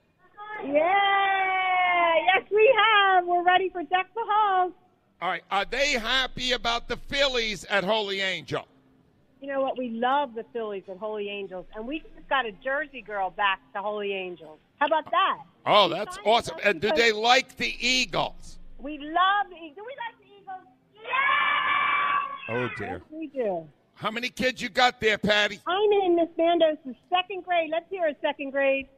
Yeah. 0.64 2.14
Yes, 2.26 2.46
we 2.50 2.74
have. 2.76 3.26
We're 3.26 3.42
ready 3.44 3.70
for 3.70 3.82
Deck 3.84 4.06
the 4.14 4.20
Halls. 4.26 4.72
All 5.24 5.30
right. 5.30 5.42
Are 5.50 5.64
they 5.64 5.92
happy 5.92 6.52
about 6.52 6.86
the 6.86 6.98
Phillies 6.98 7.64
at 7.70 7.82
Holy 7.82 8.20
Angel? 8.20 8.68
You 9.40 9.48
know 9.48 9.62
what? 9.62 9.78
We 9.78 9.88
love 9.88 10.34
the 10.34 10.44
Phillies 10.52 10.82
at 10.90 10.98
Holy 10.98 11.30
Angels, 11.30 11.64
and 11.74 11.86
we 11.86 12.00
just 12.00 12.28
got 12.28 12.44
a 12.44 12.52
Jersey 12.62 13.00
girl 13.00 13.30
back 13.30 13.58
to 13.72 13.80
Holy 13.80 14.12
Angels. 14.12 14.58
How 14.80 14.86
about 14.86 15.10
that? 15.10 15.38
Oh, 15.64 15.88
that's 15.88 16.18
awesome. 16.26 16.58
And 16.62 16.78
do 16.78 16.90
they 16.94 17.10
like 17.10 17.56
the 17.56 17.74
Eagles? 17.80 18.58
We 18.78 18.98
love 18.98 19.46
the 19.48 19.56
Eagles. 19.56 19.76
Do 19.76 19.84
we 19.86 19.94
like 20.04 20.18
the 20.20 20.26
Eagles? 20.42 20.68
Yeah. 20.94 22.54
Oh, 22.54 22.68
dear. 22.76 23.02
We 23.08 23.28
do. 23.28 23.66
How 23.94 24.10
many 24.10 24.28
kids 24.28 24.60
you 24.60 24.68
got 24.68 25.00
there, 25.00 25.16
Patty? 25.16 25.58
I'm 25.66 25.90
in 26.04 26.16
Miss 26.16 26.28
Mandos' 26.38 26.94
second 27.08 27.44
grade. 27.44 27.70
Let's 27.72 27.88
hear 27.88 28.08
her 28.08 28.14
second 28.20 28.50
grade. 28.50 28.88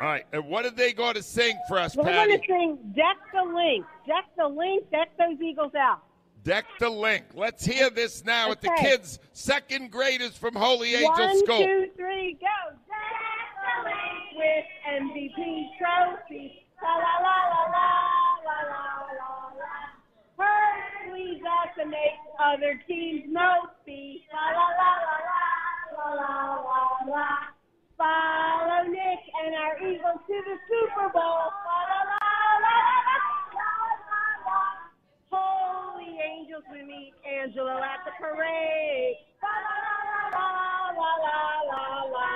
All 0.00 0.08
right. 0.08 0.24
And 0.32 0.46
what 0.48 0.64
are 0.64 0.70
they 0.70 0.92
going 0.92 1.14
to 1.14 1.22
sing 1.22 1.56
for 1.68 1.78
us, 1.78 1.96
We're 1.96 2.04
going 2.04 2.14
Patty? 2.30 2.38
to 2.38 2.42
sing 2.46 2.78
Deck 2.94 3.16
the 3.32 3.42
Linc. 3.42 3.86
Deck 4.06 4.24
the 4.36 4.48
Linc. 4.48 4.90
Deck 4.90 5.10
those 5.18 5.40
Eagles 5.40 5.74
out. 5.74 6.00
Deck 6.42 6.66
the 6.78 6.90
Linc. 6.90 7.24
Let's 7.34 7.64
hear 7.64 7.88
this 7.90 8.24
now 8.24 8.50
with 8.50 8.60
the 8.60 8.70
kids, 8.78 9.18
second 9.32 9.90
graders 9.90 10.36
from 10.36 10.54
Holy 10.54 10.94
Angel 10.94 11.10
One, 11.10 11.38
School. 11.38 11.58
two, 11.64 11.90
three, 11.96 12.36
go. 12.40 12.76
Deck 12.88 13.46
the 13.64 13.88
Linc 13.88 14.36
with 14.36 15.14
MVP 15.16 15.68
trophy. 15.78 16.66
La 16.82 16.90
la 16.96 17.16
la 17.22 17.36
la 17.48 17.62
la 17.72 17.88
la 18.44 18.58
la 18.68 18.84
la 19.14 19.48
la. 19.56 20.54
to 21.78 21.86
make 21.86 22.18
other 22.38 22.80
teams 22.86 23.24
mopey. 23.32 24.22
La 24.32 24.50
la 24.52 24.68
la 24.78 24.90
la 25.00 25.16
la 25.96 26.12
la 26.12 26.54
la 26.62 27.10
la. 27.10 27.53
Follow 27.96 28.88
Nick 28.90 29.22
and 29.44 29.54
our 29.54 29.78
Eagles 29.78 30.20
to 30.26 30.34
the 30.34 30.56
Super 30.66 31.08
Bowl. 31.14 31.42
La 31.64 31.78
la 31.90 32.00
la 32.10 32.18
la 32.64 32.76
la 33.54 33.70
la 34.10 34.22
la. 34.46 34.60
Holy 35.30 36.18
angels, 36.18 36.64
we 36.72 36.82
meet 36.82 37.14
Angelo 37.24 37.78
at 37.78 38.02
the 38.04 38.10
parade. 38.20 39.16
La 39.42 39.48
la 39.48 39.76
la 39.78 40.24
la 40.34 40.74
la 40.98 41.10
la 41.22 41.38
la 41.70 42.02
la. 42.10 42.34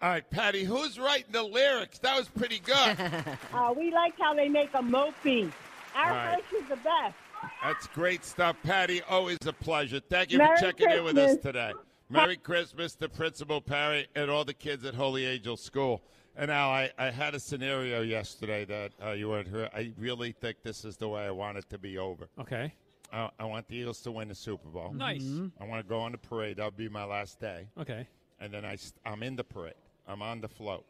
All 0.00 0.08
right, 0.08 0.28
Patty, 0.30 0.64
who's 0.64 0.98
writing 0.98 1.30
the 1.30 1.44
lyrics? 1.44 1.98
That 2.00 2.16
was 2.18 2.28
pretty 2.28 2.58
good. 2.60 2.96
Uh, 3.54 3.72
we 3.76 3.92
like 3.92 4.14
how 4.18 4.34
they 4.34 4.48
make 4.48 4.70
a 4.74 4.78
mopey. 4.78 5.52
Our 5.94 6.04
All 6.04 6.10
right. 6.16 6.34
coach 6.50 6.62
is 6.62 6.68
the 6.68 6.76
best. 6.76 7.14
That's 7.62 7.86
great 7.88 8.24
stuff, 8.24 8.56
Patty. 8.64 9.02
Always 9.02 9.38
a 9.46 9.52
pleasure. 9.52 10.00
Thank 10.00 10.32
you 10.32 10.38
Merry 10.38 10.56
for 10.56 10.62
checking 10.62 10.90
in 10.90 11.04
with 11.04 11.16
us 11.16 11.36
today. 11.38 11.72
Merry 12.10 12.36
Christmas 12.36 12.94
to 12.96 13.08
Principal 13.08 13.60
Perry 13.60 14.08
and 14.16 14.30
all 14.30 14.44
the 14.44 14.52
kids 14.54 14.84
at 14.84 14.94
Holy 14.94 15.24
Angel 15.24 15.56
School. 15.56 16.02
And 16.36 16.48
now 16.48 16.70
I, 16.70 16.90
I 16.98 17.10
had 17.10 17.34
a 17.34 17.40
scenario 17.40 18.02
yesterday 18.02 18.64
that 18.64 18.92
uh, 19.04 19.10
you 19.12 19.28
weren't 19.28 19.48
here. 19.48 19.68
I 19.74 19.92
really 19.96 20.32
think 20.32 20.58
this 20.62 20.84
is 20.84 20.96
the 20.96 21.08
way 21.08 21.22
I 21.24 21.30
want 21.30 21.56
it 21.58 21.68
to 21.70 21.78
be 21.78 21.98
over. 21.98 22.28
Okay. 22.40 22.74
I, 23.12 23.30
I 23.38 23.44
want 23.44 23.68
the 23.68 23.76
Eagles 23.76 24.00
to 24.02 24.10
win 24.10 24.28
the 24.28 24.34
Super 24.34 24.68
Bowl. 24.68 24.92
Nice. 24.92 25.22
Mhm. 25.22 25.52
I 25.60 25.64
want 25.64 25.82
to 25.84 25.88
go 25.88 26.00
on 26.00 26.12
the 26.12 26.18
parade. 26.18 26.56
That'll 26.56 26.70
be 26.72 26.88
my 26.88 27.04
last 27.04 27.38
day. 27.38 27.66
Okay. 27.78 28.06
And 28.40 28.52
then 28.52 28.64
I, 28.64 28.76
st- 28.76 28.94
I'm 29.06 29.22
in 29.22 29.36
the 29.36 29.44
parade. 29.44 29.74
I'm 30.08 30.20
on 30.22 30.40
the 30.40 30.48
float. 30.48 30.84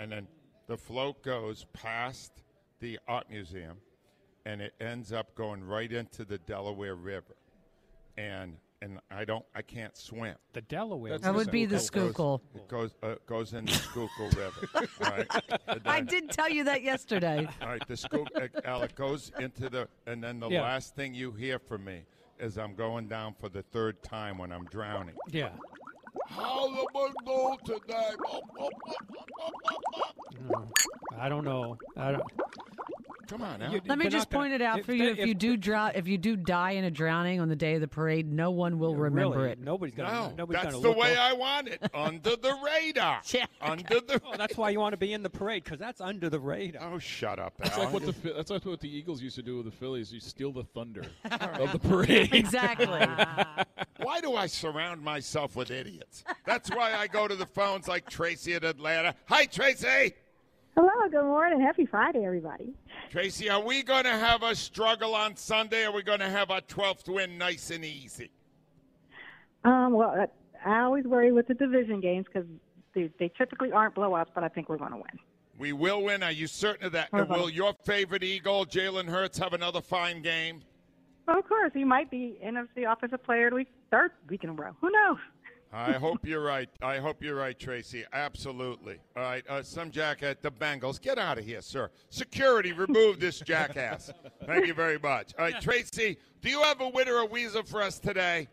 And 0.00 0.10
then 0.10 0.26
the 0.68 0.76
float 0.76 1.22
goes 1.22 1.66
past 1.72 2.32
the 2.80 2.98
art 3.08 3.28
museum 3.28 3.76
and 4.48 4.62
it 4.62 4.72
ends 4.80 5.12
up 5.12 5.34
going 5.34 5.62
right 5.62 5.92
into 5.92 6.24
the 6.24 6.38
Delaware 6.38 6.94
River. 6.94 7.36
And 8.16 8.56
and 8.80 8.98
I 9.10 9.24
don't 9.24 9.44
I 9.54 9.62
can't 9.62 9.96
swim. 9.96 10.34
The 10.54 10.62
Delaware. 10.62 11.18
That 11.18 11.34
would 11.34 11.50
be 11.50 11.66
the 11.66 11.74
It 11.74 11.78
goes- 11.78 11.86
Schuylkill. 11.86 12.42
It 12.54 12.68
goes 12.68 12.94
uh, 13.02 13.14
goes 13.26 13.52
in 13.52 13.66
the 13.66 13.72
Schuylkill 13.72 14.30
River. 14.30 14.68
All 15.04 15.10
right. 15.10 15.26
And 15.68 15.80
I 15.86 16.00
did 16.00 16.30
tell 16.30 16.48
you 16.48 16.64
that 16.64 16.82
yesterday. 16.82 17.46
all 17.60 17.68
right, 17.68 17.86
the 17.86 17.96
scoop, 17.96 18.28
uh, 18.34 18.46
Al, 18.64 18.82
it 18.82 18.94
goes 18.94 19.30
into 19.38 19.68
the, 19.68 19.86
and 20.06 20.22
then 20.24 20.40
the 20.40 20.48
Yeah. 20.48 20.62
last 20.62 20.94
thing 20.96 21.12
you 21.14 21.30
hear 21.32 21.58
from 21.58 21.84
me 21.84 22.02
is 22.40 22.56
I'm 22.56 22.74
going 22.74 23.08
down 23.08 23.34
for 23.38 23.48
the 23.48 23.62
third 23.62 24.02
time 24.02 24.38
when 24.38 24.50
I'm 24.52 24.64
drowning. 24.66 25.16
Yeah. 25.30 25.50
How 26.28 26.68
the 26.68 26.86
go 27.26 27.56
today? 27.64 28.10
I 31.18 31.28
don't 31.28 31.44
know. 31.44 31.76
I 31.96 32.12
don't. 32.12 32.22
Come 33.28 33.42
on, 33.42 33.60
Al. 33.60 33.72
Let 33.86 33.98
me 33.98 34.04
just 34.08 34.14
not 34.14 34.30
gonna- 34.30 34.42
point 34.44 34.52
it 34.54 34.62
out 34.62 34.78
if 34.80 34.86
for 34.86 34.94
you. 34.94 35.14
they- 35.14 35.20
If, 35.22 35.28
you 35.28 35.34
do 35.34 35.56
drown, 35.56 35.92
if 35.94 36.08
you 36.08 36.16
do 36.16 36.34
die 36.34 36.72
in 36.72 36.84
a 36.84 36.90
drowning 36.90 37.40
on 37.40 37.48
the 37.48 37.56
day 37.56 37.74
of 37.74 37.80
the 37.82 37.86
parade, 37.88 38.32
no 38.32 38.50
one 38.50 38.78
will 38.78 38.96
remember 38.96 39.36
really, 39.40 39.50
it. 39.50 39.58
Nobody's 39.60 39.94
gonna. 39.94 40.10
No, 40.10 40.32
nobody's 40.36 40.62
that's 40.62 40.74
gonna 40.74 40.82
the 40.82 40.88
look 40.88 40.96
way 40.98 41.12
up. 41.14 41.18
I 41.18 41.32
want 41.34 41.68
it. 41.68 41.82
Under 41.94 42.36
the 42.36 42.56
radar. 42.64 43.20
Yeah. 43.32 43.44
Under 43.60 44.00
the. 44.00 44.20
Oh, 44.24 44.36
that's 44.36 44.56
why 44.56 44.70
you 44.70 44.80
want 44.80 44.94
to 44.94 44.96
be 44.96 45.12
in 45.12 45.22
the 45.22 45.28
parade 45.30 45.62
because 45.64 45.78
that's 45.78 46.00
under 46.00 46.30
the 46.30 46.40
radar. 46.40 46.94
Oh, 46.94 46.98
shut 46.98 47.38
up, 47.38 47.54
That's 47.58 47.76
like 47.76 47.92
what 47.92 48.04
the 48.06 48.12
that's 48.32 48.50
like 48.50 48.64
what 48.64 48.80
the 48.80 48.88
Eagles 48.88 49.20
used 49.20 49.36
to 49.36 49.42
do 49.42 49.56
with 49.56 49.66
the 49.66 49.72
Phillies. 49.72 50.10
You 50.12 50.20
steal 50.20 50.50
the 50.52 50.64
thunder 50.64 51.02
of 51.30 51.72
the 51.72 51.78
parade. 51.78 52.32
Exactly. 52.34 52.86
Why 54.00 54.20
do 54.22 54.34
I 54.34 54.46
surround 54.46 55.02
myself 55.02 55.54
with 55.56 55.70
idiots? 55.70 56.24
That's 56.46 56.70
why 56.70 56.94
I 56.94 57.06
go 57.08 57.28
to 57.28 57.36
the 57.36 57.46
phones 57.46 57.86
like 57.88 58.08
Tracy 58.08 58.54
in 58.54 58.64
Atlanta. 58.64 59.14
Hi, 59.26 59.44
Tracy. 59.46 60.14
Hello, 60.74 61.08
good 61.10 61.24
morning. 61.24 61.60
Happy 61.60 61.84
Friday, 61.86 62.24
everybody. 62.24 62.72
Tracy, 63.10 63.48
are 63.48 63.62
we 63.62 63.82
going 63.82 64.04
to 64.04 64.10
have 64.10 64.42
a 64.42 64.54
struggle 64.54 65.14
on 65.14 65.34
Sunday? 65.34 65.84
Or 65.84 65.88
are 65.88 65.92
we 65.92 66.02
going 66.02 66.20
to 66.20 66.28
have 66.28 66.50
our 66.50 66.60
12th 66.60 67.08
win 67.08 67.38
nice 67.38 67.70
and 67.70 67.84
easy? 67.84 68.30
Um, 69.64 69.94
well, 69.94 70.14
uh, 70.18 70.26
I 70.68 70.80
always 70.80 71.04
worry 71.04 71.32
with 71.32 71.48
the 71.48 71.54
division 71.54 72.00
games 72.00 72.26
because 72.26 72.48
they, 72.94 73.10
they 73.18 73.30
typically 73.36 73.72
aren't 73.72 73.94
blowouts, 73.94 74.28
but 74.34 74.44
I 74.44 74.48
think 74.48 74.68
we're 74.68 74.76
going 74.76 74.92
to 74.92 74.98
win. 74.98 75.18
We 75.58 75.72
will 75.72 76.02
win. 76.02 76.22
Are 76.22 76.30
you 76.30 76.46
certain 76.46 76.86
of 76.86 76.92
that? 76.92 77.08
And 77.12 77.28
will 77.28 77.50
your 77.50 77.72
favorite 77.84 78.22
Eagle, 78.22 78.66
Jalen 78.66 79.06
Hurts, 79.06 79.38
have 79.38 79.54
another 79.54 79.80
fine 79.80 80.22
game? 80.22 80.62
Well, 81.26 81.38
of 81.38 81.48
course, 81.48 81.72
he 81.74 81.84
might 81.84 82.10
be 82.10 82.38
NFC 82.44 82.90
Offensive 82.90 83.22
Player 83.24 83.46
of 83.46 83.52
the 83.52 83.56
Week, 83.56 83.68
third 83.90 84.12
week 84.28 84.44
in 84.44 84.50
a 84.50 84.52
row. 84.52 84.76
Who 84.80 84.90
knows? 84.90 85.18
I 85.72 85.92
hope 85.92 86.26
you're 86.26 86.42
right. 86.42 86.68
I 86.80 86.98
hope 86.98 87.22
you're 87.22 87.34
right, 87.34 87.58
Tracy. 87.58 88.04
Absolutely. 88.12 88.98
All 89.16 89.22
right. 89.22 89.44
Uh, 89.48 89.62
some 89.62 89.90
jacket, 89.90 90.42
the 90.42 90.50
Bengals. 90.50 91.00
Get 91.00 91.18
out 91.18 91.38
of 91.38 91.44
here, 91.44 91.60
sir. 91.60 91.90
Security, 92.08 92.72
remove 92.72 93.20
this 93.20 93.40
jackass. 93.40 94.10
Thank 94.46 94.66
you 94.66 94.74
very 94.74 94.98
much. 94.98 95.34
All 95.38 95.44
right, 95.44 95.60
Tracy, 95.60 96.16
do 96.40 96.48
you 96.48 96.62
have 96.62 96.80
a 96.80 96.88
winner 96.88 97.16
or 97.16 97.20
a 97.20 97.26
weasel 97.26 97.62
for 97.62 97.82
us 97.82 97.98
today? 97.98 98.48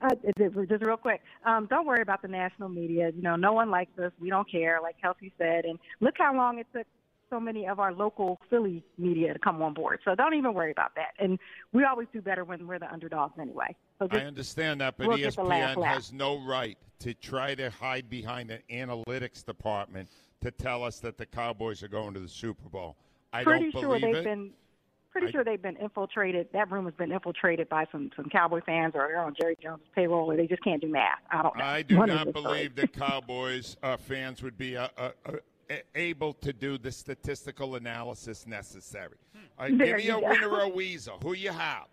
Uh, 0.00 0.10
just 0.38 0.54
just 0.68 0.84
real 0.84 0.96
quick, 0.96 1.20
um, 1.44 1.66
don't 1.66 1.84
worry 1.84 2.02
about 2.02 2.22
the 2.22 2.28
national 2.28 2.68
media. 2.68 3.10
You 3.16 3.22
know, 3.22 3.34
no 3.34 3.52
one 3.52 3.68
likes 3.70 3.98
us. 3.98 4.12
We 4.20 4.30
don't 4.30 4.48
care, 4.48 4.78
like 4.80 4.96
Kelce 5.02 5.32
said. 5.38 5.64
And 5.64 5.78
look 6.00 6.14
how 6.18 6.36
long 6.36 6.58
it 6.58 6.66
took 6.72 6.86
so 7.30 7.40
many 7.40 7.66
of 7.66 7.80
our 7.80 7.92
local 7.92 8.38
Philly 8.48 8.84
media 8.96 9.32
to 9.32 9.38
come 9.38 9.60
on 9.60 9.74
board. 9.74 9.98
So 10.04 10.14
don't 10.14 10.34
even 10.34 10.54
worry 10.54 10.70
about 10.70 10.94
that. 10.94 11.14
And 11.18 11.38
we 11.72 11.84
always 11.84 12.06
do 12.12 12.20
better 12.20 12.44
when 12.44 12.66
we're 12.66 12.78
the 12.78 12.90
underdogs 12.92 13.38
anyway. 13.40 13.74
So 13.98 14.08
I 14.12 14.18
understand 14.18 14.80
that, 14.80 14.96
but 14.96 15.08
we'll 15.08 15.16
get 15.16 15.34
the 15.34 15.42
laugh, 15.42 15.76
ESPN 15.76 15.84
has 15.86 16.12
no 16.12 16.38
right 16.46 16.78
to 17.00 17.14
try 17.14 17.54
to 17.56 17.70
hide 17.70 18.08
behind 18.08 18.50
an 18.50 18.60
analytics 18.70 19.44
department 19.44 20.08
to 20.40 20.50
tell 20.52 20.84
us 20.84 21.00
that 21.00 21.18
the 21.18 21.26
Cowboys 21.26 21.82
are 21.82 21.88
going 21.88 22.14
to 22.14 22.20
the 22.20 22.28
Super 22.28 22.68
Bowl. 22.68 22.96
I 23.32 23.42
pretty 23.42 23.70
don't 23.70 23.82
believe 23.82 24.00
sure 24.00 24.12
they've 24.12 24.16
it. 24.20 24.24
been 24.24 24.50
pretty 25.10 25.26
I- 25.26 25.30
sure 25.32 25.44
they've 25.44 25.60
been 25.60 25.76
infiltrated. 25.76 26.48
That 26.52 26.70
room 26.70 26.84
has 26.84 26.94
been 26.94 27.10
infiltrated 27.10 27.68
by 27.68 27.86
some 27.90 28.10
some 28.14 28.26
Cowboy 28.26 28.60
fans, 28.64 28.92
or 28.94 29.08
they're 29.08 29.20
on 29.20 29.34
Jerry 29.40 29.56
Jones' 29.60 29.80
payroll, 29.94 30.30
or 30.30 30.36
they 30.36 30.46
just 30.46 30.62
can't 30.62 30.80
do 30.80 30.88
math. 30.88 31.18
I 31.30 31.42
don't 31.42 31.56
know. 31.56 31.64
I 31.64 31.82
do 31.82 31.96
One 31.96 32.08
not 32.08 32.32
believe 32.32 32.76
that 32.76 32.92
Cowboys 32.92 33.76
uh, 33.82 33.96
fans 33.96 34.42
would 34.44 34.56
be 34.56 34.76
uh, 34.76 34.88
uh, 34.96 35.10
uh, 35.26 35.32
able 35.96 36.32
to 36.34 36.52
do 36.52 36.78
the 36.78 36.92
statistical 36.92 37.74
analysis 37.74 38.46
necessary. 38.46 39.16
Right, 39.58 39.76
give 39.76 39.96
me 39.96 40.08
a 40.08 40.12
go. 40.12 40.20
winner 40.20 40.48
or 40.50 40.60
a 40.62 40.68
weasel. 40.68 41.18
Who 41.22 41.32
you 41.34 41.50
have? 41.50 41.86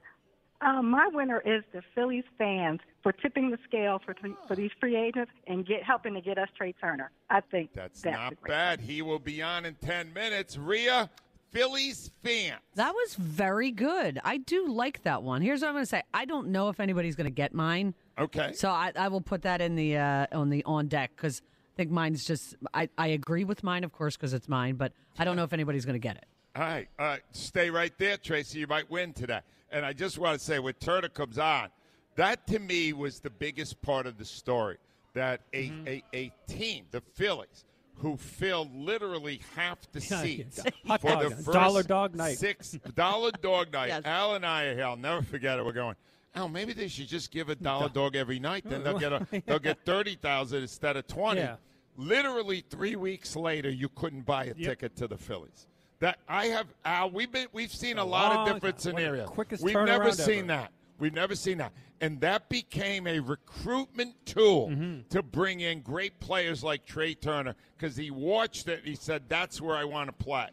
Um, 0.62 0.90
my 0.90 1.08
winner 1.12 1.42
is 1.46 1.64
the 1.74 1.82
Phillies 1.94 2.24
fans 2.38 2.80
for 3.04 3.12
tipping 3.12 3.52
the 3.52 3.58
scale 3.68 4.00
for 4.04 4.16
for 4.48 4.56
these 4.56 4.72
free 4.80 4.96
agents 4.96 5.32
and 5.48 5.66
get 5.66 5.84
helping 5.84 6.14
to 6.14 6.22
get 6.22 6.38
us 6.38 6.48
Trea 6.58 6.74
Turner. 6.74 7.12
I 7.30 7.42
think 7.42 7.72
That's, 7.74 8.02
that's 8.02 8.16
not 8.16 8.34
a 8.34 8.36
great 8.36 8.50
bad. 8.50 8.80
He 8.80 9.02
will 9.02 9.20
be 9.20 9.42
on 9.42 9.66
in 9.66 9.76
10 9.76 10.14
minutes. 10.14 10.58
Rhea, 10.58 11.10
Phillies 11.52 12.12
fan. 12.24 12.58
That 12.76 12.94
was 12.94 13.16
very 13.16 13.72
good. 13.72 14.20
I 14.24 14.38
do 14.38 14.68
like 14.68 15.04
that 15.04 15.24
one. 15.24 15.42
Here's 15.42 15.62
what 15.62 15.68
I'm 15.68 15.74
going 15.74 15.84
to 15.84 15.90
say. 15.90 16.04
I 16.14 16.26
don't 16.26 16.50
know 16.50 16.70
if 16.70 16.80
anybody's 16.80 17.16
going 17.16 17.26
to 17.26 17.36
get 17.36 17.54
mine. 17.54 17.94
Okay. 18.18 18.54
So 18.54 18.70
I, 18.70 18.92
I 18.96 19.10
will 19.10 19.22
put 19.22 19.42
that 19.44 19.62
in 19.62 19.76
the 19.76 19.98
uh, 19.98 20.28
on 20.32 20.50
the 20.50 20.64
on 20.66 20.88
deck 20.88 21.12
because 21.16 21.42
I 21.74 21.76
think 21.78 21.92
mine's 21.92 22.26
just. 22.26 22.56
I, 22.74 22.90
I 22.98 23.08
agree 23.08 23.44
with 23.44 23.64
mine, 23.64 23.84
of 23.84 23.92
course, 23.92 24.16
because 24.16 24.34
it's 24.34 24.48
mine. 24.48 24.76
But 24.76 24.94
I 25.20 25.26
don't 25.26 25.36
know 25.36 25.44
if 25.44 25.54
anybody's 25.54 25.86
going 25.86 25.96
to 25.96 26.00
get 26.00 26.16
it. 26.16 26.26
All 26.56 26.64
right, 26.64 26.88
all 26.98 27.06
right, 27.06 27.22
stay 27.32 27.70
right 27.70 27.92
there, 27.98 28.16
Tracy. 28.16 28.60
You 28.60 28.68
might 28.68 28.90
win 28.90 29.12
today. 29.12 29.42
And 29.76 29.86
I 29.86 29.92
just 29.92 30.18
want 30.18 30.40
to 30.40 30.44
say, 30.44 30.60
when 30.60 30.74
Turner 30.76 31.10
comes 31.10 31.38
on, 31.38 31.68
that 32.16 32.48
to 32.48 32.60
me 32.60 32.94
was 32.94 33.20
the 33.20 33.30
biggest 33.30 33.82
part 33.82 34.08
of 34.08 34.18
the 34.18 34.24
story. 34.24 34.78
That 35.14 35.42
a, 35.52 35.68
mm-hmm. 35.68 35.88
a, 35.88 36.04
a 36.14 36.32
team, 36.48 36.86
the 36.92 37.02
Phillies, 37.02 37.66
who 37.96 38.16
filled 38.16 38.74
literally 38.74 39.42
half 39.54 39.80
the 39.92 40.00
seats 40.02 40.62
for 41.02 41.24
the 41.24 41.30
first 41.30 41.52
dollar 41.52 41.84
dog 41.84 42.16
night. 42.16 42.38
six 42.38 42.78
dollar 42.96 43.32
dog 43.42 43.74
night. 43.74 43.88
Yes. 43.88 44.04
Al 44.06 44.36
and 44.36 44.46
I, 44.46 44.80
I'll 44.80 44.96
never 44.96 45.22
forget 45.22 45.60
it. 45.60 45.66
We're 45.66 45.74
going. 45.74 45.98
Oh, 46.38 46.48
maybe 46.48 46.72
they 46.72 46.88
should 46.88 47.10
just 47.10 47.30
give 47.30 47.50
a 47.50 47.56
dollar 47.56 47.90
dog 47.94 48.16
every 48.16 48.40
night. 48.40 48.64
Then 48.66 48.82
they'll 48.82 48.98
get 48.98 49.12
a 49.12 49.28
they'll 49.46 49.60
get 49.60 49.84
thirty 49.84 50.16
thousand 50.16 50.62
instead 50.62 50.96
of 50.96 51.06
twenty. 51.06 51.42
Yeah. 51.42 51.58
Literally 51.98 52.64
three 52.70 52.96
weeks 52.96 53.36
later, 53.36 53.70
you 53.70 53.90
couldn't 53.90 54.26
buy 54.26 54.46
a 54.46 54.54
ticket 54.54 54.96
to 54.98 55.08
the 55.08 55.18
Phillies. 55.18 55.68
That 56.00 56.20
I 56.28 56.48
have, 56.48 56.68
Al. 56.84 57.10
We've 57.12 57.32
been 57.32 57.48
we've 57.54 57.72
seen 57.72 57.98
a, 57.98 58.04
lot 58.06 58.32
of 58.32 58.38
long 58.38 58.46
different 58.54 58.78
time. 58.80 58.94
One 58.94 59.02
of 59.04 59.06
the 59.06 59.06
scenarios. 59.08 59.30
quickest 59.30 59.64
we've 59.64 59.74
never 59.76 60.06
turnaround 60.06 60.14
seen 60.26 60.38
ever. 60.40 60.48
that. 60.48 60.72
We've 61.00 61.14
never 61.14 61.36
seen 61.36 61.58
that, 61.60 61.72
and 62.02 62.20
that 62.22 62.48
became 62.50 63.08
a 63.08 63.20
recruitment 63.20 64.14
tool 64.26 64.70
Mm-hmm. 64.70 65.08
to 65.10 65.24
bring 65.24 65.60
in 65.62 65.82
great 65.82 66.20
players 66.20 66.64
like 66.64 66.86
Trea 66.86 67.16
Turner 67.16 67.56
because 67.78 67.96
he 67.96 68.12
watched 68.12 68.68
it. 68.68 68.80
and 68.80 68.88
He 68.88 68.96
said, 68.96 69.24
"That's 69.30 69.62
where 69.62 69.76
I 69.76 69.84
want 69.86 70.08
to 70.08 70.24
play." 70.24 70.48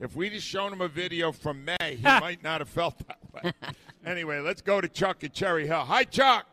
If 0.00 0.14
we'd 0.14 0.32
have 0.32 0.42
shown 0.42 0.72
him 0.72 0.80
a 0.80 0.88
video 0.88 1.32
from 1.32 1.64
May, 1.64 1.96
he 1.96 2.02
might 2.02 2.42
not 2.42 2.60
have 2.60 2.68
felt 2.68 2.98
that 3.08 3.18
way. 3.44 3.52
anyway, 4.06 4.38
let's 4.40 4.62
go 4.62 4.80
to 4.80 4.88
Chuck 4.88 5.24
at 5.24 5.32
Cherry 5.32 5.66
Hill. 5.66 5.80
Hi, 5.80 6.04
Chuck. 6.04 6.46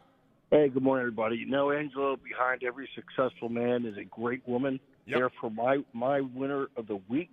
Hey, 0.52 0.70
good 0.70 0.82
morning, 0.84 1.02
everybody. 1.02 1.38
You 1.38 1.48
know, 1.48 1.72
Angelo, 1.72 2.16
behind 2.18 2.64
every 2.64 2.88
successful 2.96 3.50
man 3.50 3.86
is 3.86 3.98
a 3.98 4.04
great 4.06 4.48
woman. 4.48 4.80
Therefore, 5.08 5.52
my 5.52 5.80
my 5.94 6.22
winner 6.22 6.68
of 6.78 6.88
the 6.88 7.00
week 7.08 7.30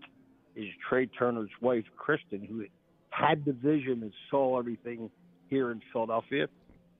is 0.56 0.66
Trea 0.88 1.06
Turner's 1.06 1.50
wife, 1.60 1.84
Kristen, 1.96 2.44
who 2.44 2.64
had 3.10 3.44
the 3.44 3.52
vision 3.52 4.02
and 4.02 4.12
saw 4.30 4.58
everything 4.58 5.10
here 5.48 5.70
in 5.70 5.80
Philadelphia. 5.92 6.46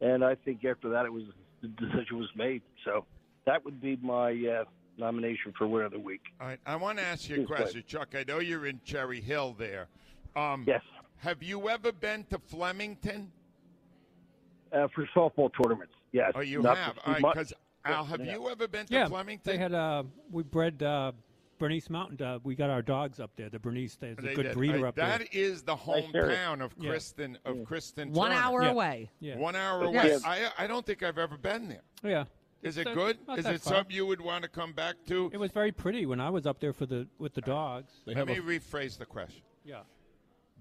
And 0.01 0.25
I 0.25 0.35
think 0.35 0.65
after 0.65 0.89
that, 0.91 1.07
it 1.07 1.13
was 1.13 1.25
the 1.63 1.69
decision 1.69 2.19
was 2.19 2.29
made. 2.37 2.63
So 2.85 3.05
that 3.47 3.65
would 3.65 3.81
be 3.81 3.97
my 4.03 4.31
uh, 4.33 4.65
nomination 4.99 5.53
for 5.57 5.67
winner 5.67 5.85
of 5.87 5.93
the 5.93 5.99
week. 5.99 6.23
All 6.41 6.49
right, 6.49 6.59
I 6.67 6.77
want 6.77 6.99
to 6.99 7.05
ask 7.05 7.29
you 7.29 7.43
a 7.43 7.47
question, 7.47 7.83
Chuck. 7.87 8.15
I 8.19 8.25
know 8.27 8.41
you're 8.41 8.67
in 8.67 8.81
Cherry 8.85 9.21
Hill 9.21 9.55
there. 9.59 9.87
Um, 10.37 10.65
yes. 10.67 10.83
Have 11.19 11.43
you 11.43 11.69
ever 11.69 11.93
been 11.93 12.25
to 12.31 12.39
Flemington? 12.39 13.31
Uh, 14.73 14.89
for 14.95 15.07
softball 15.15 15.51
tournaments, 15.63 15.93
yes. 16.13 16.33
Oh, 16.35 16.41
you 16.41 16.63
Not 16.63 16.79
have. 16.79 16.95
for 16.95 17.07
All 17.07 17.13
right, 17.13 17.23
because 17.35 17.53
Al, 17.85 18.05
have 18.07 18.25
Yeah. 18.25 18.33
you 18.33 18.49
ever 18.49 18.67
been 18.67 18.87
to 18.87 18.93
yeah, 18.95 19.07
Flemington? 19.07 19.53
they 19.53 19.59
had 19.59 19.75
uh, 19.75 20.03
we 20.31 20.43
bred 20.43 20.83
uh, 20.83 21.13
Bernese 21.63 21.87
Mountain. 21.93 22.21
Uh, 22.27 22.39
we 22.43 22.57
got 22.57 22.71
our 22.71 22.83
dogs 22.83 23.21
up 23.21 23.31
there. 23.37 23.49
The 23.49 23.59
Bernese, 23.61 23.97
there's 24.01 24.19
a 24.19 24.23
They 24.23 24.35
good 24.35 24.43
did. 24.47 24.55
breeder 24.55 24.79
All 24.79 24.83
right, 24.83 24.89
up 24.89 24.95
there. 24.97 25.07
That 25.19 25.33
is 25.33 25.63
the 25.63 25.77
hometown 25.77 26.61
of 26.61 26.75
Yeah. 26.77 26.91
Kristen 26.91 27.39
of 27.45 27.65
Kristen. 27.65 28.13
One 28.13 28.31
Turner. 28.33 28.43
hour 28.43 28.63
away. 28.63 29.11
Yeah. 29.21 29.37
One 29.39 29.55
hour 29.55 29.85
away. 29.85 29.95
Yes. 29.95 30.23
I 30.25 30.51
I 30.59 30.67
don't 30.67 30.85
think 30.85 31.05
I've 31.05 31.19
ever 31.19 31.37
been 31.39 31.69
there. 31.69 31.83
Yeah. 32.03 32.25
Is 32.63 32.79
it 32.79 32.89
It's, 32.89 32.95
good? 32.97 33.19
Is 33.39 33.47
it 33.47 33.61
far. 33.61 33.75
something 33.75 33.95
you 33.95 34.07
would 34.07 34.21
want 34.21 34.43
to 34.43 34.49
come 34.49 34.73
back 34.73 34.97
to? 35.07 35.31
It 35.33 35.37
was 35.39 35.53
very 35.53 35.71
pretty 35.71 36.05
when 36.05 36.21
I 36.21 36.31
was 36.31 36.47
up 36.47 36.59
there 36.59 36.73
for 36.73 36.85
the 36.87 37.07
with 37.19 37.33
the 37.35 37.41
dogs. 37.43 37.93
Let 38.07 38.27
me 38.27 38.37
rephrase 38.37 38.99
the 38.99 39.07
question. 39.07 39.43
Yeah. 39.65 39.83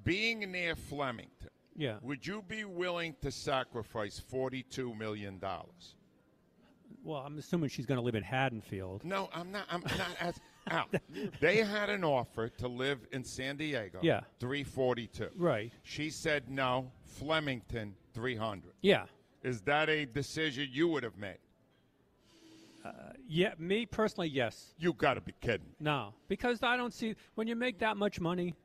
Being 0.04 0.52
near 0.52 0.76
Flemington, 0.76 1.49
Yeah. 1.76 1.97
would 2.04 2.26
you 2.28 2.43
be 2.47 2.64
willing 2.66 3.16
to 3.22 3.32
sacrifice 3.32 4.20
forty-two 4.20 4.93
million 4.93 5.39
dollars? 5.39 5.95
Well, 7.04 7.22
I'm 7.26 7.38
assuming 7.39 7.70
she's 7.70 7.88
going 7.88 7.97
to 7.97 8.04
live 8.04 8.14
in 8.14 8.22
Haddonfield. 8.22 9.04
No, 9.04 9.30
I'm 9.34 9.52
not. 9.52 9.66
I'm 9.72 9.82
not. 9.82 10.16
As, 10.20 10.39
Al, 10.70 10.86
they 11.39 11.57
had 11.57 11.89
an 11.89 12.03
offer 12.03 12.49
to 12.49 12.68
live 12.68 12.99
in 13.12 13.24
San 13.24 13.57
Diego. 13.57 13.99
Yeah. 14.01 14.22
three 14.39 14.64
forty-two. 14.64 15.30
Right. 15.36 15.72
She 15.84 16.09
said 16.09 16.49
no. 16.49 16.91
Flemington, 17.05 17.95
three 18.14 18.36
hundred. 18.36 18.74
Yeah. 18.82 19.05
Is 19.43 19.62
that 19.62 19.89
a 19.89 20.05
decision 20.05 20.70
you 20.72 20.88
would 20.89 21.03
have 21.03 21.18
made? 21.18 21.38
Yeah, 23.28 23.53
me 23.57 23.86
personally, 23.86 24.28
yes. 24.28 24.74
You 24.78 24.91
got 24.91 25.14
to 25.14 25.22
be 25.22 25.34
kidding. 25.39 25.68
me. 25.68 25.74
No, 25.80 26.14
because 26.28 26.64
I 26.64 26.76
don't 26.76 26.93
see 26.93 27.16
when 27.36 27.47
you 27.47 27.55
make 27.55 27.80
that 27.80 27.95
much 27.95 28.20
money. 28.20 28.55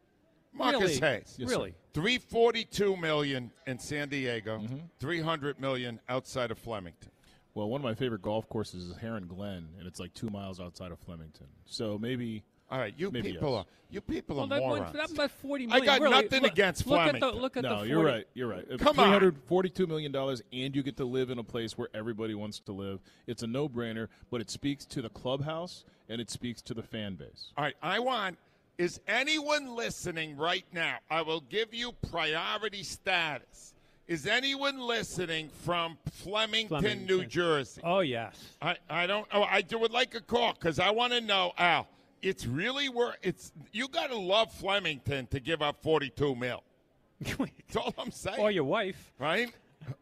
Marcus 0.53 0.80
really, 0.80 1.01
Hayes. 1.01 1.36
really. 1.38 1.74
Three 1.92 2.18
forty-two 2.18 2.97
million 2.97 3.53
in 3.66 3.78
San 3.78 4.09
Diego. 4.09 4.59
Mm-hmm. 4.59 4.78
Three 4.99 5.20
hundred 5.20 5.61
million 5.61 6.01
outside 6.09 6.51
of 6.51 6.59
Flemington. 6.59 7.11
Well, 7.57 7.70
one 7.70 7.80
of 7.80 7.84
my 7.86 7.94
favorite 7.94 8.20
golf 8.20 8.46
courses 8.50 8.84
is 8.90 8.96
Heron 8.98 9.26
Glen, 9.26 9.68
and 9.78 9.86
it's 9.86 9.98
like 9.98 10.12
two 10.12 10.28
miles 10.28 10.61
outside 10.61 10.92
of 10.92 10.98
Flemington. 10.98 11.46
So 11.64 11.96
maybe. 11.98 12.44
All 12.70 12.78
right, 12.78 12.92
you 12.98 13.11
maybe 13.11 13.32
people 13.32 13.54
yes. 13.54 13.64
are 13.64 13.66
you 13.90 14.00
people 14.02 14.36
Well, 14.36 14.44
are 14.44 14.48
that 14.48 14.62
one- 14.62 14.78
morons. 14.80 14.92
that- 14.96 15.09
that's 15.16 15.32
40 15.34 15.68
I 15.70 15.80
got 15.80 16.00
Really, 16.00 16.22
nothing 16.22 16.42
look- 16.42 16.52
against 16.52 16.86
look 16.86 16.98
at 16.98 17.12
the- 17.12 17.18
Flemington. 17.20 17.40
look 17.42 17.57
at 17.57 17.62
no, 17.62 17.80
the 17.82 17.88
you're 17.88 18.04
right. 18.04 18.26
You're 18.34 18.48
right. 18.48 18.66
If 18.68 18.80
Come 18.80 18.98
on. 18.98 19.20
$342 19.20 19.86
million, 19.86 20.14
and 20.14 20.76
you 20.76 20.82
get 20.82 20.96
to 20.98 21.04
live 21.07 21.30
in 21.30 21.38
a 21.38 21.44
place 21.44 21.78
where 21.78 21.88
everybody 21.94 22.34
wants 22.34 22.59
to 22.61 22.72
live. 22.72 23.00
It's 23.28 23.42
a 23.44 23.46
no-brainer, 23.46 24.09
but 24.30 24.40
it 24.42 24.50
speaks 24.50 24.84
to 24.86 25.00
the 25.00 25.09
clubhouse 25.09 25.84
and 26.11 26.20
it 26.20 26.28
speaks 26.28 26.61
to 26.62 26.74
the 26.74 26.82
fan 26.82 27.14
base. 27.14 27.52
All 27.57 27.64
right, 27.64 27.76
I 27.80 28.00
want. 28.00 28.36
Is 28.78 29.00
anyone 29.09 29.74
listening 29.76 30.36
right 30.36 30.66
now? 30.72 30.98
I 31.09 31.22
will 31.22 31.40
give 31.40 31.72
you 31.72 31.92
priority 32.11 32.82
status. 32.82 33.72
Is 34.09 34.26
anyone 34.26 34.78
listening 34.78 35.48
from 35.64 35.98
Flemington, 36.11 36.68
Flemington. 36.80 37.07
New 37.07 37.24
Jersey? 37.26 37.80
Oh 37.82 38.00
yes. 38.00 38.36
I, 38.62 38.76
I 38.88 39.07
don't. 39.07 39.26
Oh, 39.32 39.42
I 39.42 39.62
do- 39.62 39.78
would 39.78 39.90
like 39.90 40.14
a 40.14 40.20
call 40.20 40.52
because 40.52 40.78
I 40.78 40.90
want 40.90 41.12
to 41.12 41.20
know, 41.20 41.52
Al. 41.59 41.88
It's 42.22 42.46
really 42.46 42.88
where 42.88 43.14
It's 43.22 43.52
you 43.72 43.88
got 43.88 44.11
to 44.11 44.16
love 44.16 44.52
Flemington 44.52 45.26
to 45.28 45.40
give 45.40 45.61
up 45.61 45.76
forty-two 45.82 46.34
mil. 46.36 46.62
That's 47.20 47.76
all 47.76 47.94
I'm 47.98 48.11
saying. 48.12 48.38
Or 48.38 48.50
your 48.50 48.64
wife. 48.64 49.12
right? 49.18 49.52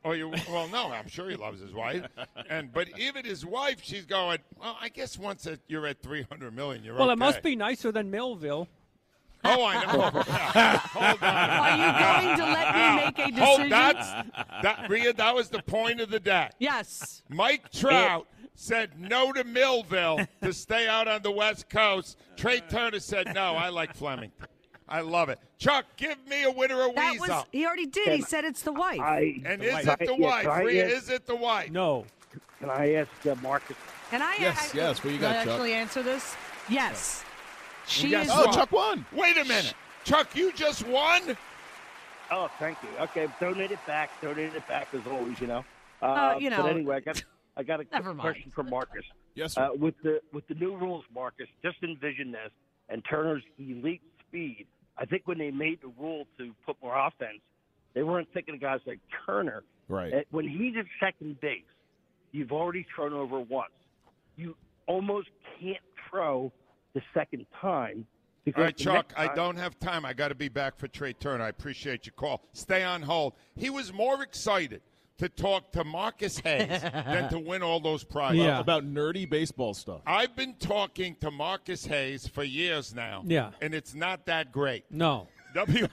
Or 0.03 0.15
you? 0.17 0.33
Well, 0.51 0.69
no, 0.69 0.91
I'm 0.93 1.09
sure 1.09 1.29
he 1.29 1.37
loves 1.37 1.61
his 1.61 1.73
wife. 1.73 2.07
And 2.49 2.73
but 2.73 2.89
even 2.99 3.25
his 3.25 3.45
wife, 3.45 3.81
she's 3.83 4.07
going. 4.07 4.39
Well, 4.61 4.77
I 4.81 4.89
guess 4.89 5.19
once 5.19 5.47
you're 5.67 5.87
at 5.87 6.01
three 6.03 6.27
hundred 6.31 6.55
million, 6.55 6.85
you're 6.85 6.95
right. 6.95 7.01
Well, 7.01 7.11
it 7.11 7.19
must 7.19 7.43
be 7.43 7.57
nicer 7.57 7.91
than 7.93 8.11
Millville. 8.11 8.69
Oh, 9.45 9.65
I 9.65 9.85
know. 9.85 10.11
Yeah. 10.27 10.77
Hold 10.79 11.23
on. 11.23 11.35
Are 11.51 12.23
you 12.23 12.37
going 12.37 12.39
to 12.39 12.45
let 12.45 12.75
me 12.75 13.05
make 13.05 13.19
a 13.19 13.45
Hold, 13.45 13.59
decision? 13.59 13.71
that's, 13.71 14.09
that, 14.63 14.87
Rhea, 14.89 15.13
that 15.13 15.35
was 15.35 15.49
the 15.49 15.63
point 15.63 16.01
of 16.01 16.11
the 16.11 16.21
day. 16.21 16.49
Yes. 16.59 17.23
Mike 17.29 17.71
Trout 17.73 18.27
said 18.55 18.99
no 18.99 19.33
to 19.33 19.45
Millville 19.45 20.21
to 20.43 20.53
stay 20.53 20.89
out 20.89 21.09
on 21.09 21.23
the 21.23 21.31
West 21.31 21.69
Coast. 21.69 22.19
Trea 22.37 22.61
Turner 22.61 23.01
said 23.01 23.35
no. 23.35 23.55
I 23.55 23.69
like 23.69 23.95
Flemington. 23.95 24.47
I 24.89 25.01
love 25.01 25.29
it. 25.31 25.39
Chuck, 25.59 25.87
give 25.97 26.19
me 26.29 26.45
a 26.45 26.51
winner 26.51 26.77
or 26.81 26.93
That 26.93 27.13
weasel. 27.13 27.27
was 27.37 27.45
he 27.53 27.65
already 27.67 27.87
did. 27.87 28.09
He 28.09 28.21
said 28.21 28.45
it's 28.45 28.63
the 28.63 28.73
wife. 28.73 29.01
I, 29.01 29.41
and 29.45 29.61
the 29.61 29.67
is 29.79 29.87
wife. 29.87 29.89
it 29.89 29.99
the 30.01 30.07
Can 30.07 30.23
I- 30.23 30.27
wife? 30.27 30.43
can 30.43 30.51
I 30.53 30.61
Rhea, 30.63 30.85
ask- 30.85 30.97
is 30.97 31.11
it 31.11 31.27
the 31.27 31.37
wife? 31.37 31.71
No. 31.71 32.05
Can 32.61 32.69
I 32.71 32.93
ask 32.95 33.11
uh, 33.27 33.35
Marcus? 33.43 33.77
Can 34.11 34.21
I? 34.23 34.37
Yes, 34.39 34.75
I, 34.75 34.77
yes, 34.77 35.03
what 35.03 35.13
you 35.13 35.19
can 35.19 35.33
got, 35.33 35.37
I 35.37 35.45
Chuck? 35.45 35.53
actually 35.55 35.73
answer 35.73 36.03
this? 36.03 36.37
Yes. 36.69 37.24
She 37.87 38.11
Guess 38.11 38.27
is. 38.27 38.33
Oh, 38.35 38.47
what? 38.47 38.55
Chuck 38.55 38.73
won. 38.73 39.05
Wait 39.13 39.37
a 39.37 39.45
minute. 39.45 39.75
Chuck, 40.05 40.35
you 40.37 40.53
just 40.53 40.87
won? 40.87 41.37
Oh, 42.31 42.51
thank 42.59 42.79
you. 42.83 42.89
Okay, 43.01 43.29
donate 43.41 43.71
it 43.71 43.79
back. 43.87 44.11
Donate 44.21 44.55
it 44.55 44.67
back 44.67 44.89
as 44.95 45.01
always. 45.07 45.41
You 45.41 45.47
know. 45.47 45.65
Uh, 46.03 46.07
Uh, 46.07 46.37
you 46.39 46.51
know. 46.51 46.63
But 46.63 46.73
anyway, 46.73 46.97
I 46.97 47.01
got 47.01 47.23
I 47.57 47.63
got 47.63 47.81
a 47.81 47.85
Never 47.93 48.05
quick 48.11 48.17
mind. 48.17 48.21
question 48.21 48.53
for 48.55 48.63
Marcus. 48.63 49.05
Yes, 49.35 49.55
sir. 49.55 49.65
Uh, 49.65 49.75
with 49.75 49.95
the 50.03 50.21
with 50.33 50.47
the 50.49 50.55
new 50.55 50.77
rules, 50.77 51.05
Marcus, 51.15 51.47
just 51.63 51.77
envision 51.83 52.33
this 52.33 52.51
and 52.89 53.03
Turner's 53.09 53.43
elite 53.59 54.03
speed. 54.27 54.67
I 54.97 55.05
think 55.07 55.23
when 55.27 55.39
they 55.39 55.51
made 55.51 55.81
the 55.83 55.91
rule 55.99 56.27
to 56.39 56.53
put 56.65 56.77
more 56.83 56.97
offense, 56.97 57.41
they 57.95 58.03
weren't 58.03 58.29
thinking 58.33 58.55
of 58.55 58.61
guys 58.61 58.81
like 58.87 59.01
Turner. 59.27 59.63
Right. 59.89 60.27
When 60.31 60.49
he's 60.49 60.75
at 60.79 60.85
second 61.01 61.41
base, 61.41 61.63
you've 62.33 62.53
already 62.53 62.87
thrown 62.95 63.13
over 63.13 63.41
once. 63.41 63.73
You 64.37 64.57
almost 64.87 65.29
can't 65.61 65.83
throw 66.11 66.53
the 66.95 67.03
second 67.13 67.47
time 67.61 68.07
because 68.45 68.59
All 68.59 68.65
right, 68.65 68.77
Chuck, 68.77 69.15
next 69.17 69.31
I 69.31 69.35
don't 69.35 69.57
have 69.57 69.79
time. 69.79 70.05
I 70.05 70.13
got 70.13 70.29
to 70.29 70.35
be 70.35 70.49
back 70.49 70.79
for 70.79 70.87
Trea 70.89 71.15
Turner. 71.15 71.45
I 71.45 71.49
appreciate 71.49 72.07
your 72.07 72.13
call. 72.13 72.43
Stay 72.53 72.83
on 72.83 73.03
hold. 73.03 73.35
He 73.57 73.71
was 73.71 73.93
more 73.93 74.23
excited 74.23 74.83
to 75.19 75.29
talk 75.29 75.73
to 75.73 75.85
Marcus 75.85 76.39
Hayes 76.41 76.69
than 76.83 77.31
to 77.31 77.39
win 77.39 77.63
all 77.63 77.81
those 77.81 78.05
prizes. 78.05 78.41
Yeah. 78.41 78.59
About 78.61 78.85
nerdy 78.85 79.29
baseball 79.29 79.73
stuff. 79.73 80.03
I've 80.07 80.37
been 80.37 80.55
talking 80.55 81.17
to 81.21 81.31
Marcus 81.31 81.87
Hayes 81.87 82.27
for 82.29 82.45
years 82.45 82.95
now. 82.95 83.23
Yeah. 83.27 83.51
And 83.63 83.75
it's 83.75 83.95
not 83.95 84.27
that 84.27 84.53
great. 84.53 84.85
No. 84.91 85.29
W- 85.55 85.87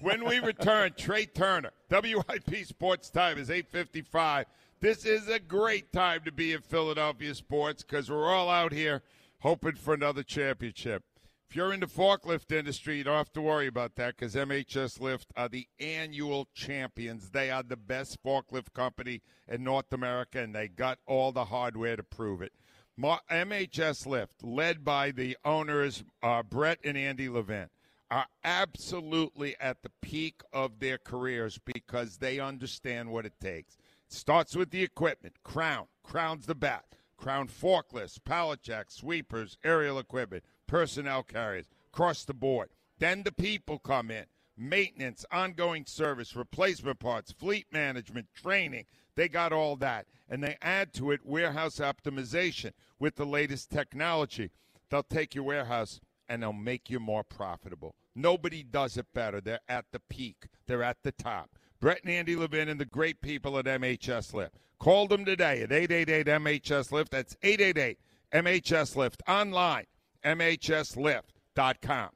when 0.00 0.24
we 0.24 0.38
return, 0.38 0.92
Trey 0.96 1.26
Turner. 1.26 1.72
WIP 1.90 2.64
Sports 2.64 3.10
Time 3.10 3.36
is 3.36 3.50
855. 3.50 4.46
This 4.80 5.04
is 5.04 5.28
a 5.28 5.40
great 5.40 5.92
time 5.92 6.20
to 6.24 6.32
be 6.32 6.52
in 6.52 6.60
Philadelphia 6.60 7.34
sports 7.34 7.82
because 7.82 8.10
we're 8.10 8.32
all 8.32 8.48
out 8.48 8.72
here 8.72 9.02
hoping 9.42 9.74
for 9.74 9.92
another 9.92 10.22
championship. 10.22 11.02
If 11.50 11.56
you're 11.56 11.72
in 11.72 11.80
the 11.80 11.86
forklift 11.86 12.56
industry, 12.56 12.96
you 12.96 13.04
don't 13.04 13.16
have 13.16 13.32
to 13.32 13.42
worry 13.42 13.66
about 13.66 13.96
that 13.96 14.16
because 14.16 14.34
MHS 14.34 15.00
Lift 15.00 15.32
are 15.36 15.48
the 15.48 15.66
annual 15.80 16.48
champions. 16.54 17.30
They 17.30 17.50
are 17.50 17.62
the 17.62 17.76
best 17.76 18.22
forklift 18.24 18.72
company 18.72 19.20
in 19.48 19.64
North 19.64 19.92
America, 19.92 20.40
and 20.40 20.54
they 20.54 20.68
got 20.68 20.98
all 21.06 21.32
the 21.32 21.46
hardware 21.46 21.96
to 21.96 22.04
prove 22.04 22.40
it. 22.40 22.52
MHS 22.98 24.06
Lift, 24.06 24.44
led 24.44 24.84
by 24.84 25.10
the 25.10 25.36
owners 25.44 26.04
uh, 26.22 26.42
Brett 26.44 26.78
and 26.84 26.96
Andy 26.96 27.28
Levin, 27.28 27.68
are 28.10 28.26
absolutely 28.44 29.56
at 29.60 29.82
the 29.82 29.90
peak 30.00 30.42
of 30.52 30.78
their 30.78 30.98
careers 30.98 31.58
because 31.64 32.18
they 32.18 32.38
understand 32.38 33.10
what 33.10 33.26
it 33.26 33.34
takes. 33.40 33.74
It 34.06 34.12
starts 34.14 34.54
with 34.54 34.70
the 34.70 34.82
equipment. 34.82 35.34
Crown, 35.42 35.86
Crown's 36.04 36.46
the 36.46 36.54
bat. 36.54 36.84
Crown 37.22 37.46
forklifts, 37.46 38.18
pallet 38.24 38.62
jacks, 38.62 38.96
sweepers, 38.96 39.56
aerial 39.62 39.96
equipment, 39.96 40.42
personnel 40.66 41.22
carriers, 41.22 41.70
across 41.92 42.24
the 42.24 42.34
board. 42.34 42.70
Then 42.98 43.22
the 43.22 43.30
people 43.30 43.78
come 43.78 44.10
in. 44.10 44.24
Maintenance, 44.56 45.24
ongoing 45.30 45.86
service, 45.86 46.34
replacement 46.34 46.98
parts, 46.98 47.30
fleet 47.30 47.66
management, 47.70 48.26
training. 48.34 48.86
They 49.14 49.28
got 49.28 49.52
all 49.52 49.76
that. 49.76 50.06
And 50.28 50.42
they 50.42 50.56
add 50.60 50.92
to 50.94 51.12
it 51.12 51.20
warehouse 51.24 51.78
optimization 51.78 52.72
with 52.98 53.14
the 53.14 53.24
latest 53.24 53.70
technology. 53.70 54.50
They'll 54.90 55.04
take 55.04 55.36
your 55.36 55.44
warehouse 55.44 56.00
and 56.28 56.42
they'll 56.42 56.52
make 56.52 56.90
you 56.90 56.98
more 56.98 57.22
profitable. 57.22 57.94
Nobody 58.16 58.64
does 58.64 58.96
it 58.96 59.06
better. 59.14 59.40
They're 59.40 59.60
at 59.68 59.84
the 59.92 60.00
peak, 60.00 60.48
they're 60.66 60.82
at 60.82 61.04
the 61.04 61.12
top. 61.12 61.56
Brett 61.82 62.04
and 62.04 62.12
Andy 62.12 62.36
Levin 62.36 62.68
and 62.68 62.80
the 62.80 62.84
great 62.84 63.20
people 63.20 63.58
at 63.58 63.64
MHS 63.64 64.32
Lift. 64.32 64.56
Call 64.78 65.08
them 65.08 65.24
today 65.24 65.62
at 65.62 65.72
888 65.72 66.26
MHS 66.26 66.92
Lift. 66.92 67.10
That's 67.10 67.36
888 67.42 67.98
MHS 68.32 68.94
Lift. 68.94 69.20
Online, 69.26 69.86
MHSLift.com. 70.24 72.10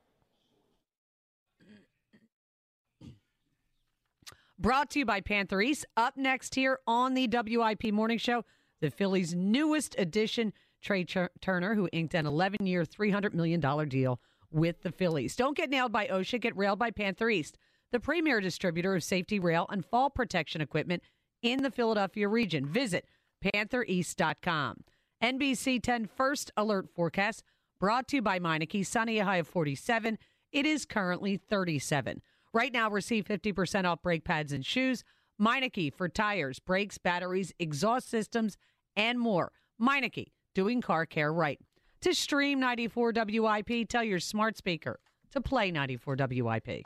Brought 4.57 4.91
to 4.91 5.01
you 5.01 5.05
by 5.05 5.21
Panther 5.21 5.61
East. 5.61 5.85
Up 5.97 6.17
next 6.17 6.55
here 6.55 6.79
on 6.87 7.15
the 7.15 7.27
WIP 7.27 7.93
Morning 7.93 8.19
Show, 8.19 8.45
the 8.81 8.91
Phillies' 8.91 9.35
newest 9.35 9.97
addition, 9.99 10.53
Trea 10.81 11.05
Tur- 11.05 11.31
Turner, 11.41 11.75
who 11.75 11.89
inked 11.93 12.15
an 12.15 12.25
11 12.25 12.65
year, 12.67 12.85
$300 12.85 13.35
million 13.35 13.61
deal 13.89 14.21
with 14.53 14.83
the 14.83 14.93
Phillies. 14.93 15.35
Don't 15.35 15.57
get 15.57 15.71
nailed 15.71 15.91
by 15.91 16.07
OSHA, 16.07 16.41
get 16.41 16.57
railed 16.57 16.79
by 16.79 16.93
Panther 16.93 17.29
East, 17.29 17.59
the 17.93 18.01
premier 18.01 18.41
distributor 18.41 18.95
of 18.95 19.05
safety 19.05 19.39
rail 19.39 19.67
and 19.71 19.85
fall 19.85 20.11
protection 20.11 20.61
equipment 20.61 21.03
in 21.43 21.63
the 21.63 21.71
Philadelphia 21.71 22.29
region. 22.29 22.67
Visit 22.67 23.07
panthereast.com. 23.41 24.85
NBC 25.23 25.83
10 25.83 26.07
First 26.07 26.51
Alert 26.57 26.89
Forecast 26.95 27.43
brought 27.81 28.09
to 28.09 28.17
you 28.17 28.23
by 28.23 28.39
Meineke. 28.39 28.87
Sunny, 28.87 29.19
high 29.19 29.39
of 29.39 29.49
47. 29.49 30.19
It 30.53 30.67
is 30.67 30.85
currently 30.85 31.37
37. 31.37 32.23
Right 32.53 32.73
now, 32.73 32.91
receive 32.91 33.27
50% 33.27 33.85
off 33.85 34.03
brake 34.03 34.25
pads 34.25 34.53
and 34.53 34.65
shoes. 34.65 35.05
Meineke 35.41 35.93
for 35.93 36.09
tires, 36.09 36.59
brakes, 36.59 36.99
batteries, 36.99 37.53
exhaust 37.59 38.09
systems, 38.09 38.57
and 38.95 39.21
more. 39.21 39.53
Meineke, 39.81 40.27
doing 40.55 40.81
car 40.81 41.05
care 41.07 41.33
right. 41.33 41.61
To 42.03 42.15
stream 42.15 42.61
94 42.61 43.13
WIP, 43.15 43.89
tell 43.89 44.05
your 44.05 44.21
smart 44.21 44.57
speaker 44.57 44.99
to 45.33 45.41
play 45.41 45.71
94 45.71 46.17
WIP. 46.19 46.83